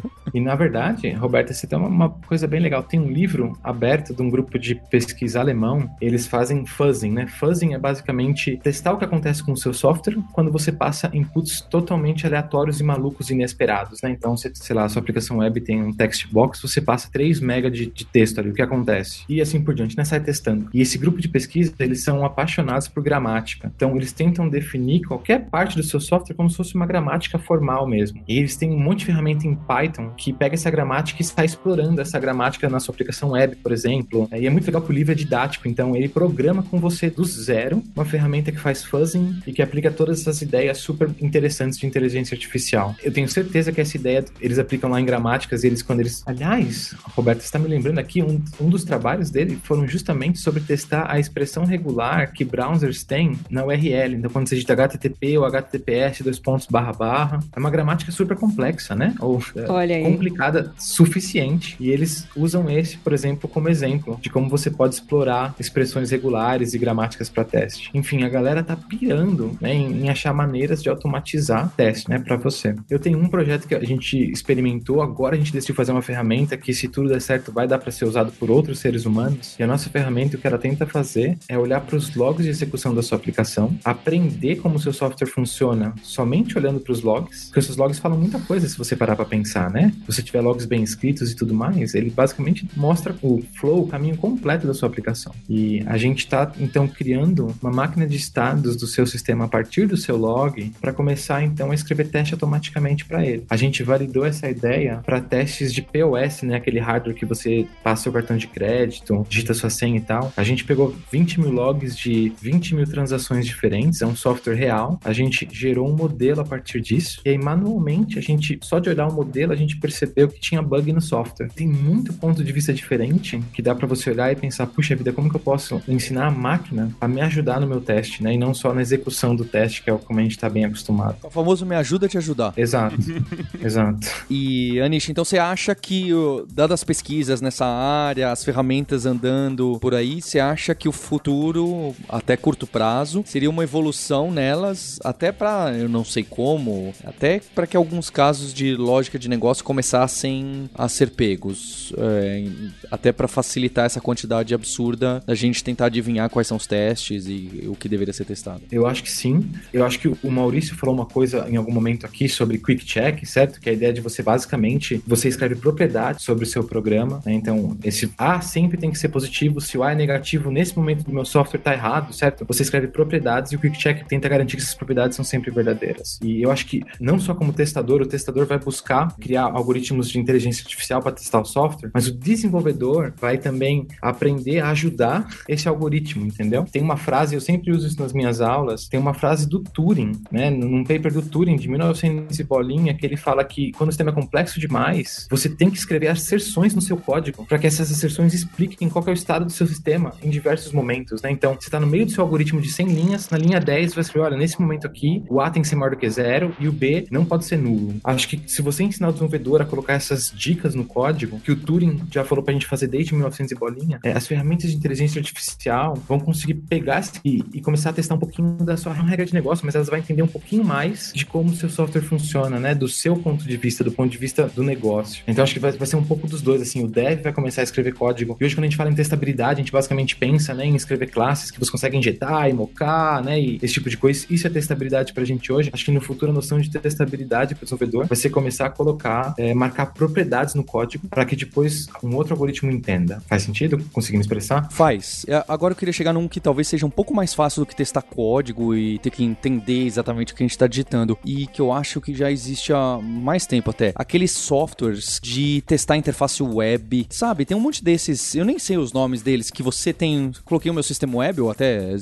E 0.34 0.40
na 0.40 0.54
verdade, 0.54 1.10
Roberta, 1.12 1.52
você 1.52 1.66
tem 1.66 1.78
uma, 1.78 2.10
coisa 2.26 2.46
bem 2.46 2.60
legal. 2.60 2.82
Tem 2.82 3.00
um 3.00 3.10
livro 3.10 3.58
aberto 3.62 4.14
de 4.14 4.22
um 4.22 4.30
grupo 4.30 4.58
de 4.58 4.74
pesquisa 4.90 5.40
alemão. 5.40 5.90
Eles 6.00 6.26
fazem 6.26 6.64
fuzzing, 6.66 7.10
né? 7.10 7.26
Fuzzing 7.26 7.74
é 7.74 7.78
basicamente 7.78 8.58
testar 8.62 8.92
o 8.92 8.98
que 8.98 9.04
acontece 9.04 9.42
com 9.42 9.52
o 9.52 9.56
seu 9.56 9.72
software 9.72 10.16
quando 10.32 10.50
você 10.50 10.72
passa 10.72 11.10
inputs 11.12 11.60
totalmente 11.62 12.26
aleatórios 12.26 12.80
e 12.80 12.84
malucos 12.84 13.30
inesperados, 13.30 14.00
né? 14.02 14.10
Então, 14.10 14.36
você, 14.36 14.50
sei 14.54 14.74
lá, 14.74 14.84
a 14.84 14.88
sua 14.88 15.00
aplicação 15.00 15.38
web 15.38 15.60
tem 15.60 15.82
um 15.82 15.92
text 15.92 16.28
box, 16.30 16.60
você 16.60 16.80
passa 16.80 17.10
3 17.10 17.40
mega 17.40 17.70
de, 17.70 17.86
de 17.86 18.04
texto 18.04 18.38
ali, 18.38 18.50
o 18.50 18.54
que 18.54 18.62
acontece? 18.62 19.24
E 19.28 19.40
assim 19.40 19.62
por 19.62 19.74
diante, 19.74 19.96
né? 19.96 20.04
Sai 20.04 20.20
testando. 20.20 20.68
E 20.72 20.80
esse 20.80 20.98
grupo 20.98 21.20
de 21.20 21.28
pesquisa, 21.28 21.72
eles 21.78 22.02
são 22.02 22.24
apaixonados 22.24 22.88
por 22.88 23.02
gramática. 23.02 23.72
Então, 23.74 23.96
eles 23.96 24.12
tentam 24.12 24.48
definir 24.48 25.02
qualquer 25.02 25.48
parte 25.48 25.76
do 25.76 25.82
seu 25.82 26.00
software 26.00 26.34
como 26.34 26.50
se 26.50 26.56
fosse 26.56 26.74
uma 26.74 26.86
gramática 26.86 27.38
formal 27.38 27.86
mesmo. 27.86 28.22
E 28.26 28.38
eles 28.38 28.56
têm 28.56 28.70
um 28.70 28.78
monte 28.78 29.00
de 29.00 29.06
ferramenta 29.06 29.46
em 29.46 29.54
Python 29.54 30.12
que 30.20 30.34
pega 30.34 30.54
essa 30.54 30.70
gramática 30.70 31.22
e 31.22 31.24
está 31.24 31.42
explorando 31.44 31.98
essa 31.98 32.18
gramática 32.18 32.68
na 32.68 32.78
sua 32.78 32.92
aplicação 32.92 33.30
web, 33.30 33.56
por 33.56 33.72
exemplo. 33.72 34.28
E 34.32 34.46
é 34.46 34.50
muito 34.50 34.66
legal 34.66 34.82
que 34.82 34.90
o 34.90 34.92
livro 34.92 35.12
é 35.12 35.14
didático, 35.14 35.66
então 35.66 35.96
ele 35.96 36.10
programa 36.10 36.62
com 36.62 36.78
você 36.78 37.08
do 37.08 37.24
zero 37.24 37.82
uma 37.96 38.04
ferramenta 38.04 38.52
que 38.52 38.60
faz 38.60 38.84
fuzzing 38.84 39.40
e 39.46 39.52
que 39.52 39.62
aplica 39.62 39.90
todas 39.90 40.20
essas 40.20 40.42
ideias 40.42 40.76
super 40.78 41.08
interessantes 41.20 41.78
de 41.78 41.86
inteligência 41.86 42.34
artificial. 42.34 42.94
Eu 43.02 43.10
tenho 43.10 43.26
certeza 43.28 43.72
que 43.72 43.80
essa 43.80 43.96
ideia 43.96 44.22
eles 44.40 44.58
aplicam 44.58 44.90
lá 44.90 45.00
em 45.00 45.04
gramáticas 45.06 45.64
e 45.64 45.68
eles, 45.68 45.82
quando 45.82 46.00
eles. 46.00 46.22
Aliás, 46.26 46.94
Roberto, 47.16 47.40
está 47.40 47.58
me 47.58 47.66
lembrando 47.66 47.98
aqui, 47.98 48.22
um, 48.22 48.42
um 48.60 48.68
dos 48.68 48.84
trabalhos 48.84 49.30
dele 49.30 49.58
foram 49.62 49.88
justamente 49.88 50.38
sobre 50.38 50.60
testar 50.60 51.10
a 51.10 51.18
expressão 51.18 51.64
regular 51.64 52.32
que 52.32 52.44
browsers 52.44 53.04
têm 53.04 53.38
na 53.48 53.64
URL. 53.64 54.16
Então, 54.16 54.30
quando 54.30 54.48
você 54.48 54.54
digita 54.54 54.74
HTTP 54.74 55.38
ou 55.38 55.46
HTTPS, 55.46 56.22
dois 56.22 56.38
pontos 56.38 56.66
barra 56.66 56.92
barra, 56.92 57.40
é 57.56 57.58
uma 57.58 57.70
gramática 57.70 58.12
super 58.12 58.36
complexa, 58.36 58.94
né? 58.94 59.14
Ou, 59.20 59.42
Olha 59.68 59.96
aí 59.96 60.09
complicada 60.12 60.72
suficiente 60.78 61.76
e 61.78 61.90
eles 61.90 62.26
usam 62.36 62.68
esse, 62.70 62.96
por 62.98 63.12
exemplo, 63.12 63.48
como 63.48 63.68
exemplo 63.68 64.18
de 64.20 64.30
como 64.30 64.48
você 64.48 64.70
pode 64.70 64.94
explorar 64.94 65.54
expressões 65.58 66.10
regulares 66.10 66.74
e 66.74 66.78
gramáticas 66.78 67.28
para 67.28 67.44
teste. 67.44 67.90
Enfim, 67.94 68.22
a 68.22 68.28
galera 68.28 68.62
tá 68.62 68.76
pirando 68.76 69.56
né, 69.60 69.74
em, 69.74 70.04
em, 70.04 70.08
achar 70.08 70.32
maneiras 70.32 70.82
de 70.82 70.88
automatizar 70.88 71.72
teste 71.76 72.08
né, 72.08 72.18
para 72.18 72.36
você. 72.36 72.74
Eu 72.88 72.98
tenho 72.98 73.18
um 73.18 73.28
projeto 73.28 73.66
que 73.66 73.74
a 73.74 73.84
gente 73.84 74.16
experimentou, 74.30 75.02
agora 75.02 75.34
a 75.34 75.38
gente 75.38 75.52
decidiu 75.52 75.74
fazer 75.74 75.92
uma 75.92 76.02
ferramenta 76.02 76.56
que, 76.56 76.72
se 76.72 76.88
tudo 76.88 77.08
der 77.08 77.20
certo, 77.20 77.52
vai 77.52 77.66
dar 77.66 77.78
para 77.78 77.90
ser 77.90 78.04
usado 78.04 78.32
por 78.32 78.50
outros 78.50 78.78
seres 78.78 79.06
humanos. 79.06 79.56
E 79.58 79.62
a 79.62 79.66
nossa 79.66 79.88
ferramenta, 79.90 80.36
o 80.36 80.40
que 80.40 80.46
ela 80.46 80.58
tenta 80.58 80.86
fazer 80.86 81.38
é 81.48 81.58
olhar 81.58 81.80
para 81.80 81.96
os 81.96 82.14
logs 82.14 82.44
de 82.44 82.50
execução 82.50 82.94
da 82.94 83.02
sua 83.02 83.16
aplicação, 83.16 83.76
aprender 83.84 84.56
como 84.56 84.76
o 84.76 84.78
seu 84.78 84.92
software 84.92 85.28
funciona 85.28 85.94
somente 86.02 86.56
olhando 86.58 86.80
para 86.80 86.92
os 86.92 87.02
logs, 87.02 87.46
porque 87.46 87.60
esses 87.60 87.76
logs 87.76 87.98
falam 87.98 88.18
muita 88.18 88.38
coisa 88.40 88.68
se 88.68 88.76
você 88.76 88.96
parar 88.96 89.16
para 89.16 89.24
pensar, 89.24 89.70
né? 89.70 89.92
Você 90.06 90.22
tiver 90.22 90.40
logs 90.40 90.66
bem 90.66 90.82
escritos 90.82 91.30
e 91.30 91.36
tudo 91.36 91.54
mais, 91.54 91.94
ele 91.94 92.10
basicamente 92.10 92.68
mostra 92.76 93.14
o 93.22 93.42
flow, 93.58 93.82
o 93.82 93.88
caminho 93.88 94.16
completo 94.16 94.66
da 94.66 94.74
sua 94.74 94.88
aplicação. 94.88 95.32
E 95.48 95.82
a 95.86 95.96
gente 95.96 96.20
está 96.20 96.50
então 96.58 96.86
criando 96.86 97.54
uma 97.62 97.70
máquina 97.70 98.06
de 98.06 98.16
estados 98.16 98.76
do 98.76 98.86
seu 98.86 99.06
sistema 99.06 99.44
a 99.44 99.48
partir 99.48 99.86
do 99.86 99.96
seu 99.96 100.16
log 100.16 100.72
para 100.80 100.92
começar 100.92 101.42
então 101.42 101.70
a 101.70 101.74
escrever 101.74 102.08
teste 102.08 102.34
automaticamente 102.34 103.04
para 103.04 103.24
ele. 103.24 103.44
A 103.48 103.56
gente 103.56 103.82
validou 103.82 104.24
essa 104.24 104.48
ideia 104.48 105.00
para 105.04 105.20
testes 105.20 105.72
de 105.72 105.82
POS, 105.82 106.42
né? 106.42 106.56
Aquele 106.56 106.78
hardware 106.78 107.14
que 107.14 107.24
você 107.24 107.66
passa 107.82 108.04
seu 108.04 108.12
cartão 108.12 108.36
de 108.36 108.46
crédito, 108.46 109.26
digita 109.28 109.54
sua 109.54 109.70
senha 109.70 109.98
e 109.98 110.00
tal. 110.00 110.32
A 110.36 110.42
gente 110.42 110.64
pegou 110.64 110.94
20 111.12 111.40
mil 111.40 111.50
logs 111.50 111.96
de 111.96 112.32
20 112.40 112.74
mil 112.74 112.86
transações 112.86 113.46
diferentes, 113.46 114.02
é 114.02 114.06
um 114.06 114.16
software 114.16 114.54
real. 114.54 114.98
A 115.04 115.12
gente 115.12 115.48
gerou 115.52 115.88
um 115.88 115.94
modelo 115.94 116.40
a 116.40 116.44
partir 116.44 116.80
disso. 116.80 117.20
E 117.24 117.30
aí, 117.30 117.38
manualmente, 117.38 118.18
a 118.18 118.22
gente, 118.22 118.58
só 118.62 118.78
de 118.78 118.88
olhar 118.88 119.06
o 119.06 119.12
modelo, 119.12 119.52
a 119.52 119.56
gente 119.56 119.76
percebeu 119.76 119.89
que 119.90 120.40
tinha 120.40 120.62
bug 120.62 120.92
no 120.92 121.00
software. 121.00 121.48
Tem 121.54 121.66
muito 121.66 122.12
ponto 122.12 122.42
de 122.42 122.52
vista 122.52 122.72
diferente 122.72 123.40
que 123.52 123.62
dá 123.62 123.74
para 123.74 123.86
você 123.86 124.10
olhar 124.10 124.32
e 124.32 124.36
pensar, 124.36 124.66
puxa 124.66 124.94
vida, 124.94 125.12
como 125.12 125.28
que 125.28 125.36
eu 125.36 125.40
posso 125.40 125.82
ensinar 125.88 126.26
a 126.26 126.30
máquina 126.30 126.90
a 127.00 127.08
me 127.08 127.20
ajudar 127.20 127.60
no 127.60 127.66
meu 127.66 127.80
teste, 127.80 128.22
né? 128.22 128.34
E 128.34 128.38
não 128.38 128.54
só 128.54 128.72
na 128.72 128.82
execução 128.82 129.34
do 129.34 129.44
teste, 129.44 129.82
que 129.82 129.90
é 129.90 129.96
como 129.96 130.18
a 130.18 130.22
gente 130.22 130.38
tá 130.38 130.48
bem 130.48 130.64
acostumado. 130.64 131.16
O 131.22 131.30
famoso 131.30 131.64
me 131.66 131.74
ajuda 131.74 132.06
a 132.06 132.08
te 132.08 132.18
ajudar. 132.18 132.52
Exato. 132.56 132.96
Exato. 133.60 134.08
E, 134.28 134.80
Anish, 134.80 135.08
então 135.08 135.24
você 135.24 135.38
acha 135.38 135.74
que, 135.74 136.10
dadas 136.52 136.80
as 136.80 136.84
pesquisas 136.84 137.40
nessa 137.40 137.66
área, 137.66 138.30
as 138.30 138.44
ferramentas 138.44 139.06
andando 139.06 139.78
por 139.80 139.94
aí, 139.94 140.20
você 140.20 140.38
acha 140.38 140.74
que 140.74 140.88
o 140.88 140.92
futuro, 140.92 141.94
até 142.08 142.36
curto 142.36 142.66
prazo, 142.66 143.22
seria 143.26 143.50
uma 143.50 143.62
evolução 143.62 144.30
nelas, 144.30 144.98
até 145.04 145.32
para, 145.32 145.72
eu 145.76 145.88
não 145.88 146.04
sei 146.04 146.24
como, 146.24 146.92
até 147.04 147.40
para 147.54 147.66
que 147.66 147.76
alguns 147.76 148.10
casos 148.10 148.52
de 148.52 148.74
lógica 148.76 149.18
de 149.18 149.28
negócio 149.28 149.64
começassem 149.80 150.68
a 150.74 150.88
ser 150.88 151.10
pegos, 151.10 151.92
é, 151.96 152.44
até 152.90 153.12
para 153.12 153.26
facilitar 153.26 153.86
essa 153.86 154.00
quantidade 154.00 154.52
absurda 154.52 155.22
da 155.26 155.34
gente 155.34 155.64
tentar 155.64 155.86
adivinhar 155.86 156.28
quais 156.28 156.46
são 156.46 156.58
os 156.58 156.66
testes 156.66 157.26
e 157.26 157.64
o 157.66 157.74
que 157.74 157.88
deveria 157.88 158.12
ser 158.12 158.26
testado? 158.26 158.60
Eu 158.70 158.86
acho 158.86 159.02
que 159.02 159.10
sim. 159.10 159.50
Eu 159.72 159.84
acho 159.86 159.98
que 159.98 160.08
o 160.08 160.30
Maurício 160.30 160.76
falou 160.76 160.94
uma 160.94 161.06
coisa 161.06 161.46
em 161.48 161.56
algum 161.56 161.72
momento 161.72 162.04
aqui 162.04 162.28
sobre 162.28 162.58
quick 162.58 162.84
check, 162.84 163.24
certo? 163.24 163.58
Que 163.58 163.70
é 163.70 163.72
a 163.72 163.74
ideia 163.74 163.92
de 163.92 164.02
você 164.02 164.22
basicamente 164.22 165.02
você 165.06 165.28
escreve 165.28 165.54
propriedades 165.54 166.24
sobre 166.24 166.44
o 166.44 166.46
seu 166.46 166.62
programa, 166.62 167.22
né? 167.24 167.32
Então, 167.32 167.76
esse 167.82 168.12
A 168.18 168.42
sempre 168.42 168.76
tem 168.76 168.90
que 168.90 168.98
ser 168.98 169.08
positivo. 169.08 169.62
Se 169.62 169.78
o 169.78 169.82
A 169.82 169.92
é 169.92 169.94
negativo, 169.94 170.50
nesse 170.50 170.76
momento 170.76 171.04
do 171.04 171.12
meu 171.12 171.24
software 171.24 171.60
tá 171.60 171.72
errado, 171.72 172.12
certo? 172.12 172.44
Você 172.46 172.62
escreve 172.62 172.88
propriedades 172.88 173.52
e 173.52 173.56
o 173.56 173.58
quick 173.58 173.78
check 173.78 174.06
tenta 174.06 174.28
garantir 174.28 174.56
que 174.56 174.62
essas 174.62 174.74
propriedades 174.74 175.16
são 175.16 175.24
sempre 175.24 175.50
verdadeiras. 175.50 176.18
E 176.22 176.42
eu 176.42 176.50
acho 176.50 176.66
que 176.66 176.82
não 177.00 177.18
só 177.18 177.34
como 177.34 177.52
testador, 177.52 178.02
o 178.02 178.06
testador 178.06 178.44
vai 178.44 178.58
buscar 178.58 179.16
criar 179.16 179.46
algoritmos 179.70 180.10
de 180.10 180.18
inteligência 180.18 180.62
artificial 180.62 181.00
para 181.00 181.12
testar 181.12 181.40
o 181.40 181.44
software, 181.44 181.90
mas 181.94 182.08
o 182.08 182.12
desenvolvedor 182.12 183.12
vai 183.20 183.38
também 183.38 183.86
aprender 184.02 184.60
a 184.60 184.70
ajudar 184.70 185.28
esse 185.48 185.68
algoritmo, 185.68 186.26
entendeu? 186.26 186.64
Tem 186.64 186.82
uma 186.82 186.96
frase, 186.96 187.34
eu 187.34 187.40
sempre 187.40 187.70
uso 187.70 187.86
isso 187.86 188.00
nas 188.00 188.12
minhas 188.12 188.40
aulas, 188.40 188.88
tem 188.88 188.98
uma 188.98 189.14
frase 189.14 189.48
do 189.48 189.60
Turing, 189.60 190.12
né? 190.30 190.50
Num 190.50 190.82
paper 190.82 191.12
do 191.12 191.22
Turing 191.22 191.56
de 191.56 191.68
1900 191.68 192.38
e 192.38 192.44
bolinha, 192.44 192.94
que 192.94 193.06
ele 193.06 193.16
fala 193.16 193.44
que 193.44 193.72
quando 193.72 193.90
o 193.90 193.92
sistema 193.92 194.10
é 194.10 194.14
complexo 194.14 194.58
demais, 194.58 195.28
você 195.30 195.48
tem 195.48 195.70
que 195.70 195.78
escrever 195.78 196.08
asserções 196.08 196.74
no 196.74 196.80
seu 196.80 196.96
código 196.96 197.46
para 197.46 197.58
que 197.58 197.66
essas 197.66 197.90
asserções 197.92 198.34
expliquem 198.34 198.88
qual 198.88 199.04
é 199.06 199.10
o 199.10 199.14
estado 199.14 199.44
do 199.44 199.52
seu 199.52 199.66
sistema 199.66 200.12
em 200.22 200.30
diversos 200.30 200.72
momentos, 200.72 201.22
né? 201.22 201.30
Então, 201.30 201.54
você 201.54 201.68
está 201.68 201.78
no 201.78 201.86
meio 201.86 202.06
do 202.06 202.12
seu 202.12 202.24
algoritmo 202.24 202.60
de 202.60 202.70
100 202.72 202.86
linhas, 202.88 203.30
na 203.30 203.38
linha 203.38 203.60
10 203.60 203.94
você 203.94 204.00
escrever, 204.00 204.26
olha, 204.26 204.36
nesse 204.36 204.60
momento 204.60 204.86
aqui, 204.86 205.22
o 205.28 205.40
A 205.40 205.50
tem 205.50 205.62
que 205.62 205.68
ser 205.68 205.76
maior 205.76 205.90
do 205.90 205.96
que 205.96 206.10
zero 206.10 206.54
e 206.58 206.66
o 206.66 206.72
B 206.72 207.06
não 207.10 207.24
pode 207.24 207.44
ser 207.44 207.56
nulo. 207.56 207.94
Acho 208.02 208.28
que 208.28 208.40
se 208.46 208.62
você 208.62 208.82
ensinar 208.82 209.08
o 209.08 209.12
desenvolvedor 209.12 209.59
a 209.62 209.66
colocar 209.66 209.94
essas 209.94 210.32
dicas 210.34 210.74
no 210.74 210.84
código, 210.84 211.40
que 211.40 211.52
o 211.52 211.56
Turing 211.56 212.02
já 212.10 212.24
falou 212.24 212.44
pra 212.44 212.52
gente 212.52 212.66
fazer 212.66 212.86
desde 212.86 213.12
1900 213.14 213.52
e 213.52 213.54
bolinha, 213.54 214.00
é, 214.04 214.12
as 214.12 214.26
ferramentas 214.26 214.70
de 214.70 214.76
inteligência 214.76 215.18
artificial 215.18 215.94
vão 216.08 216.18
conseguir 216.18 216.54
pegar 216.54 217.00
e, 217.24 217.42
e, 217.54 217.60
começar 217.60 217.90
a 217.90 217.92
testar 217.92 218.14
um 218.14 218.18
pouquinho 218.18 218.56
da 218.58 218.76
sua 218.76 218.92
regra 218.92 219.24
de 219.24 219.32
negócio, 219.34 219.64
mas 219.64 219.74
elas 219.74 219.88
vão 219.88 219.98
entender 219.98 220.22
um 220.22 220.28
pouquinho 220.28 220.64
mais 220.64 221.12
de 221.14 221.24
como 221.24 221.50
o 221.50 221.54
seu 221.54 221.68
software 221.68 222.02
funciona, 222.02 222.58
né? 222.58 222.74
Do 222.74 222.88
seu 222.88 223.16
ponto 223.16 223.44
de 223.44 223.56
vista, 223.56 223.82
do 223.82 223.92
ponto 223.92 224.10
de 224.10 224.18
vista 224.18 224.48
do 224.48 224.62
negócio. 224.62 225.22
Então 225.26 225.42
acho 225.42 225.54
que 225.54 225.60
vai, 225.60 225.72
vai 225.72 225.86
ser 225.86 225.96
um 225.96 226.04
pouco 226.04 226.26
dos 226.26 226.42
dois, 226.42 226.60
assim, 226.60 226.84
o 226.84 226.88
dev 226.88 227.22
vai 227.22 227.32
começar 227.32 227.62
a 227.62 227.64
escrever 227.64 227.94
código. 227.94 228.36
E 228.40 228.44
hoje 228.44 228.54
quando 228.54 228.64
a 228.64 228.68
gente 228.68 228.76
fala 228.76 228.90
em 228.90 228.94
testabilidade, 228.94 229.54
a 229.54 229.62
gente 229.62 229.72
basicamente 229.72 230.16
pensa, 230.16 230.54
né, 230.54 230.66
em 230.66 230.74
escrever 230.74 231.06
classes 231.10 231.50
que 231.50 231.58
você 231.58 231.70
consegue 231.70 231.96
injetar 231.96 232.48
e 232.48 232.52
mocar, 232.52 233.22
né, 233.22 233.40
e 233.40 233.58
esse 233.62 233.74
tipo 233.74 233.88
de 233.88 233.96
coisa. 233.96 234.26
Isso 234.30 234.46
é 234.46 234.50
testabilidade 234.50 235.12
pra 235.12 235.24
gente 235.24 235.52
hoje. 235.52 235.70
Acho 235.72 235.84
que 235.84 235.90
no 235.90 236.00
futuro 236.00 236.30
a 236.30 236.34
noção 236.34 236.60
de 236.60 236.70
testabilidade 236.70 237.54
para 237.54 237.62
o 237.62 237.64
desenvolvedor 237.64 238.06
vai 238.06 238.16
ser 238.16 238.30
começar 238.30 238.66
a 238.66 238.70
colocar, 238.70 239.34
é, 239.38 239.49
marcar 239.54 239.86
propriedades 239.86 240.54
no 240.54 240.64
código 240.64 241.08
para 241.08 241.24
que 241.24 241.36
depois 241.36 241.86
um 242.02 242.14
outro 242.16 242.34
algoritmo 242.34 242.70
entenda. 242.70 243.22
Faz 243.28 243.42
sentido? 243.42 243.82
Conseguindo 243.92 244.22
expressar? 244.22 244.70
Faz. 244.70 245.24
É, 245.28 245.44
agora 245.48 245.72
eu 245.72 245.76
queria 245.76 245.92
chegar 245.92 246.12
num 246.12 246.28
que 246.28 246.40
talvez 246.40 246.68
seja 246.68 246.86
um 246.86 246.90
pouco 246.90 247.14
mais 247.14 247.34
fácil 247.34 247.62
do 247.62 247.66
que 247.66 247.76
testar 247.76 248.02
código 248.02 248.74
e 248.74 248.98
ter 248.98 249.10
que 249.10 249.24
entender 249.24 249.84
exatamente 249.84 250.32
o 250.32 250.36
que 250.36 250.42
a 250.42 250.44
gente 250.44 250.52
está 250.52 250.66
digitando 250.66 251.18
e 251.24 251.46
que 251.46 251.60
eu 251.60 251.72
acho 251.72 252.00
que 252.00 252.14
já 252.14 252.30
existe 252.30 252.72
há 252.72 252.98
mais 253.02 253.46
tempo 253.46 253.70
até. 253.70 253.92
Aqueles 253.94 254.30
softwares 254.30 255.20
de 255.22 255.62
testar 255.66 255.96
interface 255.96 256.42
web, 256.42 257.06
sabe? 257.10 257.44
Tem 257.44 257.56
um 257.56 257.60
monte 257.60 257.82
desses, 257.82 258.34
eu 258.34 258.44
nem 258.44 258.58
sei 258.58 258.76
os 258.76 258.92
nomes 258.92 259.22
deles, 259.22 259.50
que 259.50 259.62
você 259.62 259.92
tem. 259.92 260.32
Coloquei 260.44 260.70
o 260.70 260.74
meu 260.74 260.82
sistema 260.82 261.18
web 261.18 261.40
ou 261.40 261.50
até 261.50 261.96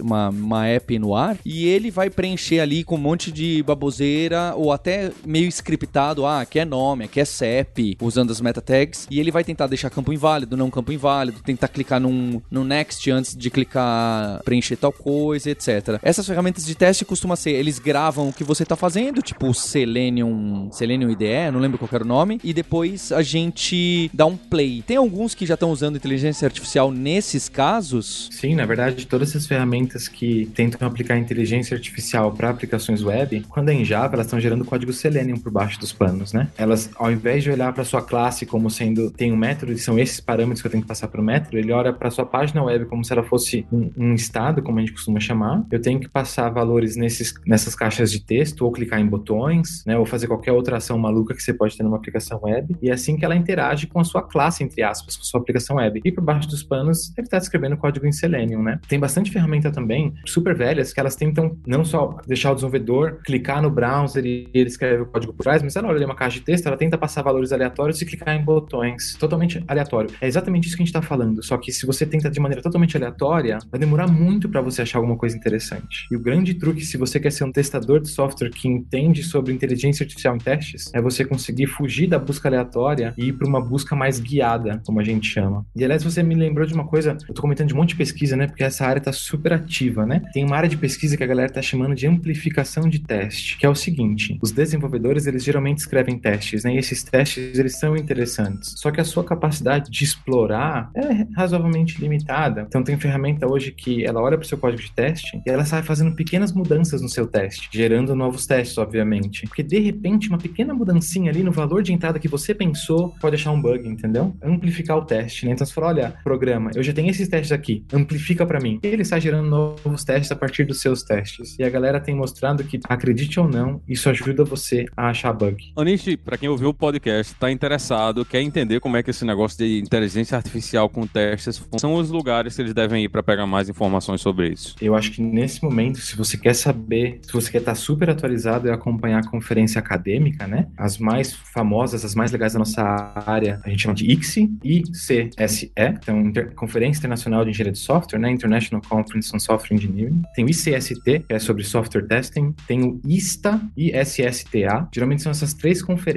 uma, 0.00 0.28
uma 0.30 0.66
app 0.66 0.98
no 0.98 1.14
ar 1.14 1.36
e 1.44 1.66
ele 1.66 1.90
vai 1.90 2.10
preencher 2.10 2.60
ali 2.60 2.84
com 2.84 2.96
um 2.96 2.98
monte 2.98 3.30
de 3.30 3.62
baboseira 3.62 4.54
ou 4.56 4.72
até 4.72 5.12
meio 5.24 5.48
scriptado. 5.48 6.24
Ah, 6.26 6.40
aqui 6.40 6.58
é 6.62 6.64
nome, 6.64 7.04
aqui 7.04 7.20
é 7.20 7.24
CEP, 7.24 7.96
usando 8.00 8.30
as 8.30 8.40
meta 8.40 8.60
tags 8.60 9.06
e 9.10 9.20
ele 9.20 9.30
vai 9.30 9.44
tentar 9.44 9.66
deixar 9.66 9.90
campo 9.90 10.12
inválido, 10.12 10.56
não 10.56 10.70
campo 10.70 10.92
inválido, 10.92 11.40
tentar 11.42 11.68
clicar 11.68 12.00
num, 12.00 12.40
no 12.50 12.64
next 12.64 13.10
antes 13.10 13.36
de 13.36 13.50
clicar 13.50 14.42
preencher 14.44 14.76
tal 14.76 14.92
coisa, 14.92 15.50
etc. 15.50 15.98
Essas 16.02 16.26
ferramentas 16.26 16.64
de 16.64 16.74
teste 16.74 17.04
costumam 17.04 17.36
ser, 17.36 17.52
eles 17.52 17.78
gravam 17.78 18.28
o 18.28 18.32
que 18.32 18.44
você 18.44 18.62
está 18.62 18.76
fazendo, 18.76 19.22
tipo 19.22 19.52
Selenium, 19.52 20.70
Selenium 20.72 21.10
IDE, 21.10 21.50
não 21.52 21.60
lembro 21.60 21.78
qual 21.78 21.88
era 21.92 22.04
o 22.04 22.06
nome, 22.06 22.40
e 22.42 22.52
depois 22.52 23.12
a 23.12 23.22
gente 23.22 24.10
dá 24.12 24.26
um 24.26 24.36
play. 24.36 24.82
Tem 24.86 24.96
alguns 24.96 25.34
que 25.34 25.46
já 25.46 25.54
estão 25.54 25.70
usando 25.70 25.96
inteligência 25.96 26.46
artificial 26.46 26.90
nesses 26.90 27.48
casos? 27.48 28.28
Sim, 28.32 28.54
na 28.54 28.66
verdade, 28.66 29.06
todas 29.06 29.30
essas 29.30 29.46
ferramentas 29.46 30.08
que 30.08 30.46
tentam 30.54 30.86
aplicar 30.86 31.18
inteligência 31.18 31.74
artificial 31.74 32.32
para 32.32 32.50
aplicações 32.50 33.02
web, 33.02 33.44
quando 33.48 33.70
é 33.70 33.74
em 33.74 33.84
Java, 33.84 34.14
elas 34.14 34.26
estão 34.26 34.40
gerando 34.40 34.64
código 34.64 34.92
Selenium 34.92 35.38
por 35.38 35.50
baixo 35.50 35.78
dos 35.80 35.92
panos, 35.92 36.32
né? 36.32 36.48
Elas, 36.56 36.90
ao 36.96 37.10
invés 37.10 37.42
de 37.42 37.50
olhar 37.50 37.72
para 37.72 37.84
sua 37.84 38.02
classe 38.02 38.46
como 38.46 38.70
sendo 38.70 39.10
tem 39.10 39.32
um 39.32 39.36
método 39.36 39.72
e 39.72 39.78
são 39.78 39.98
esses 39.98 40.20
parâmetros 40.20 40.60
que 40.60 40.66
eu 40.66 40.70
tenho 40.70 40.82
que 40.82 40.88
passar 40.88 41.08
para 41.08 41.20
o 41.20 41.24
método, 41.24 41.58
ele 41.58 41.72
olha 41.72 41.92
para 41.92 42.10
sua 42.10 42.26
página 42.26 42.62
web 42.62 42.86
como 42.86 43.04
se 43.04 43.12
ela 43.12 43.22
fosse 43.22 43.66
um, 43.72 43.90
um, 43.96 44.14
estado, 44.14 44.62
como 44.62 44.78
a 44.78 44.80
gente 44.80 44.92
costuma 44.92 45.20
chamar. 45.20 45.64
Eu 45.70 45.80
tenho 45.80 46.00
que 46.00 46.08
passar 46.08 46.48
valores 46.50 46.96
nesses, 46.96 47.34
nessas 47.46 47.74
caixas 47.74 48.10
de 48.10 48.20
texto 48.20 48.62
ou 48.62 48.72
clicar 48.72 49.00
em 49.00 49.06
botões, 49.06 49.84
né? 49.86 49.96
Ou 49.96 50.06
fazer 50.06 50.26
qualquer 50.26 50.52
outra 50.52 50.76
ação 50.76 50.98
maluca 50.98 51.34
que 51.34 51.42
você 51.42 51.52
pode 51.52 51.76
ter 51.76 51.82
numa 51.82 51.96
aplicação 51.96 52.40
web. 52.42 52.76
E 52.80 52.90
é 52.90 52.92
assim 52.92 53.16
que 53.16 53.24
ela 53.24 53.36
interage 53.36 53.86
com 53.86 54.00
a 54.00 54.04
sua 54.04 54.22
classe, 54.22 54.62
entre 54.62 54.82
aspas, 54.82 55.16
com 55.16 55.22
a 55.22 55.24
sua 55.24 55.40
aplicação 55.40 55.76
web. 55.76 56.00
E 56.04 56.12
por 56.12 56.22
baixo 56.22 56.48
dos 56.48 56.62
panos, 56.62 57.12
ele 57.16 57.26
está 57.26 57.38
escrevendo 57.38 57.76
código 57.76 58.06
em 58.06 58.12
Selenium, 58.12 58.62
né? 58.62 58.80
Tem 58.88 58.98
bastante 58.98 59.30
ferramenta 59.30 59.70
também, 59.70 60.12
super 60.26 60.54
velhas, 60.54 60.92
que 60.92 61.00
elas 61.00 61.16
tentam 61.16 61.56
não 61.66 61.84
só 61.84 62.18
deixar 62.26 62.52
o 62.52 62.54
desenvolvedor 62.54 63.20
clicar 63.24 63.62
no 63.62 63.70
browser 63.70 64.24
e 64.24 64.48
ele 64.52 64.68
escreve 64.68 65.02
o 65.02 65.06
código 65.06 65.32
por 65.32 65.42
trás, 65.42 65.62
mas 65.62 65.76
ela 65.76 65.88
olha 65.88 66.06
uma 66.06 66.14
caixa 66.14 66.38
de 66.38 66.41
texto, 66.42 66.66
ela 66.66 66.76
tenta 66.76 66.98
passar 66.98 67.22
valores 67.22 67.52
aleatórios 67.52 68.00
e 68.00 68.06
clicar 68.06 68.34
em 68.34 68.44
botões. 68.44 69.14
Totalmente 69.18 69.62
aleatório. 69.66 70.10
É 70.20 70.26
exatamente 70.26 70.66
isso 70.66 70.76
que 70.76 70.82
a 70.82 70.84
gente 70.84 70.94
está 70.94 71.02
falando. 71.02 71.42
Só 71.42 71.56
que 71.56 71.72
se 71.72 71.86
você 71.86 72.04
tenta 72.06 72.30
de 72.30 72.40
maneira 72.40 72.62
totalmente 72.62 72.96
aleatória, 72.96 73.58
vai 73.70 73.78
demorar 73.78 74.06
muito 74.06 74.48
para 74.48 74.60
você 74.60 74.82
achar 74.82 74.98
alguma 74.98 75.16
coisa 75.16 75.36
interessante. 75.36 76.06
E 76.10 76.16
o 76.16 76.20
grande 76.20 76.54
truque, 76.54 76.84
se 76.84 76.96
você 76.96 77.18
quer 77.18 77.32
ser 77.32 77.44
um 77.44 77.52
testador 77.52 78.00
de 78.00 78.08
software 78.08 78.50
que 78.50 78.68
entende 78.68 79.22
sobre 79.22 79.52
inteligência 79.52 80.04
artificial 80.04 80.34
em 80.34 80.38
testes, 80.38 80.90
é 80.94 81.00
você 81.00 81.24
conseguir 81.24 81.66
fugir 81.66 82.06
da 82.06 82.18
busca 82.18 82.48
aleatória 82.48 83.14
e 83.16 83.28
ir 83.28 83.32
para 83.32 83.48
uma 83.48 83.60
busca 83.60 83.94
mais 83.94 84.18
guiada, 84.20 84.82
como 84.84 85.00
a 85.00 85.04
gente 85.04 85.28
chama. 85.28 85.64
E 85.74 85.84
aliás, 85.84 86.02
você 86.02 86.22
me 86.22 86.34
lembrou 86.34 86.66
de 86.66 86.74
uma 86.74 86.86
coisa, 86.86 87.16
eu 87.28 87.34
tô 87.34 87.42
comentando 87.42 87.68
de 87.68 87.74
um 87.74 87.78
monte 87.78 87.90
de 87.90 87.96
pesquisa, 87.96 88.36
né? 88.36 88.46
Porque 88.46 88.64
essa 88.64 88.86
área 88.86 89.00
tá 89.00 89.12
super 89.12 89.52
ativa, 89.52 90.06
né? 90.06 90.22
Tem 90.32 90.44
uma 90.44 90.56
área 90.56 90.68
de 90.68 90.76
pesquisa 90.76 91.16
que 91.16 91.24
a 91.24 91.26
galera 91.26 91.52
tá 91.52 91.62
chamando 91.62 91.94
de 91.94 92.06
amplificação 92.06 92.88
de 92.88 92.98
teste, 92.98 93.56
que 93.58 93.66
é 93.66 93.68
o 93.68 93.74
seguinte: 93.74 94.38
os 94.42 94.50
desenvolvedores, 94.50 95.26
eles 95.26 95.44
geralmente 95.44 95.78
escrevem 95.78 96.18
testes, 96.18 96.31
né? 96.64 96.74
E 96.74 96.78
esses 96.78 97.02
testes, 97.02 97.58
eles 97.58 97.78
são 97.78 97.96
interessantes. 97.96 98.74
Só 98.76 98.90
que 98.90 99.00
a 99.00 99.04
sua 99.04 99.24
capacidade 99.24 99.90
de 99.90 100.04
explorar 100.04 100.90
é 100.94 101.26
razoavelmente 101.36 102.00
limitada. 102.00 102.64
Então 102.68 102.82
tem 102.82 102.98
ferramenta 102.98 103.46
hoje 103.46 103.72
que 103.72 104.04
ela 104.04 104.20
olha 104.20 104.36
para 104.36 104.44
o 104.44 104.48
seu 104.48 104.58
código 104.58 104.82
de 104.82 104.92
teste 104.92 105.40
e 105.46 105.50
ela 105.50 105.64
sai 105.64 105.82
fazendo 105.82 106.14
pequenas 106.14 106.52
mudanças 106.52 107.00
no 107.00 107.08
seu 107.08 107.26
teste, 107.26 107.68
gerando 107.72 108.14
novos 108.14 108.46
testes, 108.46 108.78
obviamente. 108.78 109.46
Porque 109.46 109.62
de 109.62 109.78
repente 109.78 110.28
uma 110.28 110.38
pequena 110.38 110.74
mudancinha 110.74 111.30
ali 111.30 111.42
no 111.42 111.52
valor 111.52 111.82
de 111.82 111.92
entrada 111.92 112.18
que 112.18 112.28
você 112.28 112.54
pensou 112.54 113.14
pode 113.20 113.36
deixar 113.36 113.50
um 113.52 113.60
bug, 113.60 113.88
entendeu? 113.88 114.34
Amplificar 114.42 114.96
o 114.96 115.04
teste, 115.04 115.46
né? 115.46 115.52
Então 115.52 115.66
você 115.66 115.72
fala, 115.72 115.88
olha, 115.88 116.14
programa, 116.22 116.70
eu 116.74 116.82
já 116.82 116.92
tenho 116.92 117.10
esses 117.10 117.28
testes 117.28 117.52
aqui, 117.52 117.84
amplifica 117.92 118.46
para 118.46 118.60
mim. 118.60 118.78
E 118.82 118.86
ele 118.86 119.04
sai 119.04 119.20
gerando 119.20 119.48
novos 119.48 120.04
testes 120.04 120.30
a 120.32 120.36
partir 120.36 120.64
dos 120.64 120.80
seus 120.80 121.02
testes. 121.02 121.56
E 121.58 121.64
a 121.64 121.70
galera 121.70 122.00
tem 122.00 122.14
mostrado 122.14 122.64
que, 122.64 122.80
acredite 122.88 123.38
ou 123.40 123.48
não, 123.48 123.80
isso 123.88 124.08
ajuda 124.08 124.44
você 124.44 124.86
a 124.96 125.08
achar 125.08 125.32
bug. 125.32 125.72
Anish, 125.76 126.18
para 126.24 126.38
quem 126.38 126.48
ouviu 126.48 126.68
o 126.70 126.74
podcast, 126.74 127.32
está 127.32 127.50
interessado, 127.50 128.24
quer 128.24 128.40
entender 128.40 128.80
como 128.80 128.96
é 128.96 129.02
que 129.02 129.10
esse 129.10 129.24
negócio 129.24 129.58
de 129.58 129.80
inteligência 129.80 130.36
artificial 130.36 130.88
com 130.88 131.06
testes 131.06 131.62
são 131.78 131.94
os 131.94 132.10
lugares 132.10 132.54
que 132.54 132.62
eles 132.62 132.72
devem 132.72 133.04
ir 133.04 133.08
para 133.08 133.22
pegar 133.22 133.46
mais 133.46 133.68
informações 133.68 134.20
sobre 134.20 134.48
isso. 134.48 134.76
Eu 134.80 134.94
acho 134.94 135.10
que 135.10 135.20
nesse 135.20 135.62
momento, 135.62 135.98
se 135.98 136.16
você 136.16 136.36
quer 136.36 136.54
saber, 136.54 137.20
se 137.22 137.32
você 137.32 137.50
quer 137.50 137.58
estar 137.58 137.74
super 137.74 138.08
atualizado 138.10 138.68
e 138.68 138.70
acompanhar 138.70 139.18
a 139.18 139.28
conferência 139.28 139.78
acadêmica, 139.78 140.46
né? 140.46 140.68
As 140.76 140.98
mais 140.98 141.32
famosas, 141.32 142.04
as 142.04 142.14
mais 142.14 142.30
legais 142.30 142.52
da 142.52 142.60
nossa 142.60 142.82
área, 143.26 143.60
a 143.64 143.68
gente 143.68 143.82
chama 143.82 143.94
de 143.94 144.10
ICSE, 144.10 144.50
ICSE, 144.62 145.72
então 145.76 146.20
Inter 146.20 146.54
Conferência 146.54 147.00
Internacional 147.00 147.44
de 147.44 147.50
Engenharia 147.50 147.72
de 147.72 147.78
Software, 147.78 148.18
né? 148.18 148.30
International 148.30 148.82
Conference 148.88 149.34
on 149.34 149.40
Software 149.40 149.76
Engineering. 149.76 150.22
Tem 150.34 150.44
o 150.44 150.48
ICST, 150.48 151.24
que 151.26 151.32
é 151.32 151.38
sobre 151.38 151.64
software 151.64 152.06
testing, 152.06 152.54
tem 152.66 152.82
o 152.82 153.00
ISTA 153.06 153.60
e 153.76 153.90
SSTA. 153.90 154.88
Geralmente 154.92 155.22
são 155.22 155.30
essas 155.30 155.52
três 155.54 155.82
conferências 155.82 156.11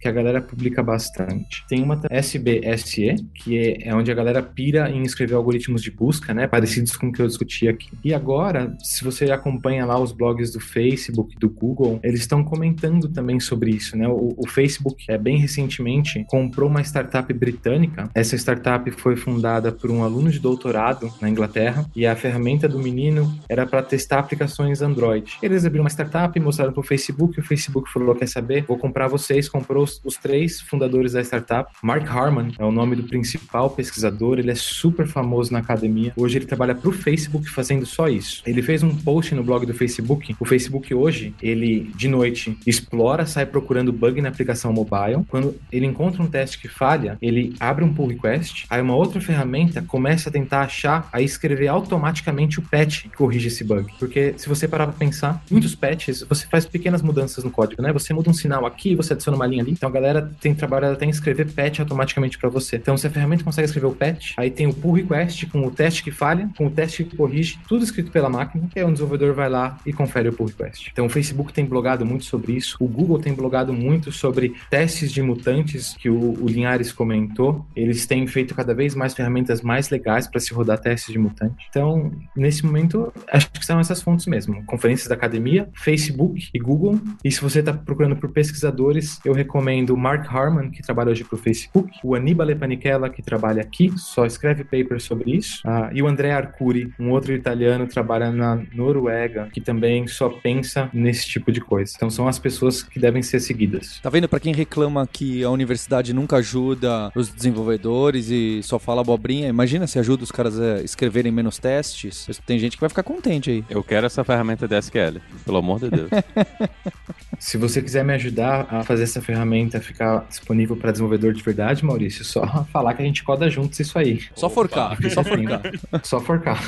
que 0.00 0.08
a 0.08 0.12
galera 0.12 0.40
publica 0.40 0.82
bastante. 0.82 1.64
Tem 1.68 1.82
uma 1.82 2.00
SBSE, 2.10 3.16
que 3.34 3.58
é, 3.58 3.88
é 3.88 3.94
onde 3.94 4.10
a 4.10 4.14
galera 4.14 4.42
pira 4.42 4.90
em 4.90 5.02
escrever 5.02 5.34
algoritmos 5.34 5.82
de 5.82 5.90
busca, 5.90 6.32
né? 6.32 6.46
Parecidos 6.46 6.96
com 6.96 7.08
o 7.08 7.12
que 7.12 7.20
eu 7.20 7.26
discuti 7.26 7.68
aqui. 7.68 7.90
E 8.04 8.14
agora, 8.14 8.76
se 8.82 9.04
você 9.04 9.30
acompanha 9.30 9.84
lá 9.84 9.98
os 9.98 10.12
blogs 10.12 10.52
do 10.52 10.60
Facebook, 10.60 11.36
do 11.38 11.48
Google, 11.48 12.00
eles 12.02 12.20
estão 12.20 12.44
comentando 12.44 13.08
também 13.08 13.40
sobre 13.40 13.70
isso, 13.70 13.96
né? 13.96 14.08
O, 14.08 14.34
o 14.36 14.48
Facebook, 14.48 15.04
é, 15.08 15.18
bem 15.18 15.38
recentemente, 15.38 16.24
comprou 16.28 16.68
uma 16.68 16.82
startup 16.82 17.32
britânica. 17.32 18.08
Essa 18.14 18.36
startup 18.36 18.90
foi 18.90 19.16
fundada 19.16 19.72
por 19.72 19.90
um 19.90 20.02
aluno 20.02 20.30
de 20.30 20.38
doutorado 20.38 21.12
na 21.20 21.28
Inglaterra 21.28 21.86
e 21.94 22.06
a 22.06 22.16
ferramenta 22.16 22.68
do 22.68 22.78
menino 22.78 23.34
era 23.48 23.66
para 23.66 23.82
testar 23.82 24.20
aplicações 24.20 24.82
Android. 24.82 25.36
Eles 25.42 25.64
abriram 25.64 25.84
uma 25.84 25.90
startup, 25.90 26.38
mostraram 26.40 26.72
para 26.72 26.80
o 26.80 26.84
Facebook, 26.84 27.38
o 27.38 27.42
Facebook 27.42 27.90
falou: 27.90 28.14
quer 28.14 28.28
saber? 28.28 28.64
Vou 28.66 28.78
comprar 28.78 29.08
vocês. 29.34 29.48
Comprou 29.48 29.84
os, 29.84 30.16
três 30.16 30.60
fundadores 30.60 31.12
da 31.12 31.20
startup. 31.20 31.72
Mark 31.82 32.06
Harman 32.08 32.52
é 32.58 32.64
o 32.64 32.70
nome 32.70 32.96
do 32.96 33.04
principal 33.04 33.70
pesquisador, 33.70 34.38
ele 34.38 34.50
é 34.50 34.54
super 34.54 35.06
famoso 35.06 35.52
na 35.52 35.58
academia. 35.58 36.12
Hoje 36.16 36.38
ele 36.38 36.46
trabalha 36.46 36.74
para 36.74 36.88
o 36.88 36.92
Facebook 36.92 37.48
fazendo 37.50 37.84
só 37.84 38.08
isso. 38.08 38.42
Ele 38.46 38.62
fez 38.62 38.82
um 38.82 38.94
post 38.94 39.34
no 39.34 39.42
blog 39.42 39.66
do 39.66 39.74
Facebook. 39.74 40.36
O 40.38 40.44
Facebook 40.44 40.94
hoje, 40.94 41.34
ele 41.42 41.90
de 41.96 42.08
noite 42.08 42.56
explora, 42.66 43.26
sai 43.26 43.46
procurando 43.46 43.92
bug 43.92 44.20
na 44.20 44.28
aplicação 44.28 44.72
mobile. 44.72 45.24
Quando 45.28 45.54
ele 45.72 45.86
encontra 45.86 46.22
um 46.22 46.26
teste 46.26 46.58
que 46.58 46.68
falha, 46.68 47.18
ele 47.20 47.54
abre 47.58 47.84
um 47.84 47.92
pull 47.92 48.08
request. 48.08 48.66
Aí 48.70 48.80
uma 48.80 48.94
outra 48.94 49.20
ferramenta 49.20 49.82
começa 49.82 50.28
a 50.28 50.32
tentar 50.32 50.62
achar, 50.62 51.08
a 51.12 51.20
escrever 51.20 51.68
automaticamente 51.68 52.58
o 52.58 52.62
patch 52.62 53.02
que 53.02 53.16
corrige 53.16 53.48
esse 53.48 53.64
bug. 53.64 53.92
Porque 53.98 54.34
se 54.36 54.48
você 54.48 54.68
parar 54.68 54.86
para 54.86 54.96
pensar, 54.96 55.42
muitos 55.50 55.74
patches 55.74 56.22
você 56.22 56.46
faz 56.46 56.64
pequenas 56.66 57.02
mudanças 57.02 57.42
no 57.44 57.50
código, 57.50 57.82
né? 57.82 57.92
Você 57.92 58.12
muda 58.12 58.30
um 58.30 58.34
sinal 58.34 58.66
aqui, 58.66 58.94
você 58.94 59.12
uma 59.32 59.46
linha 59.46 59.62
ali. 59.62 59.72
Então 59.72 59.88
a 59.88 59.92
galera 59.92 60.30
tem 60.40 60.54
trabalhado 60.54 60.94
até 60.94 61.06
em 61.06 61.10
escrever 61.10 61.50
patch 61.52 61.80
automaticamente 61.80 62.36
para 62.38 62.48
você. 62.48 62.76
Então 62.76 62.96
se 62.96 63.06
a 63.06 63.10
ferramenta 63.10 63.44
consegue 63.44 63.66
escrever 63.66 63.86
o 63.86 63.94
patch, 63.94 64.32
aí 64.36 64.50
tem 64.50 64.66
o 64.66 64.74
pull 64.74 64.92
request 64.92 65.46
com 65.46 65.66
o 65.66 65.70
teste 65.70 66.02
que 66.02 66.10
falha, 66.10 66.50
com 66.56 66.66
o 66.66 66.70
teste 66.70 67.04
que 67.04 67.16
corrige, 67.16 67.58
tudo 67.68 67.84
escrito 67.84 68.10
pela 68.10 68.28
máquina, 68.28 68.68
e 68.74 68.78
aí 68.78 68.84
o 68.84 68.92
desenvolvedor 68.92 69.34
vai 69.34 69.48
lá 69.48 69.78
e 69.86 69.92
confere 69.92 70.28
o 70.28 70.32
pull 70.32 70.46
request. 70.46 70.90
Então 70.92 71.06
o 71.06 71.08
Facebook 71.08 71.52
tem 71.52 71.64
blogado 71.64 72.04
muito 72.04 72.24
sobre 72.24 72.52
isso, 72.52 72.76
o 72.80 72.88
Google 72.88 73.18
tem 73.18 73.32
blogado 73.32 73.72
muito 73.72 74.12
sobre 74.12 74.54
testes 74.68 75.12
de 75.12 75.22
mutantes 75.22 75.94
que 75.98 76.10
o, 76.10 76.42
o 76.42 76.46
Linhares 76.46 76.92
comentou. 76.92 77.64
Eles 77.74 78.06
têm 78.06 78.26
feito 78.26 78.54
cada 78.54 78.74
vez 78.74 78.94
mais 78.94 79.14
ferramentas 79.14 79.62
mais 79.62 79.88
legais 79.90 80.26
para 80.26 80.40
se 80.40 80.52
rodar 80.52 80.78
testes 80.78 81.12
de 81.12 81.18
mutante. 81.18 81.66
Então, 81.68 82.12
nesse 82.36 82.64
momento, 82.64 83.12
acho 83.30 83.50
que 83.50 83.64
são 83.64 83.78
essas 83.80 84.02
fontes 84.02 84.26
mesmo. 84.26 84.64
Conferências 84.64 85.08
da 85.08 85.14
academia, 85.14 85.68
Facebook 85.74 86.48
e 86.52 86.58
Google. 86.58 87.00
E 87.24 87.30
se 87.30 87.40
você 87.40 87.60
está 87.60 87.72
procurando 87.72 88.16
por 88.16 88.30
pesquisadores, 88.30 89.13
eu 89.24 89.32
recomendo 89.32 89.90
o 89.90 89.96
Mark 89.96 90.26
Harman, 90.32 90.70
que 90.70 90.82
trabalha 90.82 91.10
hoje 91.10 91.24
para 91.24 91.34
o 91.34 91.38
Facebook, 91.38 91.90
o 92.02 92.14
Anibale 92.14 92.54
Panichella, 92.54 93.10
que 93.10 93.22
trabalha 93.22 93.62
aqui, 93.62 93.92
só 93.96 94.24
escreve 94.26 94.64
papers 94.64 95.04
sobre 95.04 95.36
isso, 95.36 95.62
uh, 95.66 95.90
e 95.92 96.02
o 96.02 96.06
André 96.06 96.32
Arcuri, 96.32 96.92
um 96.98 97.10
outro 97.10 97.32
italiano, 97.32 97.86
trabalha 97.86 98.30
na 98.30 98.62
Noruega, 98.72 99.48
que 99.52 99.60
também 99.60 100.06
só 100.06 100.28
pensa 100.28 100.88
nesse 100.92 101.26
tipo 101.26 101.50
de 101.52 101.60
coisa. 101.60 101.92
Então 101.96 102.10
são 102.10 102.28
as 102.28 102.38
pessoas 102.38 102.82
que 102.82 102.98
devem 102.98 103.22
ser 103.22 103.40
seguidas. 103.40 104.00
Tá 104.00 104.10
vendo? 104.10 104.28
Para 104.28 104.40
quem 104.40 104.54
reclama 104.54 105.08
que 105.10 105.42
a 105.42 105.50
universidade 105.50 106.12
nunca 106.12 106.36
ajuda 106.36 107.10
os 107.14 107.28
desenvolvedores 107.28 108.30
e 108.30 108.60
só 108.62 108.78
fala 108.78 109.00
abobrinha, 109.00 109.48
imagina 109.48 109.86
se 109.86 109.98
ajuda 109.98 110.24
os 110.24 110.32
caras 110.32 110.58
a 110.58 110.82
escreverem 110.82 111.32
menos 111.32 111.58
testes. 111.58 112.26
Tem 112.46 112.58
gente 112.58 112.76
que 112.76 112.80
vai 112.80 112.88
ficar 112.88 113.02
contente 113.02 113.50
aí. 113.50 113.64
Eu 113.68 113.82
quero 113.82 114.06
essa 114.06 114.24
ferramenta 114.24 114.66
de 114.66 114.76
SQL, 114.78 115.20
pelo 115.44 115.58
amor 115.58 115.80
de 115.80 115.90
Deus. 115.90 116.10
Se 117.38 117.58
você 117.58 117.82
quiser 117.82 118.04
me 118.04 118.12
ajudar 118.14 118.66
a 118.70 118.82
fazer 118.94 119.02
essa 119.02 119.20
ferramenta 119.20 119.80
ficar 119.80 120.24
disponível 120.28 120.76
para 120.76 120.92
desenvolvedor 120.92 121.32
de 121.32 121.42
verdade, 121.42 121.84
Maurício, 121.84 122.24
só 122.24 122.46
falar 122.72 122.94
que 122.94 123.02
a 123.02 123.04
gente 123.04 123.24
coda 123.24 123.50
juntos 123.50 123.80
isso 123.80 123.98
aí. 123.98 124.22
Só 124.36 124.48
forcar, 124.48 124.96
só 125.10 125.24
forcar. 125.24 125.62
só 126.04 126.20
forcar. 126.20 126.64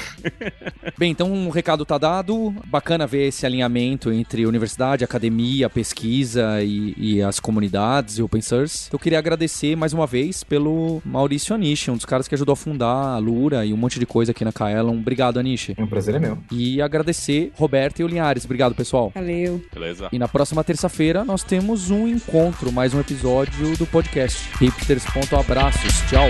Bem, 0.98 1.12
então 1.12 1.30
o 1.30 1.34
um 1.34 1.48
recado 1.50 1.84
tá 1.84 1.96
dado. 1.96 2.52
Bacana 2.66 3.06
ver 3.06 3.28
esse 3.28 3.46
alinhamento 3.46 4.12
entre 4.12 4.44
universidade, 4.44 5.04
academia, 5.04 5.70
pesquisa 5.70 6.62
e, 6.62 6.94
e 6.96 7.22
as 7.22 7.38
comunidades 7.38 8.18
e 8.18 8.22
open 8.22 8.42
source. 8.42 8.88
Eu 8.92 8.98
queria 8.98 9.18
agradecer 9.18 9.76
mais 9.76 9.92
uma 9.92 10.06
vez 10.06 10.42
pelo 10.42 11.00
Maurício 11.04 11.54
Anish, 11.54 11.88
um 11.88 11.96
dos 11.96 12.04
caras 12.04 12.26
que 12.26 12.34
ajudou 12.34 12.54
a 12.54 12.56
fundar 12.56 13.14
a 13.14 13.18
Lura 13.18 13.64
e 13.64 13.72
um 13.72 13.76
monte 13.76 14.00
de 14.00 14.06
coisa 14.06 14.32
aqui 14.32 14.44
na 14.44 14.52
Kaelon. 14.52 14.98
Obrigado, 14.98 15.38
Anish. 15.38 15.70
O 15.78 15.82
um 15.82 15.86
prazer 15.86 16.16
é 16.16 16.18
meu. 16.18 16.38
E 16.50 16.82
agradecer 16.82 17.52
Roberto 17.54 18.00
e 18.00 18.04
o 18.04 18.08
Linhares. 18.08 18.44
Obrigado, 18.44 18.74
pessoal. 18.74 19.12
Valeu. 19.14 19.62
Beleza. 19.72 20.08
E 20.10 20.18
na 20.18 20.26
próxima 20.26 20.64
terça-feira 20.64 21.24
nós 21.24 21.44
temos 21.44 21.90
um 21.90 22.15
encontro, 22.16 22.72
mais 22.72 22.94
um 22.94 23.00
episódio 23.00 23.76
do 23.76 23.86
podcast. 23.86 24.48
Hipsters.abraços. 24.58 25.92
Tchau. 26.08 26.28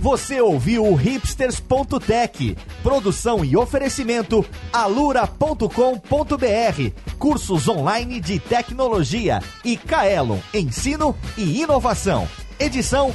Você 0.00 0.40
ouviu 0.40 0.86
o 0.86 0.94
hipsters.tech, 0.94 2.56
produção 2.82 3.44
e 3.44 3.56
oferecimento 3.56 4.44
alura.com.br, 4.72 5.68
cursos 7.18 7.68
online 7.68 8.18
de 8.18 8.38
tecnologia 8.40 9.40
e 9.62 9.76
Kaelon, 9.76 10.38
ensino 10.54 11.14
e 11.36 11.60
inovação. 11.60 12.26
Edição 12.58 13.14